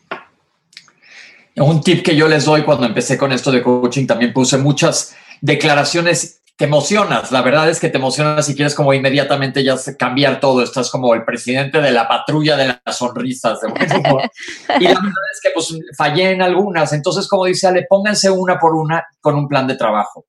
Un 1.56 1.80
tip 1.80 2.04
que 2.04 2.14
yo 2.14 2.28
les 2.28 2.44
doy 2.44 2.62
cuando 2.62 2.86
empecé 2.86 3.16
con 3.16 3.32
esto 3.32 3.50
de 3.50 3.62
coaching, 3.62 4.06
también 4.06 4.32
puse 4.32 4.56
muchas 4.58 5.16
declaraciones 5.40 6.39
te 6.60 6.66
emocionas, 6.66 7.32
la 7.32 7.40
verdad 7.40 7.70
es 7.70 7.80
que 7.80 7.88
te 7.88 7.96
emocionas 7.96 8.46
y 8.50 8.54
quieres 8.54 8.74
como 8.74 8.92
inmediatamente 8.92 9.64
ya 9.64 9.76
cambiar 9.98 10.40
todo, 10.40 10.62
estás 10.62 10.90
como 10.90 11.14
el 11.14 11.24
presidente 11.24 11.80
de 11.80 11.90
la 11.90 12.06
patrulla 12.06 12.54
de 12.54 12.76
las 12.84 12.98
sonrisas. 12.98 13.62
De 13.62 13.68
y 13.68 14.84
la 14.84 14.90
verdad 14.90 15.30
es 15.32 15.40
que 15.42 15.48
pues 15.54 15.74
fallé 15.96 16.32
en 16.32 16.42
algunas, 16.42 16.92
entonces 16.92 17.26
como 17.28 17.46
dice 17.46 17.66
Ale, 17.66 17.86
pónganse 17.88 18.30
una 18.30 18.58
por 18.58 18.74
una 18.74 19.02
con 19.22 19.36
un 19.36 19.48
plan 19.48 19.66
de 19.66 19.76
trabajo. 19.76 20.26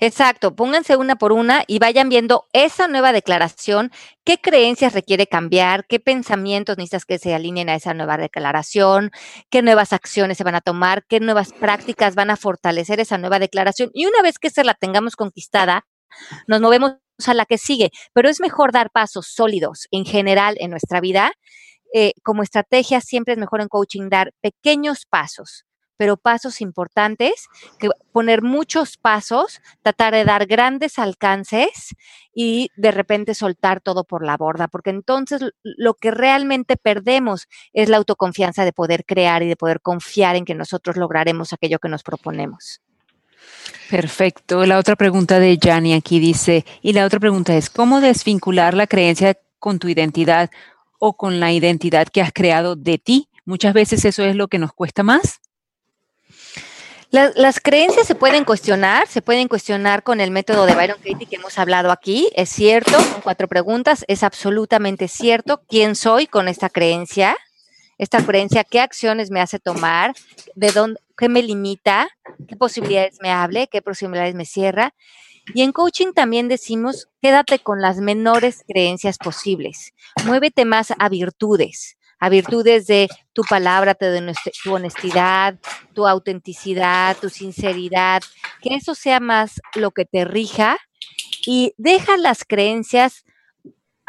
Exacto, 0.00 0.54
pónganse 0.54 0.96
una 0.96 1.16
por 1.16 1.32
una 1.32 1.64
y 1.66 1.78
vayan 1.78 2.08
viendo 2.08 2.46
esa 2.52 2.88
nueva 2.88 3.12
declaración, 3.12 3.90
qué 4.24 4.38
creencias 4.38 4.92
requiere 4.92 5.26
cambiar, 5.26 5.86
qué 5.86 6.00
pensamientos 6.00 6.76
necesitas 6.76 7.04
que 7.04 7.18
se 7.18 7.34
alineen 7.34 7.68
a 7.68 7.74
esa 7.74 7.94
nueva 7.94 8.16
declaración, 8.16 9.10
qué 9.50 9.62
nuevas 9.62 9.92
acciones 9.92 10.38
se 10.38 10.44
van 10.44 10.54
a 10.54 10.60
tomar, 10.60 11.04
qué 11.08 11.20
nuevas 11.20 11.52
prácticas 11.52 12.14
van 12.14 12.30
a 12.30 12.36
fortalecer 12.36 13.00
esa 13.00 13.18
nueva 13.18 13.38
declaración. 13.38 13.90
Y 13.94 14.06
una 14.06 14.22
vez 14.22 14.38
que 14.38 14.50
se 14.50 14.64
la 14.64 14.74
tengamos 14.74 15.16
conquistada, 15.16 15.86
nos 16.46 16.60
movemos 16.60 16.96
a 17.26 17.34
la 17.34 17.46
que 17.46 17.58
sigue, 17.58 17.90
pero 18.14 18.28
es 18.28 18.40
mejor 18.40 18.72
dar 18.72 18.90
pasos 18.90 19.26
sólidos 19.28 19.86
en 19.90 20.04
general 20.04 20.56
en 20.60 20.70
nuestra 20.70 21.00
vida. 21.00 21.32
Eh, 21.94 22.12
como 22.22 22.42
estrategia 22.42 23.00
siempre 23.00 23.34
es 23.34 23.38
mejor 23.40 23.62
en 23.62 23.68
coaching 23.68 24.10
dar 24.10 24.32
pequeños 24.42 25.06
pasos 25.08 25.64
pero 25.98 26.16
pasos 26.16 26.62
importantes, 26.62 27.48
que 27.78 27.90
poner 28.12 28.40
muchos 28.40 28.96
pasos, 28.96 29.60
tratar 29.82 30.14
de 30.14 30.24
dar 30.24 30.46
grandes 30.46 30.98
alcances 30.98 31.94
y 32.32 32.70
de 32.76 32.92
repente 32.92 33.34
soltar 33.34 33.80
todo 33.80 34.04
por 34.04 34.24
la 34.24 34.36
borda, 34.36 34.68
porque 34.68 34.90
entonces 34.90 35.42
lo 35.62 35.94
que 35.94 36.12
realmente 36.12 36.76
perdemos 36.76 37.48
es 37.72 37.88
la 37.88 37.98
autoconfianza 37.98 38.64
de 38.64 38.72
poder 38.72 39.04
crear 39.04 39.42
y 39.42 39.48
de 39.48 39.56
poder 39.56 39.80
confiar 39.80 40.36
en 40.36 40.44
que 40.44 40.54
nosotros 40.54 40.96
lograremos 40.96 41.52
aquello 41.52 41.80
que 41.80 41.88
nos 41.88 42.04
proponemos. 42.04 42.80
Perfecto. 43.90 44.64
La 44.66 44.78
otra 44.78 44.94
pregunta 44.94 45.40
de 45.40 45.58
Jani 45.60 45.94
aquí 45.94 46.20
dice, 46.20 46.64
y 46.80 46.92
la 46.92 47.06
otra 47.06 47.18
pregunta 47.18 47.56
es, 47.56 47.70
¿cómo 47.70 48.00
desvincular 48.00 48.74
la 48.74 48.86
creencia 48.86 49.36
con 49.58 49.80
tu 49.80 49.88
identidad 49.88 50.48
o 51.00 51.16
con 51.16 51.40
la 51.40 51.52
identidad 51.52 52.06
que 52.06 52.22
has 52.22 52.32
creado 52.32 52.76
de 52.76 52.98
ti? 52.98 53.28
Muchas 53.44 53.74
veces 53.74 54.04
eso 54.04 54.22
es 54.22 54.36
lo 54.36 54.46
que 54.46 54.58
nos 54.58 54.72
cuesta 54.72 55.02
más 55.02 55.40
las 57.10 57.60
creencias 57.60 58.06
se 58.06 58.14
pueden 58.14 58.44
cuestionar, 58.44 59.06
se 59.06 59.22
pueden 59.22 59.48
cuestionar 59.48 60.02
con 60.02 60.20
el 60.20 60.30
método 60.30 60.66
de 60.66 60.74
Byron 60.74 60.98
Katie 60.98 61.26
que 61.26 61.36
hemos 61.36 61.58
hablado 61.58 61.90
aquí. 61.90 62.30
Es 62.34 62.50
cierto, 62.50 62.96
con 63.12 63.22
cuatro 63.22 63.48
preguntas, 63.48 64.04
es 64.08 64.22
absolutamente 64.22 65.08
cierto. 65.08 65.62
¿Quién 65.68 65.96
soy 65.96 66.26
con 66.26 66.48
esta 66.48 66.68
creencia? 66.68 67.36
Esta 67.96 68.24
creencia, 68.24 68.62
¿qué 68.62 68.80
acciones 68.80 69.30
me 69.30 69.40
hace 69.40 69.58
tomar? 69.58 70.14
¿De 70.54 70.70
dónde, 70.70 71.00
qué 71.16 71.28
me 71.28 71.42
limita? 71.42 72.08
¿Qué 72.46 72.56
posibilidades 72.56 73.18
me 73.22 73.30
hable? 73.30 73.68
¿Qué 73.68 73.80
posibilidades 73.82 74.34
me 74.34 74.44
cierra? 74.44 74.94
Y 75.54 75.62
en 75.62 75.72
coaching 75.72 76.12
también 76.12 76.46
decimos, 76.46 77.08
quédate 77.22 77.58
con 77.58 77.80
las 77.80 77.96
menores 77.98 78.64
creencias 78.68 79.16
posibles. 79.16 79.94
Muévete 80.26 80.66
más 80.66 80.92
a 80.98 81.08
virtudes 81.08 81.97
a 82.18 82.28
virtudes 82.28 82.86
de 82.86 83.08
tu 83.32 83.42
palabra, 83.42 83.94
tu 83.94 84.74
honestidad, 84.74 85.58
tu 85.94 86.06
autenticidad, 86.06 87.16
tu 87.16 87.30
sinceridad, 87.30 88.22
que 88.60 88.74
eso 88.74 88.94
sea 88.94 89.20
más 89.20 89.60
lo 89.74 89.90
que 89.90 90.04
te 90.04 90.24
rija 90.24 90.78
y 91.46 91.74
deja 91.76 92.16
las 92.16 92.44
creencias 92.44 93.24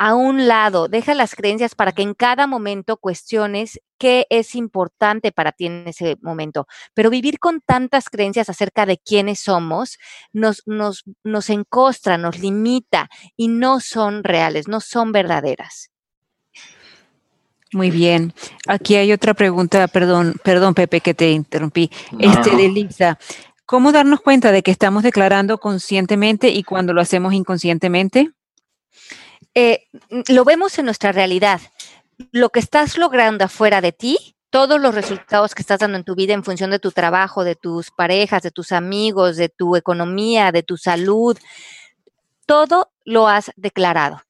a 0.02 0.16
un 0.16 0.48
lado, 0.48 0.88
deja 0.88 1.14
las 1.14 1.36
creencias 1.36 1.76
para 1.76 1.92
que 1.92 2.04
en 2.04 2.14
cada 2.14 2.48
momento 2.48 2.96
cuestiones 2.96 3.82
qué 3.98 4.26
es 4.30 4.56
importante 4.56 5.34
para 5.34 5.52
ti 5.52 5.66
en 5.66 5.90
ese 5.90 6.18
momento. 6.22 6.68
Pero 6.94 7.10
vivir 7.10 7.38
con 7.38 7.60
tantas 7.60 8.10
creencias 8.10 8.50
acerca 8.50 8.86
de 8.86 8.98
quiénes 8.98 9.42
somos 9.42 9.98
nos, 10.32 10.64
nos, 10.66 11.04
nos 11.26 11.50
encostra, 11.50 12.18
nos 12.18 12.40
limita 12.40 13.10
y 13.36 13.50
no 13.50 13.82
son 13.82 14.24
reales, 14.24 14.70
no 14.70 14.80
son 14.80 15.12
verdaderas. 15.12 15.92
Muy 17.72 17.92
bien. 17.92 18.34
Aquí 18.68 18.96
hay 18.96 19.12
otra 19.12 19.34
pregunta, 19.34 19.88
perdón, 19.88 20.36
perdón 20.44 20.74
Pepe 20.74 21.02
que 21.02 21.14
te 21.14 21.32
interrumpí. 21.32 21.92
este 22.20 22.56
de 22.56 22.68
Lisa. 22.70 23.20
¿Cómo 23.66 23.92
darnos 23.92 24.22
cuenta 24.22 24.52
de 24.52 24.64
que 24.64 24.72
estamos 24.72 25.04
declarando 25.04 25.60
conscientemente 25.60 26.50
y 26.50 26.64
cuando 26.64 26.94
lo 26.94 27.02
hacemos 27.02 27.34
inconscientemente? 27.34 28.32
Eh, 29.54 29.84
lo 30.28 30.44
vemos 30.44 30.80
en 30.80 30.86
nuestra 30.86 31.12
realidad. 31.12 31.62
Lo 32.32 32.50
que 32.50 32.60
estás 32.60 32.98
logrando 32.98 33.46
afuera 33.46 33.82
de 33.82 33.92
ti, 33.92 34.36
todos 34.50 34.82
los 34.82 34.96
resultados 34.96 35.54
que 35.54 35.62
estás 35.62 35.80
dando 35.80 35.98
en 35.98 36.04
tu 36.04 36.16
vida 36.16 36.34
en 36.34 36.44
función 36.44 36.72
de 36.72 36.80
tu 36.80 36.92
trabajo, 36.92 37.44
de 37.44 37.56
tus 37.56 37.92
parejas, 37.92 38.42
de 38.42 38.50
tus 38.50 38.72
amigos, 38.72 39.38
de 39.38 39.50
tu 39.50 39.76
economía, 39.76 40.52
de 40.52 40.64
tu 40.64 40.76
salud, 40.76 41.38
todo 42.48 42.92
lo 43.06 43.28
has 43.28 43.52
declarado 43.56 44.24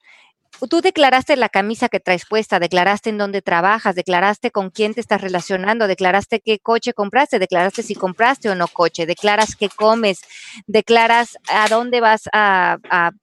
tú 0.67 0.81
declaraste 0.81 1.35
la 1.35 1.47
camisa 1.47 1.89
que 1.89 1.99
traes 1.99 2.25
puesta, 2.25 2.59
declaraste 2.59 3.09
en 3.09 3.17
dónde 3.17 3.41
trabajas, 3.41 3.95
declaraste 3.95 4.51
con 4.51 4.69
quién 4.71 4.93
te 4.93 5.01
estás 5.01 5.21
relacionando, 5.21 5.87
declaraste 5.87 6.41
qué 6.41 6.59
coche 6.59 6.93
compraste, 6.93 7.39
declaraste 7.39 7.83
si 7.83 7.95
compraste 7.95 8.49
o 8.49 8.55
no 8.55 8.67
coche, 8.67 9.05
declaras 9.05 9.55
qué 9.55 9.69
comes, 9.69 10.21
declaras 10.67 11.37
a 11.49 11.67
dónde 11.69 12.01
vas 12.01 12.29
a, 12.33 12.77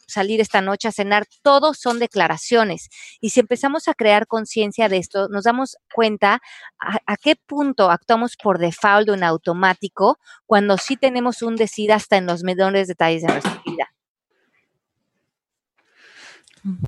salir 0.06 0.40
esta 0.40 0.60
noche 0.60 0.88
a 0.88 0.92
cenar. 0.92 1.26
Todos 1.42 1.78
son 1.78 1.98
declaraciones. 1.98 2.88
Y 3.20 3.30
si 3.30 3.40
empezamos 3.40 3.88
a 3.88 3.94
crear 3.94 4.26
conciencia 4.26 4.88
de 4.88 4.98
esto, 4.98 5.28
nos 5.28 5.44
damos 5.44 5.76
cuenta 5.92 6.40
a, 6.78 7.16
qué 7.16 7.36
punto 7.36 7.90
actuamos 7.90 8.36
por 8.36 8.58
default 8.58 9.08
o 9.08 9.14
en 9.14 9.24
automático 9.24 10.18
cuando 10.46 10.78
sí 10.78 10.96
tenemos 10.96 11.42
un 11.42 11.56
decir 11.56 11.92
hasta 11.92 12.16
en 12.16 12.26
los 12.26 12.42
menores 12.42 12.88
detalles 12.88 13.22
de 13.22 13.28
nuestra 13.28 13.62
vida. 13.64 13.95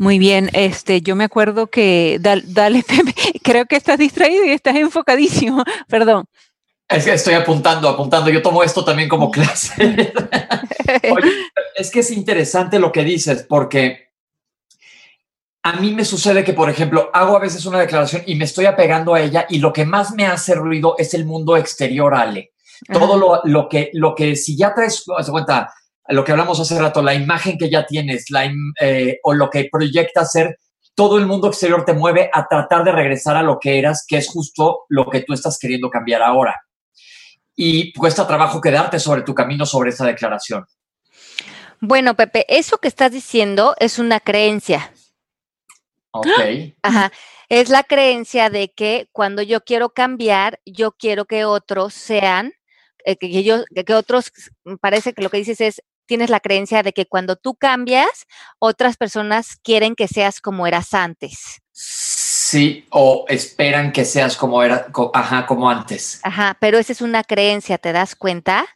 Muy 0.01 0.19
bien, 0.19 0.51
este, 0.55 1.03
yo 1.03 1.15
me 1.15 1.23
acuerdo 1.25 1.69
que, 1.69 2.19
dale, 2.21 2.83
Pepe, 2.89 3.15
creo 3.43 3.67
que 3.67 3.77
estás 3.77 3.99
distraído 3.99 4.45
y 4.45 4.51
estás 4.51 4.75
enfocadísimo, 4.75 5.63
perdón. 5.89 6.25
Es 6.89 7.05
que 7.05 7.13
estoy 7.13 7.35
apuntando, 7.35 7.89
apuntando, 7.89 8.31
yo 8.31 8.43
tomo 8.43 8.65
esto 8.65 8.85
también 8.85 9.09
como 9.09 9.31
clase. 9.31 9.73
Oye, 11.13 11.31
es 11.77 11.91
que 11.91 12.01
es 12.01 12.11
interesante 12.11 12.79
lo 12.79 12.91
que 12.91 13.05
dices, 13.05 13.47
porque 13.49 14.09
a 15.63 15.75
mí 15.75 15.95
me 15.95 16.05
sucede 16.05 16.43
que, 16.43 16.55
por 16.55 16.71
ejemplo, 16.71 17.11
hago 17.13 17.37
a 17.37 17.41
veces 17.41 17.65
una 17.67 17.79
declaración 17.79 18.23
y 18.27 18.35
me 18.35 18.47
estoy 18.47 18.65
apegando 18.65 19.15
a 19.15 19.21
ella 19.21 19.47
y 19.49 19.59
lo 19.59 19.73
que 19.73 19.85
más 19.85 20.13
me 20.13 20.27
hace 20.27 20.55
ruido 20.55 20.97
es 20.99 21.15
el 21.15 21.25
mundo 21.25 21.57
exterior, 21.57 22.15
Ale. 22.15 22.53
Todo 22.93 23.17
lo, 23.17 23.41
lo, 23.45 23.69
que, 23.69 23.91
lo 23.93 24.15
que 24.15 24.35
si 24.35 24.57
ya 24.57 24.73
traes, 24.73 25.05
se 25.05 25.31
cuenta, 25.31 25.73
lo 26.09 26.25
que 26.25 26.33
hablamos 26.33 26.59
hace 26.59 26.79
rato, 26.79 27.03
la 27.03 27.15
imagen 27.15 27.59
que 27.59 27.71
ya 27.71 27.87
tienes 27.87 28.31
la, 28.31 28.51
eh, 28.81 29.19
o 29.23 29.35
lo 29.35 29.51
que 29.51 29.69
proyecta 29.71 30.25
ser, 30.25 30.59
todo 30.95 31.19
el 31.19 31.27
mundo 31.27 31.49
exterior 31.49 31.85
te 31.85 31.93
mueve 31.93 32.31
a 32.33 32.47
tratar 32.49 32.83
de 32.83 32.93
regresar 32.93 33.37
a 33.37 33.43
lo 33.43 33.59
que 33.61 33.79
eras, 33.79 34.05
que 34.07 34.17
es 34.17 34.29
justo 34.29 34.85
lo 34.89 35.09
que 35.09 35.21
tú 35.21 35.33
estás 35.33 35.59
queriendo 35.59 35.91
cambiar 35.91 36.23
ahora. 36.23 36.61
Y 37.55 37.93
cuesta 37.93 38.27
trabajo 38.27 38.61
quedarte 38.61 38.99
sobre 38.99 39.23
tu 39.23 39.35
camino 39.35 39.67
sobre 39.67 39.91
esa 39.91 40.07
declaración. 40.07 40.65
Bueno, 41.81 42.15
Pepe, 42.15 42.47
eso 42.49 42.79
que 42.79 42.89
estás 42.89 43.13
diciendo 43.13 43.75
es 43.79 43.99
una 43.99 44.19
creencia. 44.19 44.93
Ok. 46.11 46.29
Ajá. 46.83 47.13
Es 47.49 47.69
la 47.69 47.83
creencia 47.83 48.51
de 48.51 48.73
que 48.73 49.09
cuando 49.13 49.43
yo 49.43 49.63
quiero 49.63 49.91
cambiar, 49.91 50.61
yo 50.67 50.93
quiero 50.93 51.25
que 51.25 51.45
otros 51.45 51.95
sean, 51.95 52.53
eh, 53.05 53.17
que, 53.17 53.43
yo, 53.43 53.65
que 53.87 53.95
otros, 53.95 54.33
parece 54.81 55.15
que 55.15 55.23
lo 55.23 55.31
que 55.31 55.39
dices 55.39 55.61
es, 55.61 55.83
tienes 56.09 56.31
la 56.31 56.41
creencia 56.41 56.83
de 56.83 56.93
que 56.93 57.07
cuando 57.07 57.37
tú 57.37 57.55
cambias, 57.55 58.27
otras 58.59 58.97
personas 58.97 59.57
quieren 59.63 59.95
que 59.95 60.09
seas 60.09 60.41
como 60.41 60.67
eras 60.67 60.93
antes. 60.95 61.61
Sí, 61.71 62.87
o 62.91 63.27
esperan 63.29 63.93
que 63.93 64.05
seas 64.05 64.37
como 64.37 64.63
era, 64.65 64.89
ajá, 65.15 65.47
como 65.47 65.71
antes. 65.71 66.19
Ajá, 66.25 66.57
pero 66.59 66.79
esa 66.79 66.93
es 66.93 67.01
una 67.01 67.23
creencia, 67.23 67.79
¿te 67.79 67.93
das 67.93 68.17
cuenta? 68.17 68.67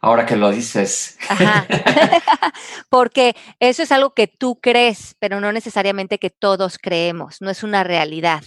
Ahora 0.00 0.26
que 0.26 0.36
lo 0.36 0.50
dices. 0.50 1.18
Ajá. 1.28 1.66
Porque 2.88 3.34
eso 3.58 3.82
es 3.82 3.90
algo 3.90 4.14
que 4.14 4.28
tú 4.28 4.60
crees, 4.60 5.16
pero 5.18 5.40
no 5.40 5.50
necesariamente 5.50 6.18
que 6.18 6.30
todos 6.30 6.78
creemos, 6.78 7.40
no 7.40 7.50
es 7.50 7.64
una 7.64 7.82
realidad. 7.82 8.44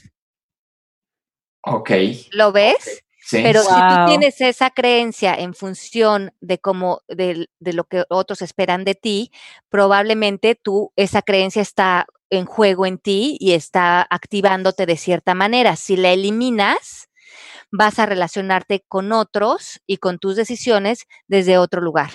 Ok. 1.64 1.92
¿Lo 2.32 2.52
ves? 2.52 3.04
Pero 3.32 3.62
si 3.62 3.70
tú 3.70 4.06
tienes 4.08 4.42
esa 4.42 4.70
creencia 4.70 5.34
en 5.34 5.54
función 5.54 6.34
de 6.42 6.60
cómo, 6.60 7.02
de, 7.08 7.48
lo 7.60 7.84
que 7.86 8.04
otros 8.10 8.42
esperan 8.42 8.84
de 8.84 8.96
ti, 8.96 9.32
probablemente 9.70 10.56
tú, 10.56 10.92
esa 10.96 11.22
creencia 11.22 11.62
está 11.62 12.06
en 12.30 12.46
juego 12.46 12.86
en 12.86 12.98
ti 12.98 13.38
y 13.40 13.54
está 13.54 14.06
activándote 14.10 14.86
de 14.86 14.98
cierta 14.98 15.34
manera. 15.34 15.76
Si 15.76 15.98
la 15.98 16.12
eliminas, 16.12 17.10
vas 17.72 18.00
a 18.00 18.06
relacionarte 18.06 18.84
con 18.88 19.12
otros 19.12 19.82
y 19.88 19.98
con 19.98 20.20
tus 20.20 20.36
decisiones 20.36 21.08
desde 21.28 21.58
otro 21.58 21.82
lugar. 21.82 22.12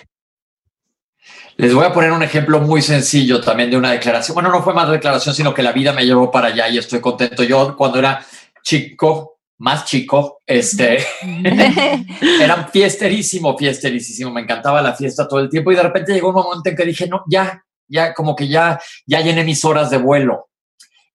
Les 1.56 1.74
voy 1.74 1.84
a 1.84 1.92
poner 1.92 2.12
un 2.12 2.22
ejemplo 2.22 2.60
muy 2.60 2.82
sencillo 2.82 3.40
también 3.40 3.70
de 3.70 3.76
una 3.76 3.90
declaración. 3.90 4.34
Bueno, 4.34 4.50
no 4.50 4.62
fue 4.62 4.74
más 4.74 4.88
declaración, 4.88 5.34
sino 5.34 5.52
que 5.52 5.62
la 5.62 5.72
vida 5.72 5.92
me 5.92 6.04
llevó 6.04 6.30
para 6.30 6.48
allá 6.48 6.68
y 6.68 6.78
estoy 6.78 7.00
contento. 7.00 7.42
Yo 7.42 7.76
cuando 7.76 7.98
era 7.98 8.24
chico, 8.62 9.35
más 9.58 9.84
chico, 9.84 10.42
este, 10.46 10.98
era 12.40 12.68
fiesterísimo, 12.68 13.56
fiesterísimo, 13.56 14.30
me 14.30 14.42
encantaba 14.42 14.82
la 14.82 14.94
fiesta 14.94 15.26
todo 15.26 15.40
el 15.40 15.48
tiempo 15.48 15.72
y 15.72 15.76
de 15.76 15.82
repente 15.82 16.12
llegó 16.12 16.28
un 16.28 16.34
momento 16.34 16.68
en 16.68 16.76
que 16.76 16.84
dije, 16.84 17.06
no, 17.08 17.22
ya, 17.28 17.62
ya, 17.88 18.12
como 18.12 18.36
que 18.36 18.48
ya, 18.48 18.78
ya 19.06 19.20
llené 19.20 19.44
mis 19.44 19.64
horas 19.64 19.90
de 19.90 19.98
vuelo. 19.98 20.48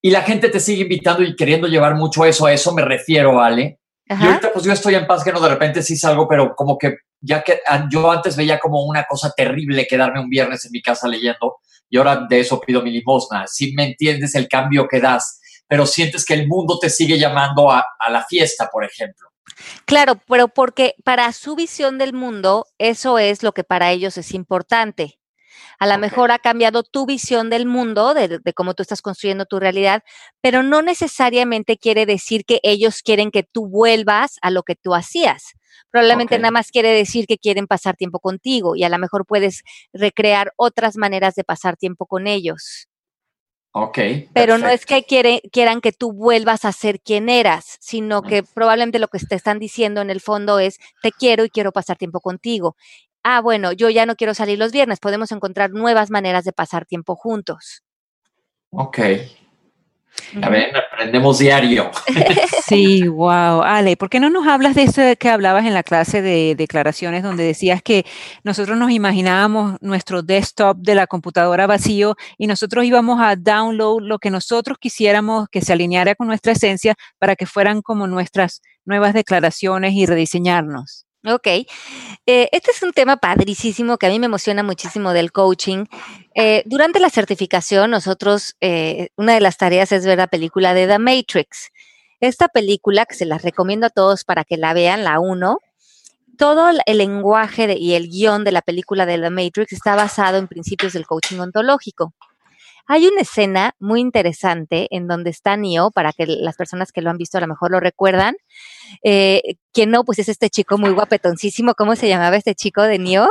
Y 0.01 0.09
la 0.09 0.23
gente 0.23 0.49
te 0.49 0.59
sigue 0.59 0.81
invitando 0.81 1.21
y 1.21 1.35
queriendo 1.35 1.67
llevar 1.67 1.95
mucho 1.95 2.25
eso, 2.25 2.47
a 2.47 2.53
eso 2.53 2.73
me 2.73 2.83
refiero, 2.83 3.39
Ale. 3.39 3.79
Y 4.09 4.25
ahorita 4.25 4.51
pues 4.51 4.65
yo 4.65 4.73
estoy 4.73 4.95
en 4.95 5.07
paz 5.07 5.23
que 5.23 5.31
no 5.31 5.39
de 5.39 5.47
repente 5.47 5.81
sí 5.81 5.95
salgo, 5.95 6.27
pero 6.27 6.53
como 6.55 6.77
que 6.77 6.97
ya 7.21 7.43
que 7.43 7.61
ah, 7.67 7.87
yo 7.89 8.11
antes 8.11 8.35
veía 8.35 8.59
como 8.59 8.83
una 8.83 9.05
cosa 9.05 9.31
terrible 9.31 9.87
quedarme 9.87 10.19
un 10.19 10.29
viernes 10.29 10.65
en 10.65 10.71
mi 10.71 10.81
casa 10.81 11.07
leyendo 11.07 11.57
y 11.89 11.97
ahora 11.97 12.25
de 12.27 12.39
eso 12.39 12.59
pido 12.59 12.81
mi 12.81 12.91
limosna. 12.91 13.45
Si 13.47 13.73
me 13.73 13.85
entiendes 13.85 14.35
el 14.35 14.49
cambio 14.49 14.87
que 14.87 14.99
das 14.99 15.39
pero 15.71 15.85
sientes 15.85 16.25
que 16.25 16.33
el 16.33 16.49
mundo 16.49 16.77
te 16.79 16.89
sigue 16.89 17.17
llamando 17.17 17.71
a, 17.71 17.85
la 18.09 18.25
fiesta, 18.25 18.67
por 18.69 18.83
ejemplo. 18.83 19.29
Claro, 19.85 20.19
pero 20.27 20.49
porque 20.49 20.95
para 21.05 21.31
su 21.31 21.55
visión 21.55 21.97
del 21.97 22.11
mundo, 22.11 22.65
eso 22.77 23.17
es 23.19 23.41
lo 23.41 23.53
que 23.53 23.63
para 23.63 23.89
ellos 23.89 24.17
es 24.17 24.33
importante. 24.33 25.17
A 25.79 25.87
lo 25.87 25.97
mejor 25.97 26.33
ha 26.33 26.39
cambiado 26.39 26.83
tu 26.83 27.05
visión 27.05 27.49
del 27.49 27.65
mundo, 27.67 28.13
de, 28.13 28.41
cómo 28.53 28.73
tú 28.73 28.83
estás 28.83 29.01
construyendo 29.01 29.45
tu 29.45 29.61
realidad, 29.61 30.03
pero 30.41 30.61
no 30.61 30.81
necesariamente 30.81 31.77
quiere 31.77 32.05
decir 32.05 32.43
que 32.43 32.59
ellos 32.63 33.01
quieren 33.01 33.31
que 33.31 33.43
tú 33.43 33.69
vuelvas 33.69 34.39
a 34.41 34.51
lo 34.51 34.63
que 34.63 34.75
tú 34.75 34.93
hacías. 34.93 35.53
Probablemente 35.89 36.37
nada 36.37 36.51
más 36.51 36.69
quiere 36.69 36.89
decir 36.89 37.27
que 37.27 37.37
quieren 37.37 37.65
pasar 37.65 37.95
tiempo 37.95 38.19
contigo 38.19 38.75
y 38.75 38.83
a 38.83 38.89
lo 38.89 38.99
mejor 38.99 39.25
puedes 39.25 39.63
recrear 39.93 40.51
otras 40.57 40.97
maneras 40.97 41.35
de 41.35 41.45
pasar 41.45 41.77
tiempo 41.77 42.07
con 42.07 42.27
ellos. 42.27 42.89
Ok. 43.73 43.99
Pero 44.33 44.57
no 44.57 44.67
es 44.67 44.85
que 44.85 45.03
quieran 45.03 45.81
que 45.81 45.91
tú 45.91 46.13
vuelvas 46.13 46.65
a 46.65 46.71
ser 46.71 46.99
quien 46.99 47.29
eras, 47.29 47.77
sino 47.79 48.21
que 48.21 48.43
probablemente 48.43 48.99
lo 48.99 49.07
que 49.07 49.19
te 49.19 49.35
están 49.35 49.59
diciendo 49.59 50.01
en 50.01 50.09
el 50.09 50.21
fondo 50.21 50.59
es, 50.59 50.77
te 51.01 51.11
quiero 51.11 51.45
y 51.45 51.49
quiero 51.49 51.71
pasar 51.71 51.97
tiempo 51.97 52.19
contigo. 52.19 52.75
Ah, 53.23 53.41
bueno, 53.41 53.71
yo 53.71 53.89
ya 53.89 54.05
no 54.05 54.15
quiero 54.15 54.33
salir 54.33 54.57
los 54.57 54.71
viernes, 54.71 54.99
podemos 54.99 55.31
encontrar 55.31 55.71
nuevas 55.71 56.09
maneras 56.09 56.43
de 56.43 56.53
pasar 56.53 56.85
tiempo 56.85 57.15
juntos. 57.15 57.83
Ok. 58.71 58.99
A 60.41 60.49
ver, 60.49 60.75
aprendemos 60.75 61.39
diario. 61.39 61.91
Sí, 62.67 63.05
wow. 63.05 63.63
Ale, 63.63 63.97
¿por 63.97 64.09
qué 64.09 64.21
no 64.21 64.29
nos 64.29 64.47
hablas 64.47 64.75
de 64.75 64.83
eso 64.83 65.01
que 65.19 65.29
hablabas 65.29 65.65
en 65.65 65.73
la 65.73 65.83
clase 65.83 66.21
de 66.21 66.55
declaraciones 66.55 67.21
donde 67.21 67.43
decías 67.43 67.81
que 67.81 68.05
nosotros 68.43 68.77
nos 68.77 68.91
imaginábamos 68.91 69.77
nuestro 69.81 70.21
desktop 70.21 70.77
de 70.77 70.95
la 70.95 71.05
computadora 71.05 71.67
vacío 71.67 72.15
y 72.37 72.47
nosotros 72.47 72.85
íbamos 72.85 73.19
a 73.21 73.35
download 73.35 74.03
lo 74.03 74.19
que 74.19 74.29
nosotros 74.29 74.77
quisiéramos 74.79 75.49
que 75.49 75.61
se 75.61 75.73
alineara 75.73 76.15
con 76.15 76.27
nuestra 76.27 76.53
esencia 76.53 76.95
para 77.19 77.35
que 77.35 77.45
fueran 77.45 77.81
como 77.81 78.07
nuestras 78.07 78.61
nuevas 78.85 79.13
declaraciones 79.13 79.93
y 79.93 80.05
rediseñarnos? 80.05 81.05
Ok. 81.25 81.47
Eh, 81.47 81.67
este 82.25 82.71
es 82.71 82.81
un 82.81 82.93
tema 82.93 83.17
padricísimo 83.17 83.97
que 83.97 84.07
a 84.07 84.09
mí 84.09 84.19
me 84.19 84.25
emociona 84.25 84.63
muchísimo 84.63 85.13
del 85.13 85.31
coaching. 85.31 85.85
Eh, 86.33 86.63
durante 86.65 86.99
la 86.99 87.11
certificación, 87.11 87.91
nosotros, 87.91 88.55
eh, 88.59 89.09
una 89.17 89.35
de 89.35 89.41
las 89.41 89.57
tareas 89.57 89.91
es 89.91 90.05
ver 90.05 90.17
la 90.17 90.27
película 90.27 90.73
de 90.73 90.87
The 90.87 90.97
Matrix. 90.97 91.69
Esta 92.21 92.47
película, 92.47 93.05
que 93.05 93.15
se 93.15 93.25
las 93.25 93.43
recomiendo 93.43 93.85
a 93.87 93.89
todos 93.91 94.23
para 94.23 94.43
que 94.43 94.57
la 94.57 94.73
vean, 94.73 95.03
la 95.03 95.19
uno, 95.19 95.59
todo 96.37 96.71
el 96.85 96.97
lenguaje 96.97 97.77
y 97.77 97.93
el 97.93 98.09
guion 98.09 98.43
de 98.43 98.51
la 98.51 98.63
película 98.63 99.05
de 99.05 99.19
The 99.19 99.29
Matrix 99.29 99.73
está 99.73 99.95
basado 99.95 100.37
en 100.37 100.47
principios 100.47 100.93
del 100.93 101.05
coaching 101.05 101.37
ontológico. 101.37 102.13
Hay 102.87 103.07
una 103.07 103.21
escena 103.21 103.73
muy 103.79 104.01
interesante 104.01 104.87
en 104.91 105.07
donde 105.07 105.29
está 105.29 105.57
Neo, 105.57 105.91
para 105.91 106.13
que 106.13 106.25
las 106.25 106.55
personas 106.55 106.91
que 106.91 107.01
lo 107.01 107.09
han 107.09 107.17
visto 107.17 107.37
a 107.37 107.41
lo 107.41 107.47
mejor 107.47 107.71
lo 107.71 107.79
recuerdan. 107.79 108.35
Eh, 109.03 109.55
no, 109.87 110.03
pues 110.03 110.19
es 110.19 110.29
este 110.29 110.49
chico 110.49 110.77
muy 110.77 110.91
guapetoncísimo. 110.91 111.73
¿Cómo 111.75 111.95
se 111.95 112.07
llamaba 112.07 112.35
este 112.35 112.55
chico 112.55 112.83
de 112.83 112.99
Neo? 112.99 113.29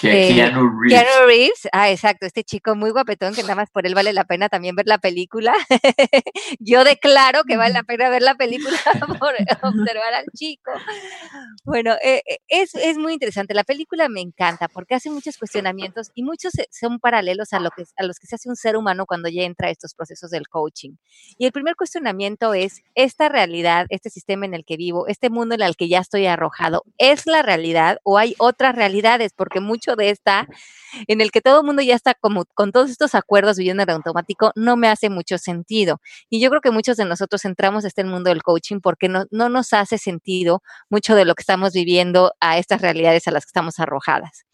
Que, 0.00 0.28
Keanu 0.28 0.80
Reeves. 0.80 1.02
Keanu 1.02 1.26
Reeves, 1.26 1.68
ah, 1.72 1.90
exacto, 1.90 2.26
este 2.26 2.44
chico 2.44 2.74
muy 2.74 2.90
guapetón 2.90 3.34
que 3.34 3.42
nada 3.42 3.54
más 3.54 3.70
por 3.70 3.86
él 3.86 3.94
vale 3.94 4.12
la 4.12 4.24
pena 4.24 4.48
también 4.48 4.76
ver 4.76 4.86
la 4.86 4.98
película. 4.98 5.54
Yo 6.58 6.84
declaro 6.84 7.44
que 7.44 7.56
vale 7.56 7.74
la 7.74 7.82
pena 7.82 8.08
ver 8.08 8.22
la 8.22 8.34
película 8.34 8.76
por 9.18 9.34
observar 9.34 10.14
al 10.14 10.26
chico. 10.34 10.70
Bueno, 11.64 11.94
eh, 12.02 12.22
eh, 12.26 12.38
es, 12.48 12.74
es, 12.74 12.98
muy 12.98 13.12
interesante. 13.12 13.54
La 13.54 13.64
película 13.64 14.08
me 14.08 14.20
encanta 14.20 14.68
porque 14.68 14.94
hace 14.94 15.10
muchos 15.10 15.38
cuestionamientos 15.38 16.10
y 16.14 16.22
muchos 16.22 16.52
son 16.70 16.98
paralelos 16.98 17.52
a, 17.52 17.60
lo 17.60 17.70
que, 17.70 17.84
a 17.96 18.04
los 18.04 18.18
que 18.18 18.26
se 18.26 18.36
hace 18.36 18.48
un 18.48 18.56
ser 18.56 18.76
humano 18.76 19.06
cuando 19.06 19.28
ya 19.28 19.42
entra 19.42 19.68
a 19.68 19.70
estos 19.70 19.94
procesos 19.94 20.30
del 20.30 20.48
coaching. 20.48 20.96
Y 21.38 21.46
el 21.46 21.52
primer 21.52 21.76
cuestionamiento 21.76 22.54
es, 22.54 22.82
¿esta 22.94 23.28
realidad, 23.28 23.86
este 23.90 24.10
sistema 24.10 24.46
en 24.46 24.54
el 24.54 24.64
que 24.64 24.76
vivo, 24.76 25.06
este 25.08 25.30
mundo 25.30 25.54
en 25.54 25.62
el 25.62 25.76
que 25.76 25.88
ya 25.88 25.98
estoy 25.98 26.26
arrojado, 26.26 26.84
es 26.98 27.26
la 27.26 27.42
realidad 27.42 27.98
o 28.04 28.18
hay 28.18 28.34
otras 28.38 28.74
realidades? 28.74 29.32
Porque 29.34 29.60
mucho 29.66 29.96
de 29.96 30.08
esta, 30.08 30.48
en 31.06 31.20
el 31.20 31.30
que 31.30 31.42
todo 31.42 31.60
el 31.60 31.66
mundo 31.66 31.82
ya 31.82 31.94
está 31.94 32.14
como 32.14 32.46
con 32.54 32.72
todos 32.72 32.90
estos 32.90 33.14
acuerdos 33.14 33.58
viviendo 33.58 33.82
en 33.82 33.90
automático, 33.90 34.52
no 34.54 34.76
me 34.76 34.88
hace 34.88 35.10
mucho 35.10 35.36
sentido. 35.36 36.00
Y 36.30 36.40
yo 36.40 36.48
creo 36.48 36.62
que 36.62 36.70
muchos 36.70 36.96
de 36.96 37.04
nosotros 37.04 37.44
entramos 37.44 37.84
a 37.84 37.88
este 37.88 38.04
mundo 38.04 38.30
del 38.30 38.42
coaching 38.42 38.80
porque 38.80 39.08
no, 39.08 39.26
no 39.30 39.48
nos 39.50 39.72
hace 39.74 39.98
sentido 39.98 40.62
mucho 40.88 41.14
de 41.14 41.26
lo 41.26 41.34
que 41.34 41.42
estamos 41.42 41.74
viviendo 41.74 42.32
a 42.40 42.58
estas 42.58 42.80
realidades 42.80 43.28
a 43.28 43.32
las 43.32 43.44
que 43.44 43.50
estamos 43.50 43.78
arrojadas. 43.78 44.46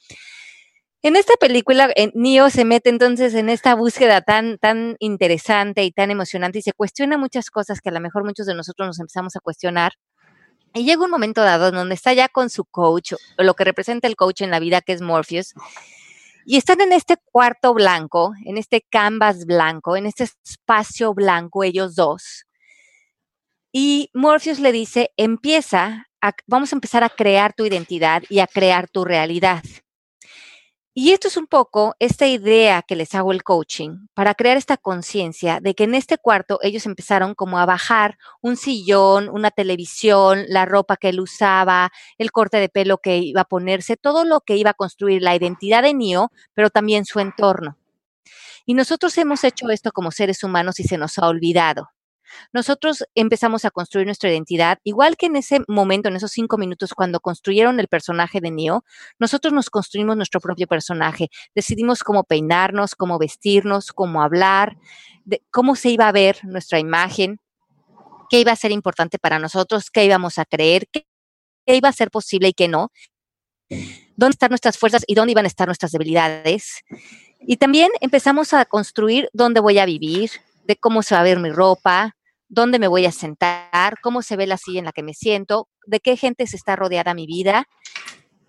En 1.05 1.17
esta 1.17 1.35
película, 1.35 1.93
Neo 2.15 2.49
se 2.49 2.65
mete 2.65 2.89
entonces 2.89 3.35
en 3.35 3.49
esta 3.49 3.75
búsqueda 3.75 4.21
tan, 4.21 4.57
tan 4.59 4.95
interesante 5.01 5.83
y 5.83 5.91
tan 5.91 6.13
emocionante 6.13 6.61
y 6.61 6.63
se 6.63 6.73
cuestiona 6.73 7.19
muchas 7.19 7.51
cosas 7.51 7.81
que 7.81 7.89
a 7.89 7.93
lo 7.93 7.99
mejor 7.99 8.25
muchos 8.25 8.47
de 8.47 8.55
nosotros 8.55 8.87
nos 8.87 9.01
empezamos 9.01 9.35
a 9.35 9.41
cuestionar 9.41 9.95
y 10.75 10.85
llega 10.85 11.05
un 11.05 11.11
momento 11.11 11.43
dado 11.43 11.69
en 11.69 11.75
donde 11.75 11.95
está 11.95 12.13
ya 12.13 12.29
con 12.29 12.51
su 12.51 12.65
coach, 12.65 13.13
o 13.39 13.43
lo 13.43 13.55
que 13.55 13.65
representa 13.65 14.09
el 14.09 14.17
coach 14.17 14.43
en 14.43 14.51
la 14.51 14.59
vida, 14.59 14.81
que 14.81 14.93
es 14.93 15.03
Morpheus, 15.03 15.55
y 16.45 16.57
están 16.57 16.81
en 16.81 16.93
este 16.93 17.17
cuarto 17.31 17.75
blanco, 17.75 18.35
en 18.45 18.59
este 18.59 18.83
canvas 18.83 19.47
blanco, 19.47 19.97
en 19.97 20.07
este 20.07 20.25
espacio 20.25 21.15
blanco, 21.15 21.63
ellos 21.63 21.95
dos. 21.95 22.47
Y 23.71 24.11
Morpheus 24.13 24.59
le 24.59 24.73
dice, 24.73 25.13
empieza, 25.17 26.09
vamos 26.47 26.73
a 26.73 26.77
empezar 26.77 27.05
a 27.05 27.09
crear 27.09 27.53
tu 27.53 27.65
identidad 27.65 28.23
y 28.29 28.41
a 28.41 28.47
crear 28.47 28.89
tu 28.89 29.05
realidad. 29.05 29.63
Y 30.95 31.13
esto 31.13 31.29
es 31.29 31.39
un 31.39 31.47
poco 31.47 31.97
esta 32.01 32.27
idea 32.27 32.83
que 32.83 32.97
les 32.97 33.15
hago 33.15 33.33
el 33.33 33.43
coaching 33.43 34.09
para 34.13 34.35
crear 34.35 34.59
esta 34.59 34.77
conciencia 34.77 35.59
de 35.59 35.75
que 35.75 35.85
en 35.85 35.95
este 35.95 36.19
cuarto 36.19 36.59
ellos 36.61 36.85
empezaron 36.85 37.35
como 37.35 37.59
a 37.59 37.65
bajar 37.65 38.19
un 38.43 38.59
sillón, 38.59 39.31
una 39.31 39.51
televisión, 39.51 40.45
la 40.49 40.67
ropa 40.67 40.99
que 40.99 41.09
él 41.09 41.21
usaba, 41.21 41.91
el 42.19 42.31
corte 42.31 42.59
de 42.59 42.69
pelo 42.69 42.99
que 42.99 43.17
iba 43.17 43.41
a 43.41 43.47
ponerse, 43.47 43.97
todo 43.97 44.27
lo 44.27 44.43
que 44.43 44.57
iba 44.59 44.71
a 44.71 44.75
construir 44.75 45.23
la 45.23 45.35
identidad 45.35 45.83
de 45.83 45.95
Neo, 45.95 46.31
pero 46.53 46.69
también 46.69 47.07
su 47.07 47.21
entorno. 47.21 47.79
Y 48.67 48.75
nosotros 48.75 49.17
hemos 49.17 49.45
hecho 49.45 49.71
esto 49.71 49.93
como 49.93 50.11
seres 50.11 50.45
humanos 50.45 50.79
y 50.79 50.85
se 50.85 50.99
nos 50.99 51.19
ha 51.19 51.27
olvidado 51.27 51.89
nosotros 52.53 53.05
empezamos 53.15 53.65
a 53.65 53.71
construir 53.71 54.07
nuestra 54.07 54.31
identidad, 54.31 54.79
igual 54.85 55.17
que 55.17 55.27
en 55.27 55.37
ese 55.37 55.61
momento, 55.69 56.09
en 56.09 56.17
esos 56.17 56.33
cinco 56.33 56.59
minutos, 56.59 56.95
cuando 56.95 57.21
construyeron 57.21 57.81
el 57.81 57.89
personaje 57.89 58.41
de 58.41 58.51
Neo, 58.51 58.85
nosotros 59.19 59.53
nos 59.53 59.71
construimos 59.71 60.17
nuestro 60.17 60.41
propio 60.41 60.67
personaje, 60.67 61.29
decidimos 61.55 62.03
cómo 62.03 62.25
peinarnos, 62.25 62.95
cómo 62.95 63.19
vestirnos, 63.19 63.93
cómo 63.93 64.23
hablar, 64.23 64.77
cómo 65.51 65.77
se 65.77 65.91
iba 65.91 66.09
a 66.09 66.13
ver 66.13 66.39
nuestra 66.45 66.79
imagen, 66.79 67.39
qué 68.31 68.41
iba 68.41 68.53
a 68.53 68.57
ser 68.57 68.73
importante 68.73 69.19
para 69.19 69.39
nosotros, 69.39 69.91
qué 69.91 70.05
íbamos 70.05 70.39
a 70.39 70.45
creer, 70.45 70.89
qué, 70.91 71.05
iba 71.67 71.89
a 71.89 71.93
ser 71.93 72.11
posible 72.11 72.49
y 72.49 72.53
qué 72.55 72.69
no, 72.69 72.91
dónde 74.17 74.33
están 74.33 74.51
nuestras 74.51 74.79
fuerzas 74.79 75.05
y 75.07 75.15
dónde 75.15 75.33
iban 75.33 75.45
a 75.45 75.49
estar 75.49 75.69
nuestras 75.69 75.93
debilidades. 75.93 76.83
Y 77.41 77.57
también 77.57 77.91
empezamos 78.01 78.53
a 78.53 78.65
construir 78.65 79.29
dónde 79.33 79.61
voy 79.61 79.79
a 79.79 79.87
vivir, 79.87 80.31
de 80.65 80.77
cómo 80.77 81.03
se 81.03 81.15
va 81.15 81.21
a 81.21 81.25
ver 81.25 81.41
mi 81.41 81.51
ropa, 81.51 82.17
dónde 82.53 82.79
me 82.79 82.87
voy 82.87 83.07
a 83.07 83.13
sentar, 83.13 83.99
cómo 84.03 84.21
se 84.21 84.37
ve 84.37 84.47
la 84.47 84.59
silla 84.59 84.81
en 84.81 84.85
la 84.85 84.93
que 84.93 85.03
me 85.03 85.15
siento, 85.15 85.69
de 85.87 86.01
qué 86.01 86.19
gente 86.19 86.47
se 86.47 86.57
está 86.57 86.77
rodeada 86.77 87.15
mi 87.15 87.27
vida. 87.27 87.67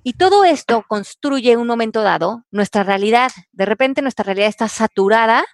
Y 0.04 0.14
todo 0.14 0.44
esto 0.44 0.84
construye 0.90 1.54
en 1.54 1.60
un 1.60 1.68
momento 1.68 2.02
dado 2.02 2.44
nuestra 2.52 2.84
realidad. 2.84 3.32
De 3.54 3.66
repente 3.66 4.02
nuestra 4.02 4.26
realidad 4.26 4.50
está 4.50 4.68
saturada 4.68 5.46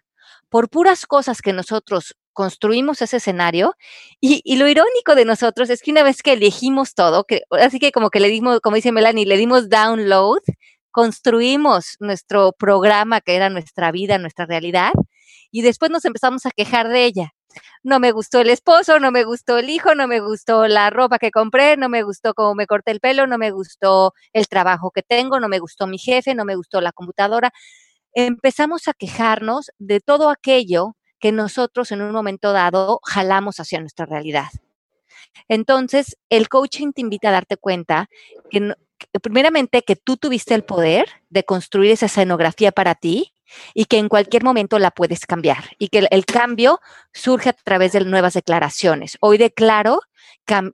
por 0.50 0.68
puras 0.70 1.06
cosas 1.06 1.44
que 1.44 1.54
nosotros 1.54 2.16
construimos 2.34 3.04
ese 3.04 3.18
escenario 3.18 3.76
y, 4.20 4.56
lo 4.56 4.68
irónico 4.68 5.14
de 5.14 5.26
nosotros 5.26 5.70
es 5.70 5.84
que 5.84 5.92
una 5.92 6.02
vez 6.02 6.24
que 6.24 6.34
elegimos 6.34 6.96
todo, 6.96 7.26
que, 7.26 7.44
así 7.52 7.78
que 7.78 7.92
como 7.92 8.10
que 8.10 8.20
le 8.20 8.30
dimos, 8.30 8.62
como 8.62 8.78
dice 8.78 8.92
Melanie, 8.92 9.28
le 9.28 9.38
dimos 9.38 9.70
download, 9.70 10.42
construimos 10.90 11.98
nuestro 12.00 12.54
programa 12.54 13.22
que 13.22 13.36
era 13.36 13.50
nuestra 13.50 13.92
vida, 13.92 14.18
nuestra 14.18 14.48
realidad, 14.48 14.94
y 15.52 15.62
después 15.62 15.92
nos 15.92 16.06
empezamos 16.06 16.46
a 16.48 16.52
quejar 16.52 16.88
de 16.90 17.06
ella 17.06 17.34
no 17.84 18.00
me 18.00 18.12
gustó 18.12 18.42
el 18.42 18.50
esposo, 18.50 19.00
no 19.00 19.12
me 19.12 19.24
gustó 19.24 19.58
el 19.58 19.70
hijo, 19.70 19.96
no 19.96 20.08
me 20.08 20.20
gustó 20.20 20.68
la 20.68 20.90
ropa 20.90 21.20
que 21.20 21.32
compré, 21.32 21.78
no 21.78 21.90
me 21.90 22.04
gustó 22.04 22.34
cómo 22.34 22.56
me 22.56 22.68
corté 22.68 22.92
el 22.92 23.00
pelo, 23.00 23.28
no 23.28 23.38
me 23.38 23.52
gustó 23.52 24.14
el 24.34 24.48
trabajo 24.48 24.92
que 24.92 25.04
tengo, 25.04 25.40
no 25.40 25.48
me 25.48 25.60
gustó 25.60 25.88
mi 25.88 25.98
jefe, 25.98 26.36
no 26.36 26.46
me 26.46 26.56
gustó 26.56 26.82
la 26.82 26.92
computadora. 26.92 27.52
Empezamos 28.14 28.88
a 28.88 28.94
quejarnos 28.94 29.72
de 29.78 30.00
todo 30.00 30.30
aquello 30.30 30.96
que 31.20 31.32
nosotros 31.32 31.92
en 31.92 32.02
un 32.02 32.12
momento 32.12 32.54
dado 32.54 33.00
jalamos 33.04 33.60
hacia 33.60 33.80
nuestra 33.80 34.06
realidad. 34.06 34.50
Entonces, 35.48 36.18
el 36.30 36.50
coaching 36.50 36.92
te 36.92 37.02
invita 37.02 37.30
a 37.30 37.34
darte 37.34 37.58
cuenta 37.58 38.10
que, 38.50 38.74
primeramente 39.22 39.82
que 39.84 39.96
tú 39.96 40.18
tuviste 40.18 40.54
el 40.54 40.64
poder 40.64 41.08
de 41.30 41.44
construir 41.44 41.92
esa 41.92 42.08
escenografía 42.08 42.72
para 42.72 42.96
ti 42.96 43.34
y 43.74 43.86
que 43.86 43.98
en 43.98 44.10
cualquier 44.10 44.44
momento 44.44 44.80
la 44.80 44.92
puedes 44.92 45.26
cambiar 45.26 45.76
y 45.78 45.90
que 45.90 46.08
el, 46.10 46.26
cambio 46.26 46.80
surge 47.14 47.50
a 47.50 47.54
través 47.54 47.94
de 47.94 48.06
nuevas 48.06 48.34
declaraciones. 48.34 49.18
Hoy 49.22 49.38
declaro 49.38 50.02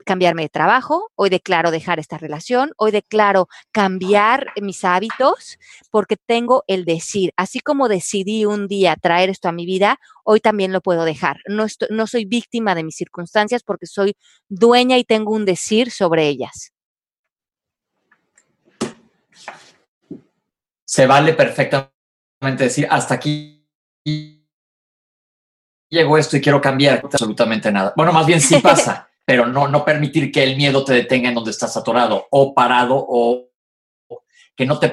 cambiarme 0.05 0.43
de 0.43 0.49
trabajo, 0.49 1.11
hoy 1.15 1.29
declaro 1.29 1.69
dejar 1.69 1.99
esta 1.99 2.17
relación, 2.17 2.71
hoy 2.77 2.91
declaro 2.91 3.47
cambiar 3.71 4.47
mis 4.61 4.83
hábitos 4.85 5.57
porque 5.91 6.15
tengo 6.17 6.63
el 6.67 6.85
decir. 6.85 7.33
Así 7.35 7.59
como 7.59 7.89
decidí 7.89 8.45
un 8.45 8.67
día 8.67 8.95
traer 8.95 9.29
esto 9.29 9.49
a 9.49 9.51
mi 9.51 9.65
vida, 9.65 9.99
hoy 10.23 10.39
también 10.39 10.71
lo 10.71 10.81
puedo 10.81 11.03
dejar. 11.03 11.37
No, 11.47 11.65
no 11.89 12.07
soy 12.07 12.25
víctima 12.25 12.75
de 12.75 12.83
mis 12.83 12.95
circunstancias 12.95 13.63
porque 13.63 13.85
soy 13.85 14.15
dueña 14.47 14.97
y 14.97 15.03
tengo 15.03 15.33
un 15.33 15.45
decir 15.45 15.91
sobre 15.91 16.27
ellas. 16.27 16.71
Se 20.85 21.07
vale 21.07 21.33
perfectamente 21.33 21.94
decir, 22.53 22.87
hasta 22.89 23.15
aquí 23.15 23.67
llegó 25.89 26.17
esto 26.17 26.37
y 26.37 26.41
quiero 26.41 26.61
cambiar 26.61 27.01
absolutamente 27.03 27.71
nada. 27.71 27.93
Bueno, 27.95 28.13
más 28.13 28.25
bien 28.25 28.41
sí 28.41 28.59
pasa, 28.63 29.09
pero 29.25 29.45
no, 29.45 29.67
no 29.67 29.83
permitir 29.83 30.31
que 30.31 30.43
el 30.43 30.55
miedo 30.55 30.83
te 30.83 30.93
detenga 30.93 31.29
en 31.29 31.35
donde 31.35 31.51
estás 31.51 31.75
atorado 31.75 32.27
o 32.31 32.53
parado 32.53 32.95
o 32.97 33.49
que 34.55 34.65
no 34.65 34.79
te 34.79 34.89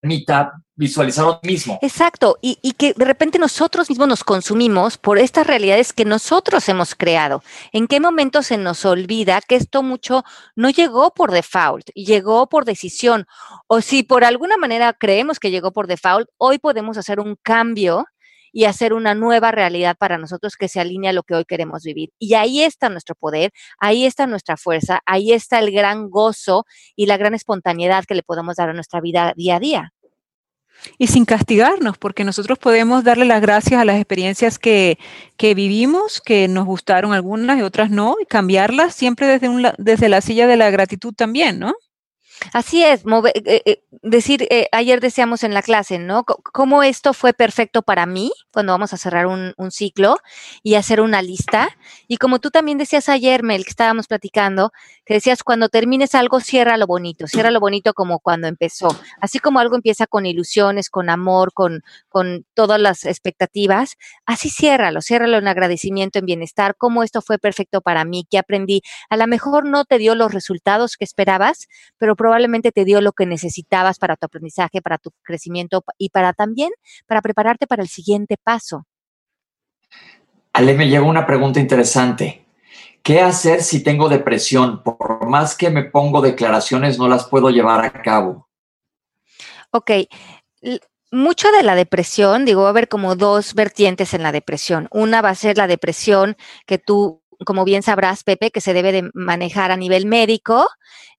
permita 0.00 0.52
visualizar 0.74 1.26
lo 1.26 1.40
mismo. 1.42 1.78
Exacto, 1.82 2.38
y, 2.40 2.58
y, 2.62 2.72
que 2.72 2.94
de 2.94 3.04
repente 3.04 3.38
nosotros 3.38 3.90
mismos 3.90 4.08
nos 4.08 4.24
consumimos 4.24 4.96
por 4.96 5.18
estas 5.18 5.46
realidades 5.46 5.92
que 5.92 6.06
nosotros 6.06 6.66
hemos 6.70 6.94
creado. 6.94 7.42
¿En 7.72 7.86
qué 7.86 8.00
momento 8.00 8.42
se 8.42 8.56
nos 8.56 8.84
olvida 8.86 9.40
que 9.46 9.56
esto 9.56 9.82
mucho 9.82 10.24
no 10.56 10.70
llegó 10.70 11.12
por 11.12 11.32
default, 11.32 11.90
llegó 11.94 12.48
por 12.48 12.64
decisión? 12.64 13.26
O 13.66 13.82
si 13.82 14.02
por 14.02 14.24
alguna 14.24 14.56
manera 14.56 14.94
creemos 14.94 15.38
que 15.38 15.50
llegó 15.50 15.72
por 15.72 15.86
default, 15.86 16.28
hoy 16.38 16.58
podemos 16.58 16.96
hacer 16.96 17.20
un 17.20 17.36
cambio 17.42 18.06
y 18.52 18.64
hacer 18.64 18.92
una 18.92 19.14
nueva 19.14 19.52
realidad 19.52 19.96
para 19.98 20.18
nosotros 20.18 20.56
que 20.56 20.68
se 20.68 20.80
alinea 20.80 21.10
a 21.10 21.14
lo 21.14 21.22
que 21.22 21.34
hoy 21.34 21.44
queremos 21.44 21.82
vivir. 21.82 22.10
Y 22.18 22.34
ahí 22.34 22.62
está 22.62 22.88
nuestro 22.88 23.14
poder, 23.14 23.52
ahí 23.78 24.06
está 24.06 24.26
nuestra 24.26 24.56
fuerza, 24.56 25.00
ahí 25.06 25.32
está 25.32 25.58
el 25.58 25.70
gran 25.72 26.10
gozo 26.10 26.64
y 26.96 27.06
la 27.06 27.16
gran 27.16 27.34
espontaneidad 27.34 28.04
que 28.04 28.14
le 28.14 28.22
podemos 28.22 28.56
dar 28.56 28.70
a 28.70 28.74
nuestra 28.74 29.00
vida 29.00 29.32
día 29.36 29.56
a 29.56 29.60
día. 29.60 29.92
Y 30.98 31.08
sin 31.08 31.24
castigarnos, 31.24 31.98
porque 31.98 32.24
nosotros 32.24 32.58
podemos 32.58 33.04
darle 33.04 33.24
las 33.24 33.42
gracias 33.42 33.80
a 33.80 33.84
las 33.84 33.96
experiencias 33.96 34.58
que, 34.58 34.98
que 35.36 35.54
vivimos, 35.54 36.20
que 36.20 36.48
nos 36.48 36.64
gustaron 36.64 37.12
algunas 37.12 37.58
y 37.58 37.62
otras 37.62 37.90
no, 37.90 38.16
y 38.20 38.24
cambiarlas 38.24 38.94
siempre 38.94 39.26
desde, 39.26 39.48
un, 39.48 39.66
desde 39.76 40.08
la 40.08 40.20
silla 40.20 40.46
de 40.46 40.56
la 40.56 40.70
gratitud 40.70 41.12
también, 41.14 41.58
¿no? 41.58 41.74
Así 42.52 42.82
es, 42.82 43.04
eh, 43.34 43.62
eh, 43.64 43.82
decir, 44.02 44.46
eh, 44.50 44.68
ayer 44.72 45.00
decíamos 45.00 45.44
en 45.44 45.54
la 45.54 45.62
clase, 45.62 45.98
¿no? 45.98 46.24
cómo 46.24 46.82
esto 46.82 47.12
fue 47.12 47.32
perfecto 47.32 47.82
para 47.82 48.06
mí 48.06 48.32
cuando 48.52 48.72
vamos 48.72 48.92
a 48.92 48.96
cerrar 48.96 49.26
un, 49.26 49.54
ciclo 49.70 50.16
y 50.64 50.74
hacer 50.74 51.00
una 51.00 51.22
lista. 51.22 51.68
Y 52.08 52.16
como 52.16 52.40
tú 52.40 52.50
también 52.50 52.76
decías 52.76 53.08
ayer, 53.08 53.44
Mel, 53.44 53.64
que 53.64 53.70
estábamos 53.70 54.08
platicando, 54.08 54.72
que 55.04 55.14
decías, 55.14 55.44
cuando 55.44 55.68
termines 55.68 56.14
algo, 56.14 56.40
cierra 56.40 56.76
lo 56.76 56.86
bonito, 56.86 57.28
cierra 57.28 57.52
lo 57.52 57.60
bonito 57.60 57.94
como 57.94 58.18
cuando 58.18 58.48
empezó. 58.48 58.88
Así 59.20 59.38
como 59.38 59.60
algo 59.60 59.76
empieza 59.76 60.06
con 60.06 60.26
ilusiones, 60.26 60.90
con 60.90 61.08
amor, 61.08 61.52
con, 61.52 61.82
con 62.08 62.44
todas 62.54 62.80
las 62.80 63.04
expectativas, 63.04 63.96
así 64.26 64.50
ciérralo, 64.50 65.02
ciérralo 65.02 65.38
en 65.38 65.46
agradecimiento, 65.46 66.18
en 66.18 66.26
bienestar, 66.26 66.74
cómo 66.76 67.04
esto 67.04 67.22
fue 67.22 67.38
perfecto 67.38 67.80
para 67.80 68.04
mí, 68.04 68.26
que 68.28 68.38
aprendí. 68.38 68.82
A 69.08 69.16
lo 69.16 69.26
mejor 69.28 69.66
no 69.66 69.84
te 69.84 69.98
dio 69.98 70.16
los 70.16 70.34
resultados 70.34 70.96
que 70.96 71.04
esperabas, 71.04 71.68
pero 71.98 72.16
probablemente 72.16 72.29
te 72.72 72.84
dio 72.84 73.00
lo 73.00 73.12
que 73.12 73.26
necesitabas 73.26 73.98
para 73.98 74.16
tu 74.16 74.26
aprendizaje, 74.26 74.82
para 74.82 74.98
tu 74.98 75.10
crecimiento 75.22 75.84
y 75.98 76.10
para 76.10 76.32
también 76.32 76.70
para 77.06 77.22
prepararte 77.22 77.66
para 77.66 77.82
el 77.82 77.88
siguiente 77.88 78.36
paso. 78.42 78.86
Ale, 80.52 80.74
me 80.74 80.88
llegó 80.88 81.08
una 81.08 81.26
pregunta 81.26 81.60
interesante. 81.60 82.44
¿Qué 83.02 83.20
hacer 83.20 83.62
si 83.62 83.82
tengo 83.82 84.08
depresión? 84.08 84.82
Por 84.82 85.26
más 85.28 85.56
que 85.56 85.70
me 85.70 85.84
pongo 85.84 86.20
declaraciones, 86.20 86.98
no 86.98 87.08
las 87.08 87.26
puedo 87.26 87.50
llevar 87.50 87.84
a 87.84 88.02
cabo. 88.02 88.48
Ok. 89.70 89.90
Mucho 91.10 91.50
de 91.50 91.62
la 91.62 91.74
depresión, 91.74 92.44
digo, 92.44 92.62
va 92.62 92.68
a 92.68 92.70
haber 92.70 92.88
como 92.88 93.16
dos 93.16 93.54
vertientes 93.54 94.14
en 94.14 94.22
la 94.22 94.32
depresión. 94.32 94.88
Una 94.92 95.22
va 95.22 95.30
a 95.30 95.34
ser 95.34 95.56
la 95.56 95.66
depresión 95.66 96.36
que 96.66 96.78
tú, 96.78 97.22
como 97.44 97.64
bien 97.64 97.82
sabrás, 97.82 98.22
Pepe, 98.22 98.50
que 98.50 98.60
se 98.60 98.74
debe 98.74 98.92
de 98.92 99.10
manejar 99.14 99.70
a 99.70 99.76
nivel 99.76 100.06
médico. 100.06 100.68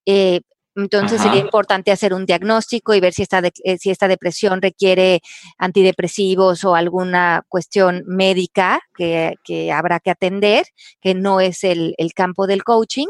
Eh, 0.05 0.41
entonces 0.75 1.21
sería 1.21 1.41
importante 1.41 1.91
hacer 1.91 2.13
un 2.13 2.25
diagnóstico 2.25 2.93
y 2.93 2.99
ver 2.99 3.13
si 3.13 3.23
esta, 3.23 3.39
eh, 3.39 3.77
si 3.77 3.89
esta 3.89 4.07
depresión 4.07 4.61
requiere 4.61 5.21
antidepresivos 5.57 6.63
o 6.63 6.75
alguna 6.75 7.43
cuestión 7.49 8.03
médica 8.07 8.79
que, 8.95 9.71
habrá 9.73 9.99
que 9.99 10.11
atender, 10.11 10.65
que 11.01 11.13
no 11.13 11.41
es 11.41 11.63
el, 11.63 11.93
el 11.97 12.13
campo 12.13 12.47
del 12.47 12.63
coaching. 12.63 13.07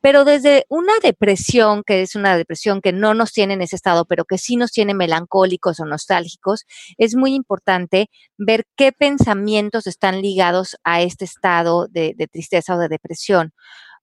Pero 0.00 0.24
desde 0.24 0.66
una 0.68 0.94
depresión, 1.00 1.84
que 1.86 2.02
es 2.02 2.16
una 2.16 2.36
depresión 2.36 2.80
que 2.80 2.92
no 2.92 3.14
nos 3.14 3.32
tiene 3.32 3.54
en 3.54 3.62
ese 3.62 3.76
estado, 3.76 4.04
pero 4.04 4.24
que 4.24 4.36
sí 4.36 4.56
nos 4.56 4.72
tiene 4.72 4.94
melancólicos 4.94 5.78
o 5.78 5.84
nostálgicos, 5.84 6.64
es 6.98 7.14
muy 7.14 7.34
importante 7.34 8.10
ver 8.36 8.64
qué 8.76 8.90
pensamientos 8.90 9.86
están 9.86 10.20
ligados 10.20 10.76
a 10.82 11.02
este 11.02 11.24
estado 11.24 11.86
de, 11.86 12.14
de 12.16 12.26
tristeza 12.26 12.74
o 12.74 12.78
de 12.78 12.88
depresión 12.88 13.52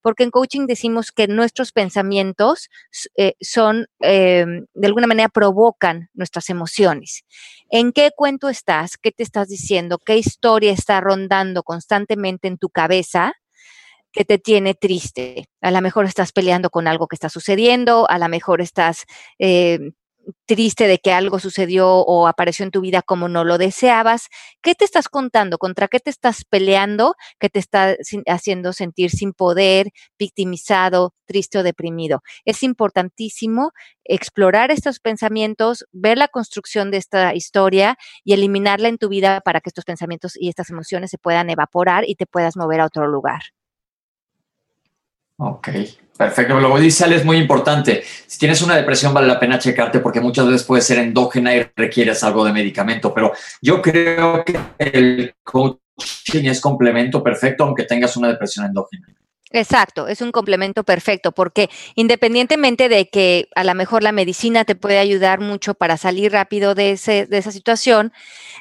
porque 0.02 0.24
en 0.24 0.32
coaching 0.32 0.66
decimos 0.66 1.12
que 1.12 1.28
nuestros 1.28 1.72
pensamientos 1.72 2.70
eh, 3.16 3.34
son, 3.42 3.88
eh, 4.02 4.46
de 4.74 4.88
alguna 4.88 5.08
manera, 5.08 5.30
provocan 5.30 6.10
nuestras 6.14 6.50
emociones. 6.50 7.24
¿En 7.70 7.92
qué 7.92 8.12
cuento 8.16 8.50
estás? 8.50 8.98
¿Qué 8.98 9.12
te 9.12 9.24
estás 9.24 9.48
diciendo? 9.48 9.98
¿Qué 9.98 10.18
historia 10.18 10.72
está 10.72 11.02
rondando 11.02 11.64
constantemente 11.64 12.48
en 12.48 12.58
tu 12.58 12.70
cabeza? 12.70 13.34
que 14.12 14.26
te 14.26 14.40
tiene 14.40 14.74
triste. 14.74 15.46
A 15.62 15.72
lo 15.72 15.82
mejor 15.82 16.06
estás 16.06 16.32
peleando 16.32 16.70
con 16.70 16.88
algo 16.88 17.08
que 17.08 17.16
está 17.16 17.30
sucediendo, 17.30 18.10
a 18.10 18.18
lo 18.18 18.28
mejor 18.28 18.62
estás 18.62 19.06
eh, 19.38 19.92
triste 20.46 20.88
de 20.88 21.00
que 21.00 21.12
algo 21.12 21.40
sucedió 21.40 21.90
o 21.90 22.28
apareció 22.28 22.64
en 22.66 22.72
tu 22.72 22.82
vida 22.82 23.02
como 23.02 23.30
no 23.30 23.44
lo 23.44 23.58
deseabas. 23.58 24.28
¿Qué 24.62 24.76
te 24.76 24.86
estás 24.86 25.10
contando? 25.10 25.58
¿Contra 25.58 25.88
qué 25.88 26.00
te 26.00 26.10
estás 26.10 26.46
peleando 26.46 27.16
que 27.40 27.50
te 27.50 27.60
está 27.60 27.96
haciendo 28.28 28.74
sentir 28.74 29.12
sin 29.12 29.34
poder, 29.34 29.92
victimizado, 30.18 31.14
triste 31.26 31.60
o 31.60 31.64
deprimido? 31.64 32.22
Es 32.46 32.64
importantísimo 32.64 33.72
explorar 34.04 34.72
estos 34.72 35.00
pensamientos, 35.00 35.86
ver 35.92 36.18
la 36.18 36.28
construcción 36.28 36.92
de 36.92 36.98
esta 36.98 37.34
historia 37.36 37.98
y 38.24 38.34
eliminarla 38.34 38.88
en 38.90 38.98
tu 38.98 39.10
vida 39.10 39.42
para 39.42 39.62
que 39.62 39.70
estos 39.70 39.86
pensamientos 39.86 40.34
y 40.36 40.50
estas 40.50 40.70
emociones 40.70 41.12
se 41.12 41.18
puedan 41.18 41.50
evaporar 41.50 42.04
y 42.08 42.16
te 42.16 42.26
puedas 42.26 42.58
mover 42.58 42.82
a 42.82 42.86
otro 42.86 43.08
lugar. 43.08 43.42
Ok, 45.42 45.70
perfecto. 46.18 46.60
Lo 46.60 46.76
que 46.76 46.82
dice 46.82 47.06
Ale 47.06 47.16
es 47.16 47.24
muy 47.24 47.38
importante. 47.38 48.04
Si 48.28 48.38
tienes 48.38 48.62
una 48.62 48.76
depresión, 48.76 49.14
vale 49.14 49.26
la 49.26 49.40
pena 49.40 49.58
checarte 49.58 50.00
porque 50.00 50.20
muchas 50.20 50.46
veces 50.46 50.64
puede 50.64 50.82
ser 50.82 51.00
endógena 51.00 51.56
y 51.56 51.66
requieres 51.76 52.22
algo 52.26 52.44
de 52.44 52.52
medicamento. 52.52 53.14
Pero 53.14 53.32
yo 53.62 53.82
creo 53.82 54.44
que 54.44 54.60
el 54.78 55.34
coaching 55.42 56.44
es 56.44 56.60
complemento 56.60 57.24
perfecto 57.24 57.64
aunque 57.64 57.84
tengas 57.84 58.18
una 58.18 58.28
depresión 58.28 58.66
endógena. 58.66 59.08
Exacto, 59.52 60.08
es 60.08 60.22
un 60.22 60.32
complemento 60.32 60.84
perfecto 60.84 61.32
porque 61.32 61.72
independientemente 61.96 62.88
de 62.88 63.10
que 63.10 63.48
a 63.56 63.64
lo 63.64 63.74
mejor 63.74 64.04
la 64.04 64.12
medicina 64.12 64.64
te 64.64 64.76
puede 64.76 65.00
ayudar 65.00 65.40
mucho 65.40 65.74
para 65.74 65.98
salir 65.98 66.32
rápido 66.34 66.76
de, 66.76 66.92
ese, 66.92 67.26
de 67.26 67.40
esa 67.40 67.52
situación, 67.52 68.14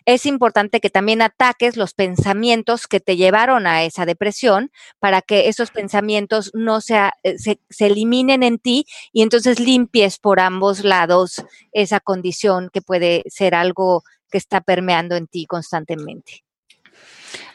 es 0.07 0.27
importante 0.27 0.81
que 0.81 0.91
también 0.91 1.23
ataques 1.23 1.79
los 1.79 1.95
pensamientos 1.95 2.87
que 2.87 3.01
te 3.01 3.17
llevaron 3.17 3.67
a 3.67 3.85
esa 3.85 4.07
depresión 4.07 4.73
para 5.01 5.23
que 5.23 5.49
esos 5.49 5.73
pensamientos 5.73 6.51
no 6.55 6.83
sea, 6.83 7.15
eh, 7.23 7.39
se, 7.39 7.61
se 7.71 7.87
eliminen 7.87 8.43
en 8.43 8.59
ti 8.59 8.87
y 9.15 9.23
entonces 9.23 9.59
limpies 9.59 10.19
por 10.19 10.39
ambos 10.39 10.85
lados 10.85 11.45
esa 11.73 12.01
condición 12.01 12.71
que 12.73 12.83
puede 12.83 13.25
ser 13.29 13.55
algo 13.57 14.05
que 14.31 14.39
está 14.39 14.61
permeando 14.61 15.17
en 15.17 15.29
ti 15.29 15.47
constantemente. 15.47 16.45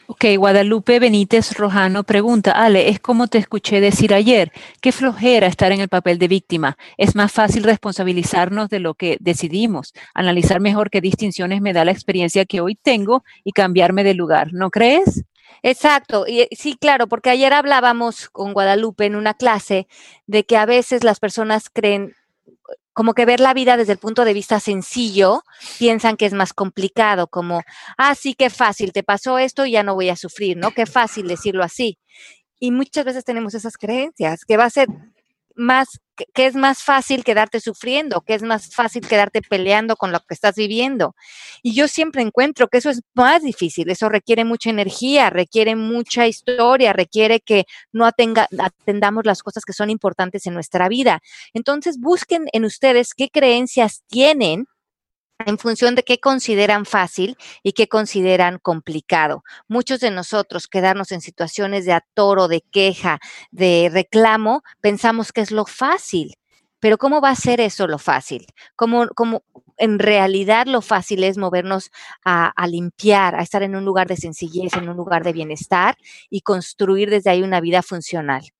Ok, 0.06 0.26
Guadalupe 0.36 0.98
Benítez 0.98 1.56
Rojano 1.56 2.04
pregunta, 2.04 2.52
Ale, 2.52 2.90
es 2.90 3.00
como 3.00 3.26
te 3.26 3.38
escuché 3.38 3.80
decir 3.80 4.12
ayer, 4.12 4.52
qué 4.82 4.92
flojera 4.92 5.46
estar 5.46 5.72
en 5.72 5.80
el 5.80 5.88
papel 5.88 6.18
de 6.18 6.28
víctima. 6.28 6.76
Es 6.98 7.14
más 7.14 7.32
fácil 7.32 7.62
responsabilizarnos 7.62 8.68
de 8.68 8.80
lo 8.80 8.92
que 8.94 9.16
decidimos, 9.20 9.94
analizar 10.12 10.60
mejor 10.60 10.90
qué 10.90 11.00
distinciones 11.00 11.62
me 11.62 11.72
da 11.72 11.86
la 11.86 11.92
experiencia 11.92 12.44
que 12.44 12.60
hoy 12.60 12.74
tengo 12.74 13.24
y 13.44 13.52
cambiarme 13.52 14.04
de 14.04 14.12
lugar, 14.12 14.52
¿no 14.52 14.68
crees? 14.70 15.24
Exacto, 15.62 16.26
y 16.28 16.48
sí, 16.54 16.76
claro, 16.78 17.06
porque 17.06 17.30
ayer 17.30 17.54
hablábamos 17.54 18.28
con 18.28 18.52
Guadalupe 18.52 19.06
en 19.06 19.16
una 19.16 19.32
clase 19.32 19.88
de 20.26 20.44
que 20.44 20.58
a 20.58 20.66
veces 20.66 21.02
las 21.02 21.18
personas 21.18 21.70
creen 21.70 22.14
como 22.94 23.12
que 23.12 23.26
ver 23.26 23.40
la 23.40 23.52
vida 23.52 23.76
desde 23.76 23.92
el 23.92 23.98
punto 23.98 24.24
de 24.24 24.32
vista 24.32 24.60
sencillo, 24.60 25.42
piensan 25.78 26.16
que 26.16 26.26
es 26.26 26.32
más 26.32 26.52
complicado, 26.54 27.26
como, 27.26 27.62
ah, 27.98 28.14
sí, 28.14 28.34
qué 28.34 28.50
fácil, 28.50 28.92
te 28.92 29.02
pasó 29.02 29.38
esto 29.38 29.66
y 29.66 29.72
ya 29.72 29.82
no 29.82 29.94
voy 29.94 30.08
a 30.08 30.16
sufrir, 30.16 30.56
¿no? 30.56 30.70
Qué 30.70 30.86
fácil 30.86 31.28
decirlo 31.28 31.64
así. 31.64 31.98
Y 32.60 32.70
muchas 32.70 33.04
veces 33.04 33.24
tenemos 33.24 33.54
esas 33.54 33.76
creencias, 33.76 34.44
que 34.44 34.56
va 34.56 34.64
a 34.64 34.70
ser 34.70 34.88
más, 35.54 36.00
que 36.16 36.46
es 36.46 36.54
más 36.54 36.82
fácil 36.82 37.24
quedarte 37.24 37.60
sufriendo, 37.60 38.20
que 38.22 38.34
es 38.34 38.42
más 38.42 38.74
fácil 38.74 39.06
quedarte 39.06 39.42
peleando 39.42 39.96
con 39.96 40.12
lo 40.12 40.20
que 40.20 40.34
estás 40.34 40.54
viviendo. 40.56 41.14
Y 41.62 41.74
yo 41.74 41.88
siempre 41.88 42.22
encuentro 42.22 42.68
que 42.68 42.78
eso 42.78 42.90
es 42.90 43.02
más 43.14 43.42
difícil, 43.42 43.90
eso 43.90 44.08
requiere 44.08 44.44
mucha 44.44 44.70
energía, 44.70 45.30
requiere 45.30 45.76
mucha 45.76 46.26
historia, 46.26 46.92
requiere 46.92 47.40
que 47.40 47.64
no 47.92 48.06
atendamos 48.06 49.24
las 49.24 49.42
cosas 49.42 49.64
que 49.64 49.72
son 49.72 49.90
importantes 49.90 50.46
en 50.46 50.54
nuestra 50.54 50.88
vida. 50.88 51.20
Entonces, 51.52 51.98
busquen 51.98 52.46
en 52.52 52.64
ustedes 52.64 53.14
qué 53.14 53.30
creencias 53.30 54.02
tienen 54.08 54.66
en 55.38 55.58
función 55.58 55.94
de 55.94 56.04
qué 56.04 56.18
consideran 56.18 56.86
fácil 56.86 57.36
y 57.62 57.72
qué 57.72 57.88
consideran 57.88 58.58
complicado. 58.58 59.44
Muchos 59.68 60.00
de 60.00 60.10
nosotros 60.10 60.68
quedarnos 60.68 61.12
en 61.12 61.20
situaciones 61.20 61.84
de 61.84 61.92
atoro, 61.92 62.48
de 62.48 62.62
queja, 62.62 63.18
de 63.50 63.90
reclamo, 63.92 64.62
pensamos 64.80 65.32
que 65.32 65.40
es 65.40 65.50
lo 65.50 65.66
fácil. 65.66 66.34
Pero 66.80 66.98
¿cómo 66.98 67.20
va 67.20 67.30
a 67.30 67.36
ser 67.36 67.60
eso 67.60 67.86
lo 67.86 67.98
fácil? 67.98 68.46
¿Cómo, 68.76 69.08
cómo 69.14 69.42
en 69.78 69.98
realidad 69.98 70.66
lo 70.66 70.82
fácil 70.82 71.24
es 71.24 71.38
movernos 71.38 71.90
a, 72.24 72.48
a, 72.48 72.66
limpiar, 72.66 73.34
a 73.34 73.42
estar 73.42 73.62
en 73.62 73.74
un 73.74 73.84
lugar 73.86 74.06
de 74.06 74.16
sencillez, 74.16 74.74
en 74.74 74.88
un 74.90 74.96
lugar 74.96 75.24
de 75.24 75.32
bienestar 75.32 75.96
y 76.28 76.42
construir 76.42 77.08
desde 77.10 77.30
ahí 77.30 77.42
una 77.42 77.60
vida 77.60 77.82
funcional? 77.82 78.53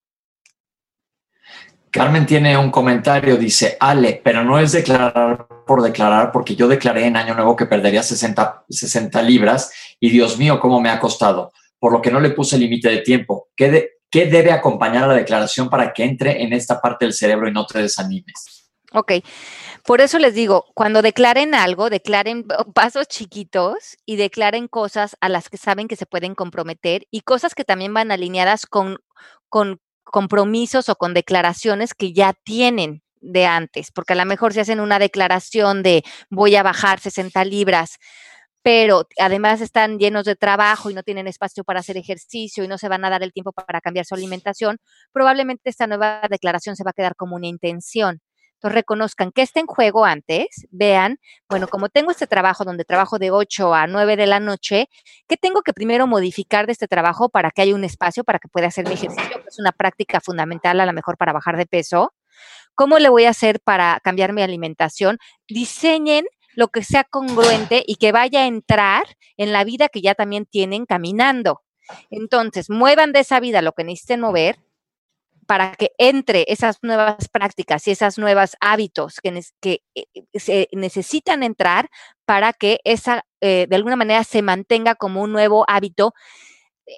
Carmen 1.95 2.27
tiene 2.27 2.59
un 2.59 2.73
comentario, 2.73 3.37
dice, 3.37 3.77
Ale, 3.79 4.21
pero 4.25 4.43
no 4.43 4.59
es 4.59 4.73
declarar 4.73 5.47
por 5.65 5.81
declarar, 5.81 6.33
porque 6.33 6.57
yo 6.57 6.67
declaré 6.67 7.07
en 7.07 7.17
Año 7.17 7.37
Nuevo 7.37 7.55
que 7.55 7.67
perdería 7.67 8.03
60, 8.03 8.65
60 8.69 9.23
libras 9.23 9.73
y 10.01 10.11
Dios 10.11 10.37
mío, 10.37 10.59
cómo 10.59 10.81
me 10.81 10.91
ha 10.91 10.99
costado, 10.99 11.53
por 11.79 11.93
lo 11.93 12.03
que 12.03 12.11
no 12.11 12.19
le 12.19 12.31
puse 12.31 12.59
límite 12.59 12.89
de 12.89 12.99
tiempo. 13.03 13.47
¿Qué, 13.55 13.91
¿Qué 14.11 14.27
debe 14.27 14.51
acompañar 14.51 15.05
a 15.05 15.07
la 15.07 15.15
declaración 15.15 15.71
para 15.71 15.93
que 15.93 16.03
entre 16.03 16.43
en 16.43 16.53
esta 16.53 16.81
parte 16.81 17.05
del 17.05 17.15
cerebro 17.15 17.49
y 17.49 17.53
no 17.53 17.65
te 17.65 17.79
desanimes? 17.79 18.73
Ok, 18.93 19.13
por 19.85 20.01
eso 20.01 20.19
les 20.19 20.35
digo, 20.35 20.65
cuando 20.75 21.01
declaren 21.01 21.55
algo, 21.55 21.91
declaren 21.91 22.45
pasos 22.75 23.07
chiquitos 23.07 23.97
y 24.05 24.17
declaren 24.17 24.67
cosas 24.67 25.17
a 25.21 25.29
las 25.29 25.49
que 25.49 25.59
saben 25.59 25.87
que 25.87 25.95
se 25.95 26.07
pueden 26.07 26.35
comprometer 26.35 27.07
y 27.13 27.21
cosas 27.21 27.55
que 27.55 27.63
también 27.65 27.95
van 27.95 28.11
alineadas 28.11 28.67
con, 28.67 28.99
con 29.49 29.79
compromisos 30.05 30.89
o 30.89 30.97
con 30.97 31.15
declaraciones 31.15 31.95
que 31.95 32.13
ya 32.13 32.33
tienen 32.45 33.03
de 33.21 33.47
antes, 33.47 33.91
porque 33.93 34.13
a 34.15 34.17
lo 34.17 34.25
mejor 34.27 34.53
se 34.53 34.61
hacen 34.61 34.81
una 34.81 34.99
declaración 34.99 35.83
de 35.83 36.05
voy 36.31 36.57
a 36.57 36.63
bajar 36.63 37.01
60 37.01 37.45
libras, 37.45 37.97
pero 38.63 39.07
además 39.19 39.61
están 39.61 39.99
llenos 39.99 40.25
de 40.25 40.37
trabajo 40.37 40.91
y 40.91 40.95
no 40.95 41.03
tienen 41.03 41.27
espacio 41.29 41.65
para 41.65 41.81
hacer 41.81 41.97
ejercicio 41.99 42.65
y 42.65 42.69
no 42.69 42.79
se 42.79 42.89
van 42.89 43.05
a 43.05 43.11
dar 43.11 43.23
el 43.23 43.33
tiempo 43.33 43.53
para 43.53 43.81
cambiar 43.81 44.07
su 44.07 44.15
alimentación, 44.15 44.79
probablemente 45.13 45.71
esta 45.71 45.87
nueva 45.87 46.23
declaración 46.31 46.77
se 46.77 46.85
va 46.85 46.91
a 46.91 46.95
quedar 46.95 47.17
como 47.17 47.37
una 47.37 47.47
intención. 47.49 48.21
Entonces 48.55 48.75
reconozcan 48.75 49.31
que 49.33 49.43
está 49.43 49.61
en 49.61 49.67
juego 49.67 50.05
antes, 50.05 50.67
vean, 50.71 51.19
bueno, 51.49 51.69
como 51.69 51.89
tengo 51.89 52.11
este 52.11 52.27
trabajo 52.27 52.65
donde 52.65 52.85
trabajo 52.85 53.19
de 53.19 53.31
8 53.31 53.75
a 53.75 53.87
9 53.87 54.17
de 54.17 54.27
la 54.27 54.41
noche, 54.41 54.89
¿qué 55.29 55.37
tengo 55.37 55.63
que 55.63 55.73
primero 55.73 56.07
modificar 56.07 56.67
de 56.67 56.73
este 56.73 56.89
trabajo 56.89 57.29
para 57.29 57.51
que 57.51 57.63
haya 57.63 57.75
un 57.75 57.85
espacio 57.85 58.25
para 58.25 58.39
que 58.39 58.49
pueda 58.49 58.69
hacer 58.69 58.87
mi 58.87 58.95
ejercicio? 58.95 59.43
Que 59.43 59.49
es 59.49 59.59
una 59.59 59.73
práctica 59.73 60.21
fundamental 60.21 60.81
a 60.81 60.87
lo 60.87 60.93
mejor 60.93 61.17
para 61.17 61.33
bajar 61.33 61.57
de 61.57 61.67
peso. 61.67 62.15
¿Cómo 62.75 62.99
le 62.99 63.09
voy 63.09 63.25
a 63.25 63.31
hacer 63.31 63.61
para 63.61 64.01
cambiar 64.03 64.33
mi 64.33 64.43
alimentación? 64.43 65.19
Diseñen 65.47 66.25
lo 66.55 66.69
que 66.69 66.83
sea 66.83 67.05
congruente 67.05 67.83
y 67.87 67.97
que 67.97 68.13
vaya 68.13 68.43
a 68.43 68.47
entrar 68.47 69.05
en 69.37 69.53
la 69.53 69.65
vida 69.65 69.89
que 69.89 70.01
ya 70.01 70.15
también 70.15 70.47
tienen 70.47 70.87
caminando. 70.87 71.63
Entonces, 72.11 72.71
muevan 72.71 73.13
de 73.13 73.21
esa 73.21 73.41
vida 73.41 73.63
lo 73.63 73.73
que 73.73 73.85
necesiten 73.85 74.21
mover 74.21 74.59
para 75.47 75.73
que 75.73 75.91
entre 75.99 76.45
esas 76.49 76.79
nuevas 76.83 77.29
prácticas 77.29 77.87
y 77.87 77.93
esos 77.93 78.19
nuevos 78.19 78.57
hábitos 78.61 79.21
que, 79.21 79.41
que 79.61 79.83
eh, 79.95 80.05
se 80.35 80.69
necesitan 80.73 81.43
entrar 81.43 81.89
para 82.25 82.53
que 82.53 82.81
esa, 82.85 83.25
eh, 83.41 83.67
de 83.69 83.77
alguna 83.77 83.97
manera, 83.97 84.25
se 84.25 84.43
mantenga 84.43 84.95
como 84.95 85.23
un 85.23 85.33
nuevo 85.33 85.65
hábito 85.69 86.15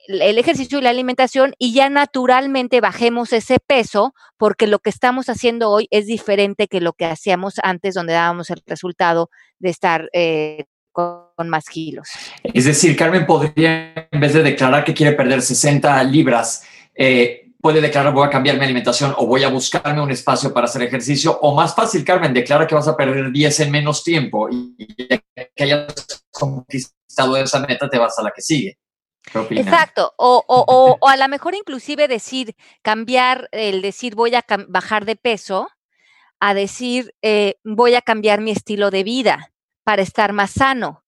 el 0.09 0.38
ejercicio 0.38 0.78
y 0.78 0.82
la 0.82 0.90
alimentación 0.90 1.55
y 1.59 1.72
ya 1.72 1.88
naturalmente 1.88 2.80
bajemos 2.80 3.32
ese 3.32 3.59
peso 3.64 4.14
porque 4.36 4.66
lo 4.66 4.80
que 4.80 4.90
estamos 4.90 5.28
haciendo 5.28 5.70
hoy 5.70 5.86
es 5.90 6.07
diferente 6.07 6.66
que 6.66 6.80
lo 6.80 6.92
que 6.92 7.07
hacíamos 7.07 7.55
antes 7.62 7.94
donde 7.94 8.12
dábamos 8.12 8.51
el 8.51 8.62
resultado 8.66 9.30
de 9.59 9.70
estar 9.70 10.09
eh, 10.12 10.64
con, 10.90 11.49
más 11.49 11.66
kilos. 11.66 12.09
Es 12.42 12.64
decir, 12.64 12.97
Carmen 12.97 13.26
podría, 13.26 14.09
en 14.11 14.20
vez 14.20 14.32
de 14.32 14.42
declarar 14.42 14.84
que 14.84 14.94
quiere 14.94 15.12
perder 15.12 15.42
60 15.42 16.03
libras, 16.05 16.64
eh, 16.94 17.45
puede 17.61 17.81
declarar 17.81 18.13
voy 18.13 18.27
a 18.27 18.31
cambiar 18.31 18.57
mi 18.59 18.65
alimentación 18.65 19.15
o 19.17 19.27
voy 19.27 19.45
a 19.45 19.49
buscarme 19.49 20.01
un 20.01 20.11
espacio 20.11 20.53
para 20.53 20.67
hacer 20.67 20.83
ejercicio. 20.83 21.39
O 21.41 21.55
más 21.55 21.75
fácil, 21.75 22.05
Carmen, 22.05 22.35
declara 22.35 22.67
que 22.67 22.75
vas 22.75 22.89
a 22.89 22.97
perder 22.97 23.31
10 23.31 23.61
en 23.61 23.71
menos 23.71 24.05
tiempo 24.05 24.49
y 24.51 24.77
que 24.77 25.65
hayas 25.65 26.25
conquistado 26.31 27.37
esa 27.37 27.61
meta, 27.61 27.89
te 27.89 27.99
vas 27.99 28.19
a 28.19 28.23
la 28.23 28.31
que 28.31 28.43
sigue. 28.43 28.79
Exacto, 29.51 30.13
o, 30.17 30.45
o, 30.47 30.99
o, 31.01 31.09
a 31.09 31.17
lo 31.17 31.29
mejor 31.29 31.55
inclusive 31.55 32.09
decir, 32.09 32.55
cambiar 32.83 33.49
el 33.53 33.83
decir 33.83 34.15
voy 34.15 34.35
a 34.35 34.45
bajar 34.69 35.05
de 35.05 35.17
peso 35.17 35.69
a 36.39 36.55
decir 36.55 37.15
eh, 37.23 37.57
voy 37.65 37.95
a 37.95 38.03
cambiar 38.03 38.41
mi 38.41 38.51
estilo 38.51 38.91
de 38.91 39.03
vida 39.03 39.53
para 39.85 40.03
estar 40.03 40.33
más 40.33 40.53
sano. 40.53 41.03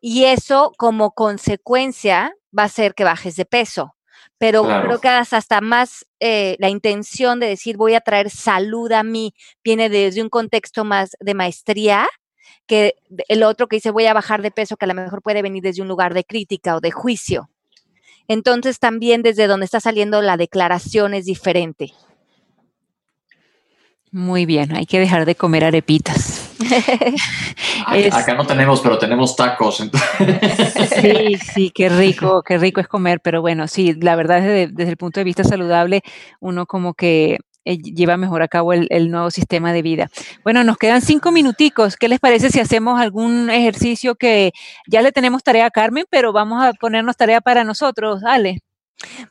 Y 0.00 0.24
eso 0.24 0.72
como 0.78 1.10
consecuencia 1.12 2.32
va 2.56 2.64
a 2.64 2.68
ser 2.68 2.94
que 2.94 3.04
bajes 3.04 3.36
de 3.36 3.44
peso 3.44 3.94
pero 4.40 4.62
creo 4.64 5.02
que 5.02 5.08
hasta 5.08 5.60
más 5.60 6.06
eh, 6.18 6.56
la 6.60 6.70
intención 6.70 7.40
de 7.40 7.46
decir 7.46 7.76
voy 7.76 7.92
a 7.92 8.00
traer 8.00 8.30
salud 8.30 8.90
a 8.90 9.02
mí 9.02 9.34
viene 9.62 9.90
desde 9.90 10.22
un 10.22 10.30
contexto 10.30 10.82
más 10.82 11.10
de 11.20 11.34
maestría 11.34 12.08
que 12.66 12.94
el 13.28 13.42
otro 13.42 13.66
que 13.66 13.76
dice 13.76 13.90
voy 13.90 14.06
a 14.06 14.14
bajar 14.14 14.40
de 14.40 14.50
peso, 14.50 14.78
que 14.78 14.86
a 14.86 14.88
lo 14.88 14.94
mejor 14.94 15.20
puede 15.20 15.42
venir 15.42 15.62
desde 15.62 15.82
un 15.82 15.88
lugar 15.88 16.14
de 16.14 16.24
crítica 16.24 16.74
o 16.74 16.80
de 16.80 16.90
juicio. 16.90 17.50
Entonces 18.28 18.78
también 18.78 19.20
desde 19.20 19.46
donde 19.46 19.66
está 19.66 19.78
saliendo 19.78 20.22
la 20.22 20.38
declaración 20.38 21.12
es 21.12 21.26
diferente. 21.26 21.92
Muy 24.10 24.46
bien, 24.46 24.74
hay 24.74 24.86
que 24.86 25.00
dejar 25.00 25.26
de 25.26 25.34
comer 25.34 25.64
arepitas. 25.64 26.39
Acá, 28.12 28.34
no 28.34 28.46
tenemos, 28.46 28.80
pero 28.80 28.98
tenemos 28.98 29.36
tacos. 29.36 29.78
sí, 31.00 31.36
sí, 31.36 31.70
qué 31.74 31.88
rico, 31.88 32.42
qué 32.42 32.58
rico 32.58 32.80
es 32.80 32.88
comer, 32.88 33.20
pero 33.20 33.40
bueno, 33.40 33.68
sí, 33.68 33.94
la 34.00 34.16
verdad 34.16 34.40
desde, 34.40 34.68
desde 34.68 34.90
el 34.90 34.96
punto 34.96 35.20
de 35.20 35.24
vista 35.24 35.44
saludable, 35.44 36.02
uno 36.40 36.66
como 36.66 36.94
que 36.94 37.38
eh, 37.64 37.78
lleva 37.78 38.16
mejor 38.16 38.42
a 38.42 38.48
cabo 38.48 38.72
el, 38.72 38.86
el, 38.90 39.10
nuevo 39.10 39.30
sistema 39.30 39.72
de 39.72 39.82
vida. 39.82 40.10
Bueno, 40.44 40.64
nos 40.64 40.78
quedan 40.78 41.02
cinco 41.02 41.30
minuticos. 41.30 41.96
¿Qué 41.96 42.08
les 42.08 42.18
parece 42.18 42.50
si 42.50 42.60
hacemos 42.60 43.00
algún 43.00 43.50
ejercicio 43.50 44.14
que 44.14 44.52
ya 44.86 45.02
le 45.02 45.12
tenemos 45.12 45.42
tarea 45.42 45.66
a 45.66 45.70
Carmen, 45.70 46.06
pero 46.10 46.32
vamos 46.32 46.62
a 46.62 46.72
ponernos 46.72 47.16
tarea 47.16 47.40
para 47.40 47.64
nosotros? 47.64 48.22
Dale. 48.22 48.62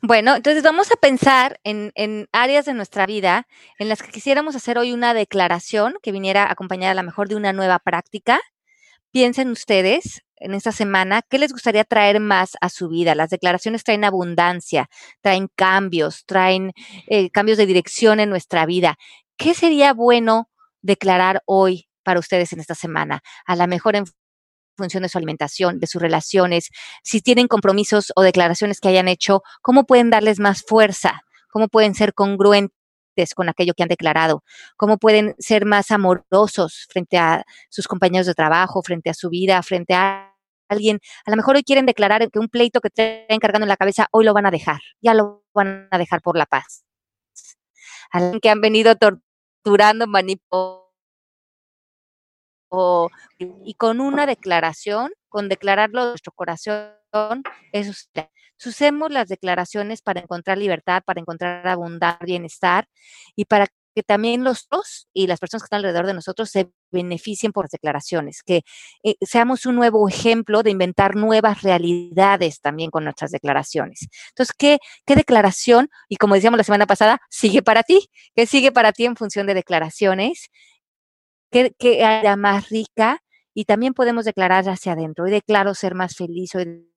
Bueno, 0.02 0.36
entonces 0.36 0.64
vamos 0.64 0.92
a 0.92 0.96
pensar 0.96 1.60
en, 1.64 2.28
áreas 2.32 2.66
de 2.66 2.74
nuestra 2.74 3.06
vida 3.06 3.48
en 3.78 3.90
las 3.90 4.02
que 4.02 4.12
quisiéramos 4.12 4.56
hacer 4.56 4.78
hoy 4.78 4.94
una 4.94 5.14
declaración 5.14 5.96
que 6.02 6.12
viniera 6.12 6.52
acompañada 6.52 6.92
a 6.92 6.96
lo 6.96 7.04
mejor 7.04 7.28
de 7.28 7.36
una 7.36 7.54
nueva 7.54 7.80
práctica. 7.80 8.40
Piensen 9.12 9.50
ustedes 9.50 10.24
en 10.38 10.54
esta 10.54 10.72
semana 10.72 11.22
qué 11.28 11.38
les 11.38 11.52
gustaría 11.52 11.84
traer 11.84 12.20
más 12.20 12.52
a 12.62 12.70
su 12.70 12.90
vida. 12.90 13.16
Las 13.16 13.30
declaraciones 13.30 13.84
traen 13.84 14.04
abundancia, 14.04 14.90
traen 15.22 15.50
cambios, 15.56 16.26
traen 16.26 16.72
eh, 17.08 17.30
cambios 17.30 17.58
de 17.58 17.66
dirección 17.66 18.20
en 18.20 18.30
nuestra 18.30 18.66
vida. 18.66 18.98
¿Qué 19.38 19.54
sería 19.54 19.94
bueno 19.94 20.50
declarar 20.82 21.44
hoy 21.46 21.90
para 22.04 22.20
ustedes 22.20 22.54
en 22.54 22.60
esta 22.60 22.76
semana? 22.76 23.22
A 23.46 23.56
lo 23.56 23.68
mejor 23.68 23.96
en 23.96 24.06
función 24.80 25.04
de 25.04 25.10
su 25.10 25.20
alimentación, 25.20 25.80
de 25.80 25.86
sus 25.86 26.02
relaciones, 26.02 26.70
si 27.04 27.22
tienen 27.22 27.48
compromisos 27.48 28.12
o 28.16 28.24
declaraciones 28.24 28.80
que 28.80 28.90
hayan 28.90 29.08
hecho, 29.08 29.44
cómo 29.62 29.86
pueden 29.86 30.10
darles 30.10 30.40
más 30.40 30.64
fuerza, 30.64 31.22
cómo 31.52 31.68
pueden 31.68 31.94
ser 31.94 32.16
congruentes 32.16 32.74
con 33.36 33.50
aquello 33.50 33.74
que 33.76 33.84
han 33.84 33.90
declarado, 33.90 34.44
cómo 34.78 34.98
pueden 34.98 35.36
ser 35.38 35.66
más 35.66 35.92
amorosos 35.92 36.88
frente 36.90 37.18
a 37.18 37.46
sus 37.70 37.88
compañeros 37.88 38.26
de 38.26 38.34
trabajo, 38.34 38.82
frente 38.82 39.12
a 39.12 39.14
su 39.14 39.30
vida, 39.30 39.62
frente 39.62 39.94
a 39.94 40.34
alguien. 40.70 41.00
A 41.26 41.32
lo 41.32 41.38
mejor 41.38 41.56
hoy 41.56 41.64
quieren 41.64 41.86
declarar 41.86 42.30
que 42.32 42.40
un 42.40 42.48
pleito 42.48 42.82
que 42.82 42.90
traen 42.90 43.40
cargando 43.40 43.66
en 43.66 43.70
la 43.70 43.78
cabeza, 43.78 44.08
hoy 44.12 44.26
lo 44.26 44.34
van 44.34 44.46
a 44.46 44.52
dejar, 44.52 44.82
ya 45.02 45.14
lo 45.14 45.44
van 45.54 45.88
a 45.92 45.98
dejar 45.98 46.22
por 46.22 46.38
la 46.38 46.46
paz. 46.46 46.86
Alguien 48.12 48.40
que 48.40 48.50
han 48.50 48.62
venido 48.62 48.96
torturando, 48.96 50.08
manipulando 50.08 50.89
y 53.40 53.74
con 53.76 54.00
una 54.00 54.26
declaración, 54.26 55.12
con 55.28 55.50
declararlo 55.50 56.04
de 56.04 56.10
nuestro 56.10 56.32
corazón, 56.32 56.94
eso 57.72 57.94
Usemos 58.66 59.10
las 59.10 59.30
declaraciones 59.30 60.02
para 60.02 60.20
encontrar 60.20 60.58
libertad, 60.58 61.02
para 61.06 61.22
encontrar 61.22 61.66
abundar 61.66 62.18
bienestar 62.26 62.88
y 63.36 63.46
para 63.46 63.68
que 63.96 64.04
también 64.04 64.44
los 64.44 64.68
dos 64.70 65.08
y 65.14 65.28
las 65.28 65.40
personas 65.40 65.64
que 65.64 65.66
están 65.68 65.78
alrededor 65.78 66.06
de 66.06 66.14
nosotros 66.14 66.50
se 66.50 66.70
beneficien 66.92 67.52
por 67.52 67.66
las 67.66 67.72
declaraciones, 67.72 68.44
que 68.44 68.62
eh, 69.04 69.16
seamos 69.22 69.66
un 69.66 69.76
nuevo 69.76 70.08
ejemplo 70.08 70.62
de 70.62 70.72
inventar 70.72 71.16
nuevas 71.16 71.64
realidades 71.64 72.60
también 72.62 72.92
con 72.92 73.04
nuestras 73.04 73.32
declaraciones. 73.32 74.08
Entonces, 74.30 74.54
¿qué, 74.58 74.80
qué 75.06 75.16
declaración? 75.16 75.90
Y 76.08 76.18
como 76.18 76.36
decíamos 76.36 76.58
la 76.58 76.64
semana 76.64 76.86
pasada, 76.86 77.20
sigue 77.30 77.62
para 77.62 77.84
ti, 77.84 78.10
¿qué 78.36 78.46
sigue 78.46 78.72
para 78.72 78.92
ti 78.92 79.06
en 79.06 79.16
función 79.16 79.48
de 79.48 79.54
declaraciones? 79.54 80.50
Que, 81.52 82.06
haya 82.06 82.36
más 82.36 82.70
rica 82.70 83.22
y 83.54 83.66
también 83.66 83.94
podemos 83.94 84.26
declarar 84.26 84.68
hacia 84.70 84.94
adentro. 84.94 85.26
Hoy 85.26 85.32
declaro 85.32 85.74
ser 85.74 85.96
más 85.96 86.16
feliz, 86.16 86.56
hoy 86.56 86.88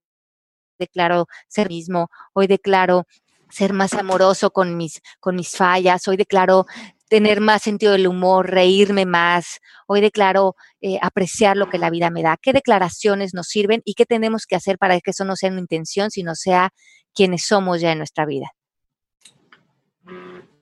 declaro 0.78 1.26
ser 1.48 1.68
mismo, 1.68 2.08
hoy 2.34 2.46
declaro 2.46 3.06
ser 3.50 3.72
más 3.72 3.92
amoroso 3.94 4.50
con 4.50 4.76
mis, 4.76 5.00
con 5.20 5.36
mis 5.36 5.56
fallas, 5.56 6.08
hoy 6.08 6.16
declaro 6.16 6.66
tener 7.08 7.42
más 7.42 7.62
sentido 7.62 7.92
del 7.92 8.06
humor, 8.06 8.50
reírme 8.50 9.04
más, 9.04 9.58
hoy 9.86 10.00
declaro 10.00 10.56
eh, 10.80 10.98
apreciar 11.02 11.58
lo 11.58 11.68
que 11.68 11.76
la 11.76 11.90
vida 11.90 12.08
me 12.08 12.22
da. 12.22 12.38
¿Qué 12.40 12.54
declaraciones 12.54 13.34
nos 13.34 13.48
sirven 13.48 13.82
y 13.84 13.94
qué 13.94 14.06
tenemos 14.06 14.46
que 14.46 14.56
hacer 14.56 14.78
para 14.78 14.98
que 15.00 15.10
eso 15.10 15.26
no 15.26 15.36
sea 15.36 15.50
una 15.50 15.60
intención, 15.60 16.10
sino 16.10 16.34
sea 16.34 16.70
quienes 17.14 17.44
somos 17.44 17.82
ya 17.82 17.92
en 17.92 17.98
nuestra 17.98 18.24
vida? 18.24 18.52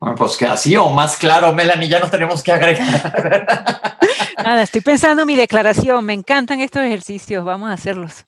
Bueno, 0.01 0.17
pues 0.17 0.39
que 0.39 0.47
así 0.47 0.75
o 0.77 0.89
más 0.89 1.19
claro, 1.19 1.53
Melanie, 1.53 1.89
ya 1.89 2.01
no 2.01 2.09
tenemos 2.09 2.43
que 2.43 2.53
agregar. 2.53 3.99
Nada, 4.39 4.63
estoy 4.63 4.81
pensando 4.81 5.23
en 5.23 5.27
mi 5.27 5.37
declaración. 5.37 6.05
Me 6.07 6.15
encantan 6.15 6.61
estos 6.61 6.83
ejercicios. 6.83 7.45
Vamos 7.45 7.69
a 7.69 7.75
hacerlos. 7.75 8.25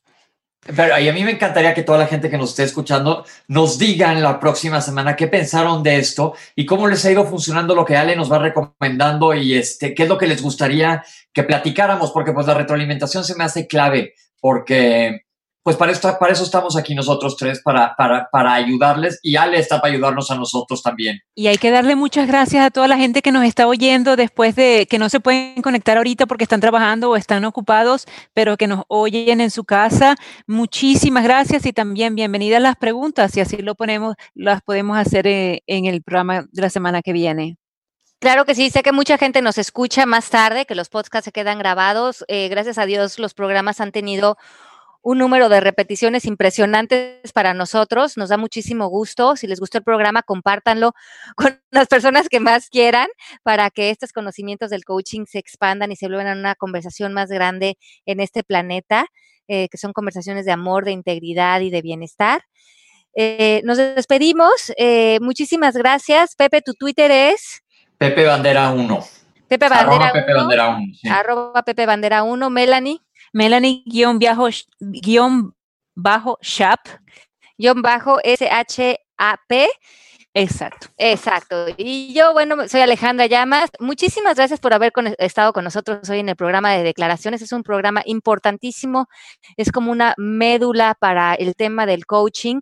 Pero 0.64 0.96
y 1.00 1.08
a 1.08 1.12
mí 1.12 1.24
me 1.24 1.32
encantaría 1.32 1.74
que 1.74 1.82
toda 1.82 1.98
la 1.98 2.06
gente 2.06 2.30
que 2.30 2.38
nos 2.38 2.50
esté 2.50 2.62
escuchando 2.64 3.24
nos 3.48 3.78
digan 3.78 4.22
la 4.22 4.38
próxima 4.38 4.80
semana 4.80 5.16
qué 5.16 5.26
pensaron 5.26 5.82
de 5.82 5.96
esto 5.96 6.34
y 6.54 6.66
cómo 6.66 6.86
les 6.86 7.04
ha 7.04 7.10
ido 7.10 7.24
funcionando 7.24 7.74
lo 7.74 7.84
que 7.84 7.96
Ale 7.96 8.14
nos 8.14 8.30
va 8.30 8.38
recomendando 8.38 9.34
y 9.34 9.54
este, 9.54 9.92
qué 9.92 10.04
es 10.04 10.08
lo 10.08 10.18
que 10.18 10.28
les 10.28 10.40
gustaría 10.40 11.02
que 11.32 11.42
platicáramos, 11.42 12.12
porque 12.12 12.32
pues 12.32 12.46
la 12.46 12.54
retroalimentación 12.54 13.24
se 13.24 13.34
me 13.34 13.42
hace 13.42 13.66
clave, 13.66 14.14
porque 14.40 15.22
pues 15.62 15.76
para, 15.76 15.92
esto, 15.92 16.16
para 16.18 16.32
eso 16.32 16.42
estamos 16.42 16.76
aquí 16.76 16.94
nosotros 16.94 17.36
tres, 17.36 17.60
para, 17.62 17.94
para, 17.96 18.28
para, 18.30 18.54
ayudarles 18.54 19.20
y 19.22 19.36
Ale 19.36 19.58
está 19.58 19.80
para 19.80 19.92
ayudarnos 19.94 20.30
a 20.30 20.34
nosotros 20.34 20.82
también. 20.82 21.20
Y 21.34 21.46
hay 21.46 21.56
que 21.56 21.70
darle 21.70 21.94
muchas 21.94 22.26
gracias 22.26 22.66
a 22.66 22.70
toda 22.70 22.88
la 22.88 22.96
gente 22.96 23.22
que 23.22 23.30
nos 23.30 23.44
está 23.44 23.68
oyendo 23.68 24.16
después 24.16 24.56
de 24.56 24.86
que 24.90 24.98
no 24.98 25.08
se 25.08 25.20
pueden 25.20 25.62
conectar 25.62 25.96
ahorita 25.96 26.26
porque 26.26 26.44
están 26.44 26.60
trabajando 26.60 27.10
o 27.10 27.16
están 27.16 27.44
ocupados, 27.44 28.06
pero 28.34 28.56
que 28.56 28.66
nos 28.66 28.82
oyen 28.88 29.40
en 29.40 29.50
su 29.50 29.64
casa. 29.64 30.16
Muchísimas 30.46 31.22
gracias 31.22 31.64
y 31.64 31.72
también 31.72 32.16
bienvenidas 32.16 32.60
las 32.60 32.76
preguntas, 32.76 33.36
y 33.36 33.40
así 33.40 33.58
lo 33.58 33.76
ponemos, 33.76 34.16
las 34.34 34.62
podemos 34.62 34.98
hacer 34.98 35.26
eh, 35.26 35.62
en 35.66 35.86
el 35.86 36.02
programa 36.02 36.46
de 36.50 36.62
la 36.62 36.70
semana 36.70 37.02
que 37.02 37.12
viene. 37.12 37.56
Claro 38.18 38.44
que 38.44 38.54
sí, 38.54 38.70
sé 38.70 38.82
que 38.82 38.92
mucha 38.92 39.18
gente 39.18 39.42
nos 39.42 39.58
escucha 39.58 40.06
más 40.06 40.30
tarde, 40.30 40.64
que 40.64 40.76
los 40.76 40.88
podcasts 40.88 41.24
se 41.24 41.32
quedan 41.32 41.58
grabados. 41.58 42.24
Eh, 42.28 42.48
gracias 42.48 42.78
a 42.78 42.86
Dios 42.86 43.18
los 43.18 43.34
programas 43.34 43.80
han 43.80 43.90
tenido 43.90 44.38
un 45.02 45.18
número 45.18 45.48
de 45.48 45.60
repeticiones 45.60 46.24
impresionantes 46.24 47.32
para 47.32 47.54
nosotros. 47.54 48.16
Nos 48.16 48.28
da 48.28 48.36
muchísimo 48.36 48.86
gusto. 48.86 49.36
Si 49.36 49.46
les 49.46 49.58
gustó 49.60 49.78
el 49.78 49.84
programa, 49.84 50.22
compártanlo 50.22 50.94
con 51.36 51.60
las 51.70 51.88
personas 51.88 52.28
que 52.28 52.40
más 52.40 52.68
quieran 52.68 53.08
para 53.42 53.70
que 53.70 53.90
estos 53.90 54.12
conocimientos 54.12 54.70
del 54.70 54.84
coaching 54.84 55.26
se 55.26 55.38
expandan 55.38 55.92
y 55.92 55.96
se 55.96 56.06
vuelvan 56.06 56.38
una 56.38 56.54
conversación 56.54 57.12
más 57.12 57.28
grande 57.28 57.76
en 58.06 58.20
este 58.20 58.44
planeta, 58.44 59.06
eh, 59.48 59.68
que 59.68 59.76
son 59.76 59.92
conversaciones 59.92 60.46
de 60.46 60.52
amor, 60.52 60.84
de 60.84 60.92
integridad 60.92 61.60
y 61.60 61.70
de 61.70 61.82
bienestar. 61.82 62.42
Eh, 63.14 63.60
nos 63.64 63.76
despedimos. 63.76 64.72
Eh, 64.76 65.18
muchísimas 65.20 65.76
gracias. 65.76 66.36
Pepe, 66.36 66.62
tu 66.62 66.74
Twitter 66.74 67.10
es. 67.10 67.62
Pepe 67.98 68.24
Bandera 68.24 68.70
1. 68.70 69.04
Pepe 69.48 69.68
Bandera 69.68 70.06
Arroba 70.06 70.12
Pepe 70.12 70.34
Bandera 70.34 70.68
1. 70.68 71.14
Arroba 71.14 71.62
Pepe 71.62 71.86
Bandera 71.86 72.22
1. 72.22 72.50
Melanie. 72.50 73.00
Melanie 73.32 73.82
guion 73.86 74.18
bajo, 74.18 74.48
guion 74.80 75.54
bajo 75.94 76.38
shap. 76.42 76.80
Guión 77.58 77.82
bajo 77.82 78.18
S-H-A-P. 78.22 79.68
Exacto. 80.34 80.88
Exacto. 80.96 81.66
Y 81.76 82.14
yo, 82.14 82.32
bueno, 82.32 82.66
soy 82.66 82.80
Alejandra 82.80 83.26
Llamas. 83.26 83.70
Muchísimas 83.80 84.36
gracias 84.36 84.60
por 84.60 84.72
haber 84.72 84.92
estado 85.18 85.52
con 85.52 85.64
nosotros 85.64 86.08
hoy 86.08 86.20
en 86.20 86.30
el 86.30 86.36
programa 86.36 86.72
de 86.72 86.82
declaraciones. 86.82 87.42
Es 87.42 87.52
un 87.52 87.62
programa 87.62 88.02
importantísimo. 88.06 89.08
Es 89.56 89.70
como 89.70 89.92
una 89.92 90.14
médula 90.16 90.96
para 90.98 91.34
el 91.34 91.54
tema 91.54 91.84
del 91.84 92.06
coaching. 92.06 92.60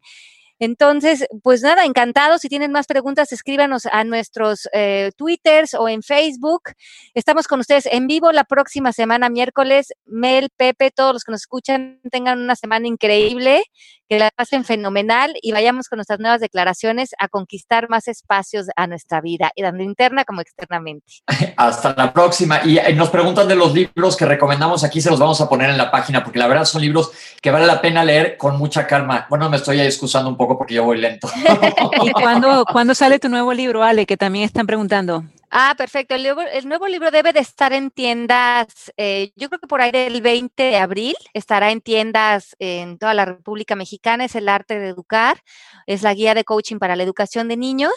Entonces, 0.61 1.27
pues 1.43 1.63
nada, 1.63 1.87
encantados. 1.87 2.43
Si 2.43 2.49
tienen 2.51 2.71
más 2.71 2.87
preguntas, 2.87 3.33
escríbanos 3.33 3.87
a 3.87 4.05
nuestros 4.05 4.69
eh, 4.75 5.11
Twitters 5.17 5.73
o 5.73 5.89
en 5.89 6.03
Facebook. 6.03 6.75
Estamos 7.15 7.49
con 7.49 7.61
ustedes 7.61 7.87
en 7.87 8.07
vivo 8.07 8.31
la 8.31 8.45
próxima 8.45 8.93
semana, 8.93 9.31
miércoles. 9.31 9.95
Mel, 10.05 10.51
Pepe, 10.55 10.91
todos 10.91 11.15
los 11.15 11.25
que 11.25 11.33
nos 11.33 11.41
escuchan, 11.41 12.01
tengan 12.13 12.41
una 12.41 12.57
semana 12.57 12.87
increíble, 12.87 13.63
que 14.11 14.19
la 14.19 14.33
pasen 14.33 14.65
fenomenal 14.65 15.37
y 15.41 15.53
vayamos 15.53 15.89
con 15.89 15.99
nuestras 15.99 16.19
nuevas 16.19 16.41
declaraciones 16.41 17.11
a 17.21 17.29
conquistar 17.29 17.89
más 17.89 18.09
espacios 18.09 18.67
a 18.75 18.89
nuestra 18.89 19.21
vida, 19.21 19.53
tanto 19.57 19.85
interna 19.85 20.25
como 20.25 20.41
externamente. 20.41 21.07
Hasta 21.57 21.95
la 21.97 22.13
próxima. 22.13 22.61
Y, 22.65 22.81
nos 22.97 23.09
preguntan 23.09 23.47
de 23.47 23.55
los 23.55 23.73
libros 23.73 24.17
que 24.17 24.27
recomendamos 24.27 24.83
aquí, 24.83 25.01
se 25.01 25.11
los 25.11 25.21
vamos 25.21 25.41
a 25.41 25.49
poner 25.49 25.71
en 25.71 25.79
la 25.79 25.93
página, 25.93 26.25
porque 26.25 26.41
la 26.41 26.49
verdad 26.49 26.65
son 26.65 26.83
libros 26.83 27.13
que 27.41 27.53
vale 27.53 27.67
la 27.67 27.81
pena 27.81 28.05
leer 28.05 28.37
con 28.37 28.59
mucha 28.59 28.85
calma. 28.85 29.29
Bueno, 29.31 29.49
me 29.49 29.59
estoy 29.59 29.81
excusando 29.81 30.29
un 30.29 30.37
poco 30.37 30.59
porque 30.59 30.75
yo 30.75 30.83
voy 30.83 30.99
lento. 30.99 31.31
¿Y 32.03 32.11
cuándo, 32.11 32.65
cuándo 32.65 32.97
sale 32.97 33.21
tu 33.21 33.29
nuevo 33.29 33.55
libro, 33.55 33.85
Ale? 33.85 34.07
Que 34.07 34.17
también 34.17 34.45
están 34.45 34.67
preguntando. 34.67 35.23
Ah, 35.53 35.75
perfecto. 35.77 36.15
El, 36.15 36.25
el, 36.27 36.69
nuevo 36.69 36.87
libro 36.87 37.11
debe 37.11 37.33
de 37.33 37.41
estar 37.41 37.73
en 37.73 37.91
tiendas, 37.91 38.93
eh, 38.97 39.33
yo 39.35 39.49
creo 39.49 39.59
que 39.59 39.67
por 39.67 39.81
ahí 39.81 39.91
del 39.91 40.23
20 40.23 40.63
de 40.63 40.77
abril 40.77 41.17
estará 41.35 41.73
en 41.73 41.81
tiendas 41.81 42.55
en 42.61 42.99
toda 42.99 43.15
la 43.15 43.25
República 43.25 43.75
Mexicana. 43.75 44.25
Es 44.25 44.37
el 44.37 44.49
arte 44.49 44.79
de 44.79 44.89
educar, 44.89 45.43
es 45.87 46.03
la 46.03 46.15
guía 46.15 46.35
de 46.35 46.45
coaching 46.45 46.79
para 46.79 46.95
la 46.95 47.03
educación 47.03 47.49
de 47.49 47.57
niños. 47.57 47.93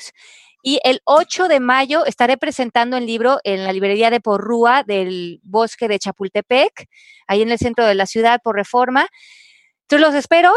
Y 0.64 0.80
el 0.84 1.02
8 1.06 1.48
de 1.48 1.60
mayo 1.60 2.06
estaré 2.06 2.38
presentando 2.38 2.98
el 2.98 3.06
libro 3.06 3.40
en 3.44 3.64
la 3.66 3.74
librería 3.74 4.10
de 4.10 4.20
Porrúa 4.22 4.84
del 4.84 5.40
bosque 5.44 5.88
de 5.88 6.00
Chapultepec, 6.00 6.88
ahí 7.28 7.44
en 7.44 7.52
el 7.52 7.60
centro 7.60 7.86
de 7.86 7.94
la 7.94 8.08
ciudad 8.08 8.40
por 8.44 8.56
reforma. 8.56 9.08
Entonces 9.84 10.08
los 10.08 10.16
espero 10.16 10.54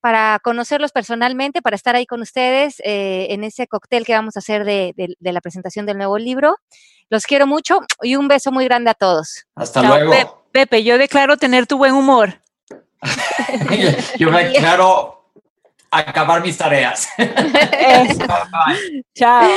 para 0.00 0.38
conocerlos 0.42 0.92
personalmente, 0.92 1.62
para 1.62 1.76
estar 1.76 1.94
ahí 1.94 2.06
con 2.06 2.22
ustedes 2.22 2.80
eh, 2.84 3.28
en 3.30 3.44
ese 3.44 3.66
cóctel 3.66 4.04
que 4.04 4.14
vamos 4.14 4.36
a 4.36 4.40
hacer 4.40 4.64
de, 4.64 4.94
la 5.20 5.40
presentación 5.40 5.86
del 5.86 5.98
nuevo 5.98 6.18
libro. 6.18 6.56
Los 7.10 7.26
quiero 7.26 7.46
mucho 7.46 7.80
y 8.02 8.16
un 8.16 8.28
beso 8.28 8.52
muy 8.52 8.64
grande 8.64 8.90
a 8.90 8.94
todos. 8.94 9.46
Hasta 9.54 9.82
luego. 9.82 10.44
Pepe, 10.52 10.82
yo 10.82 10.98
declaro 10.98 11.36
tener 11.36 11.66
tu 11.66 11.76
buen 11.78 11.92
humor. 11.92 12.40
yo 14.18 14.30
declaro 14.30 15.32
acabar 15.90 16.42
mis 16.42 16.56
tareas. 16.56 17.08
Chao. 19.14 19.48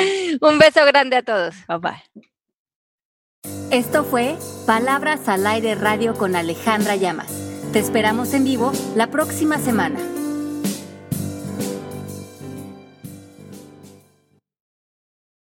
Un 0.41 0.59
beso 0.59 0.85
grande 0.85 1.17
a 1.17 1.23
todos. 1.23 1.55
Bye 1.67 1.77
bye. 1.77 2.03
Esto 3.71 4.03
fue 4.03 4.37
Palabras 4.65 5.27
al 5.27 5.45
Aire 5.47 5.75
Radio 5.75 6.15
con 6.15 6.35
Alejandra 6.35 6.95
Llamas. 6.95 7.31
Te 7.71 7.79
esperamos 7.79 8.33
en 8.33 8.45
vivo 8.45 8.71
la 8.95 9.07
próxima 9.07 9.57
semana. 9.57 9.99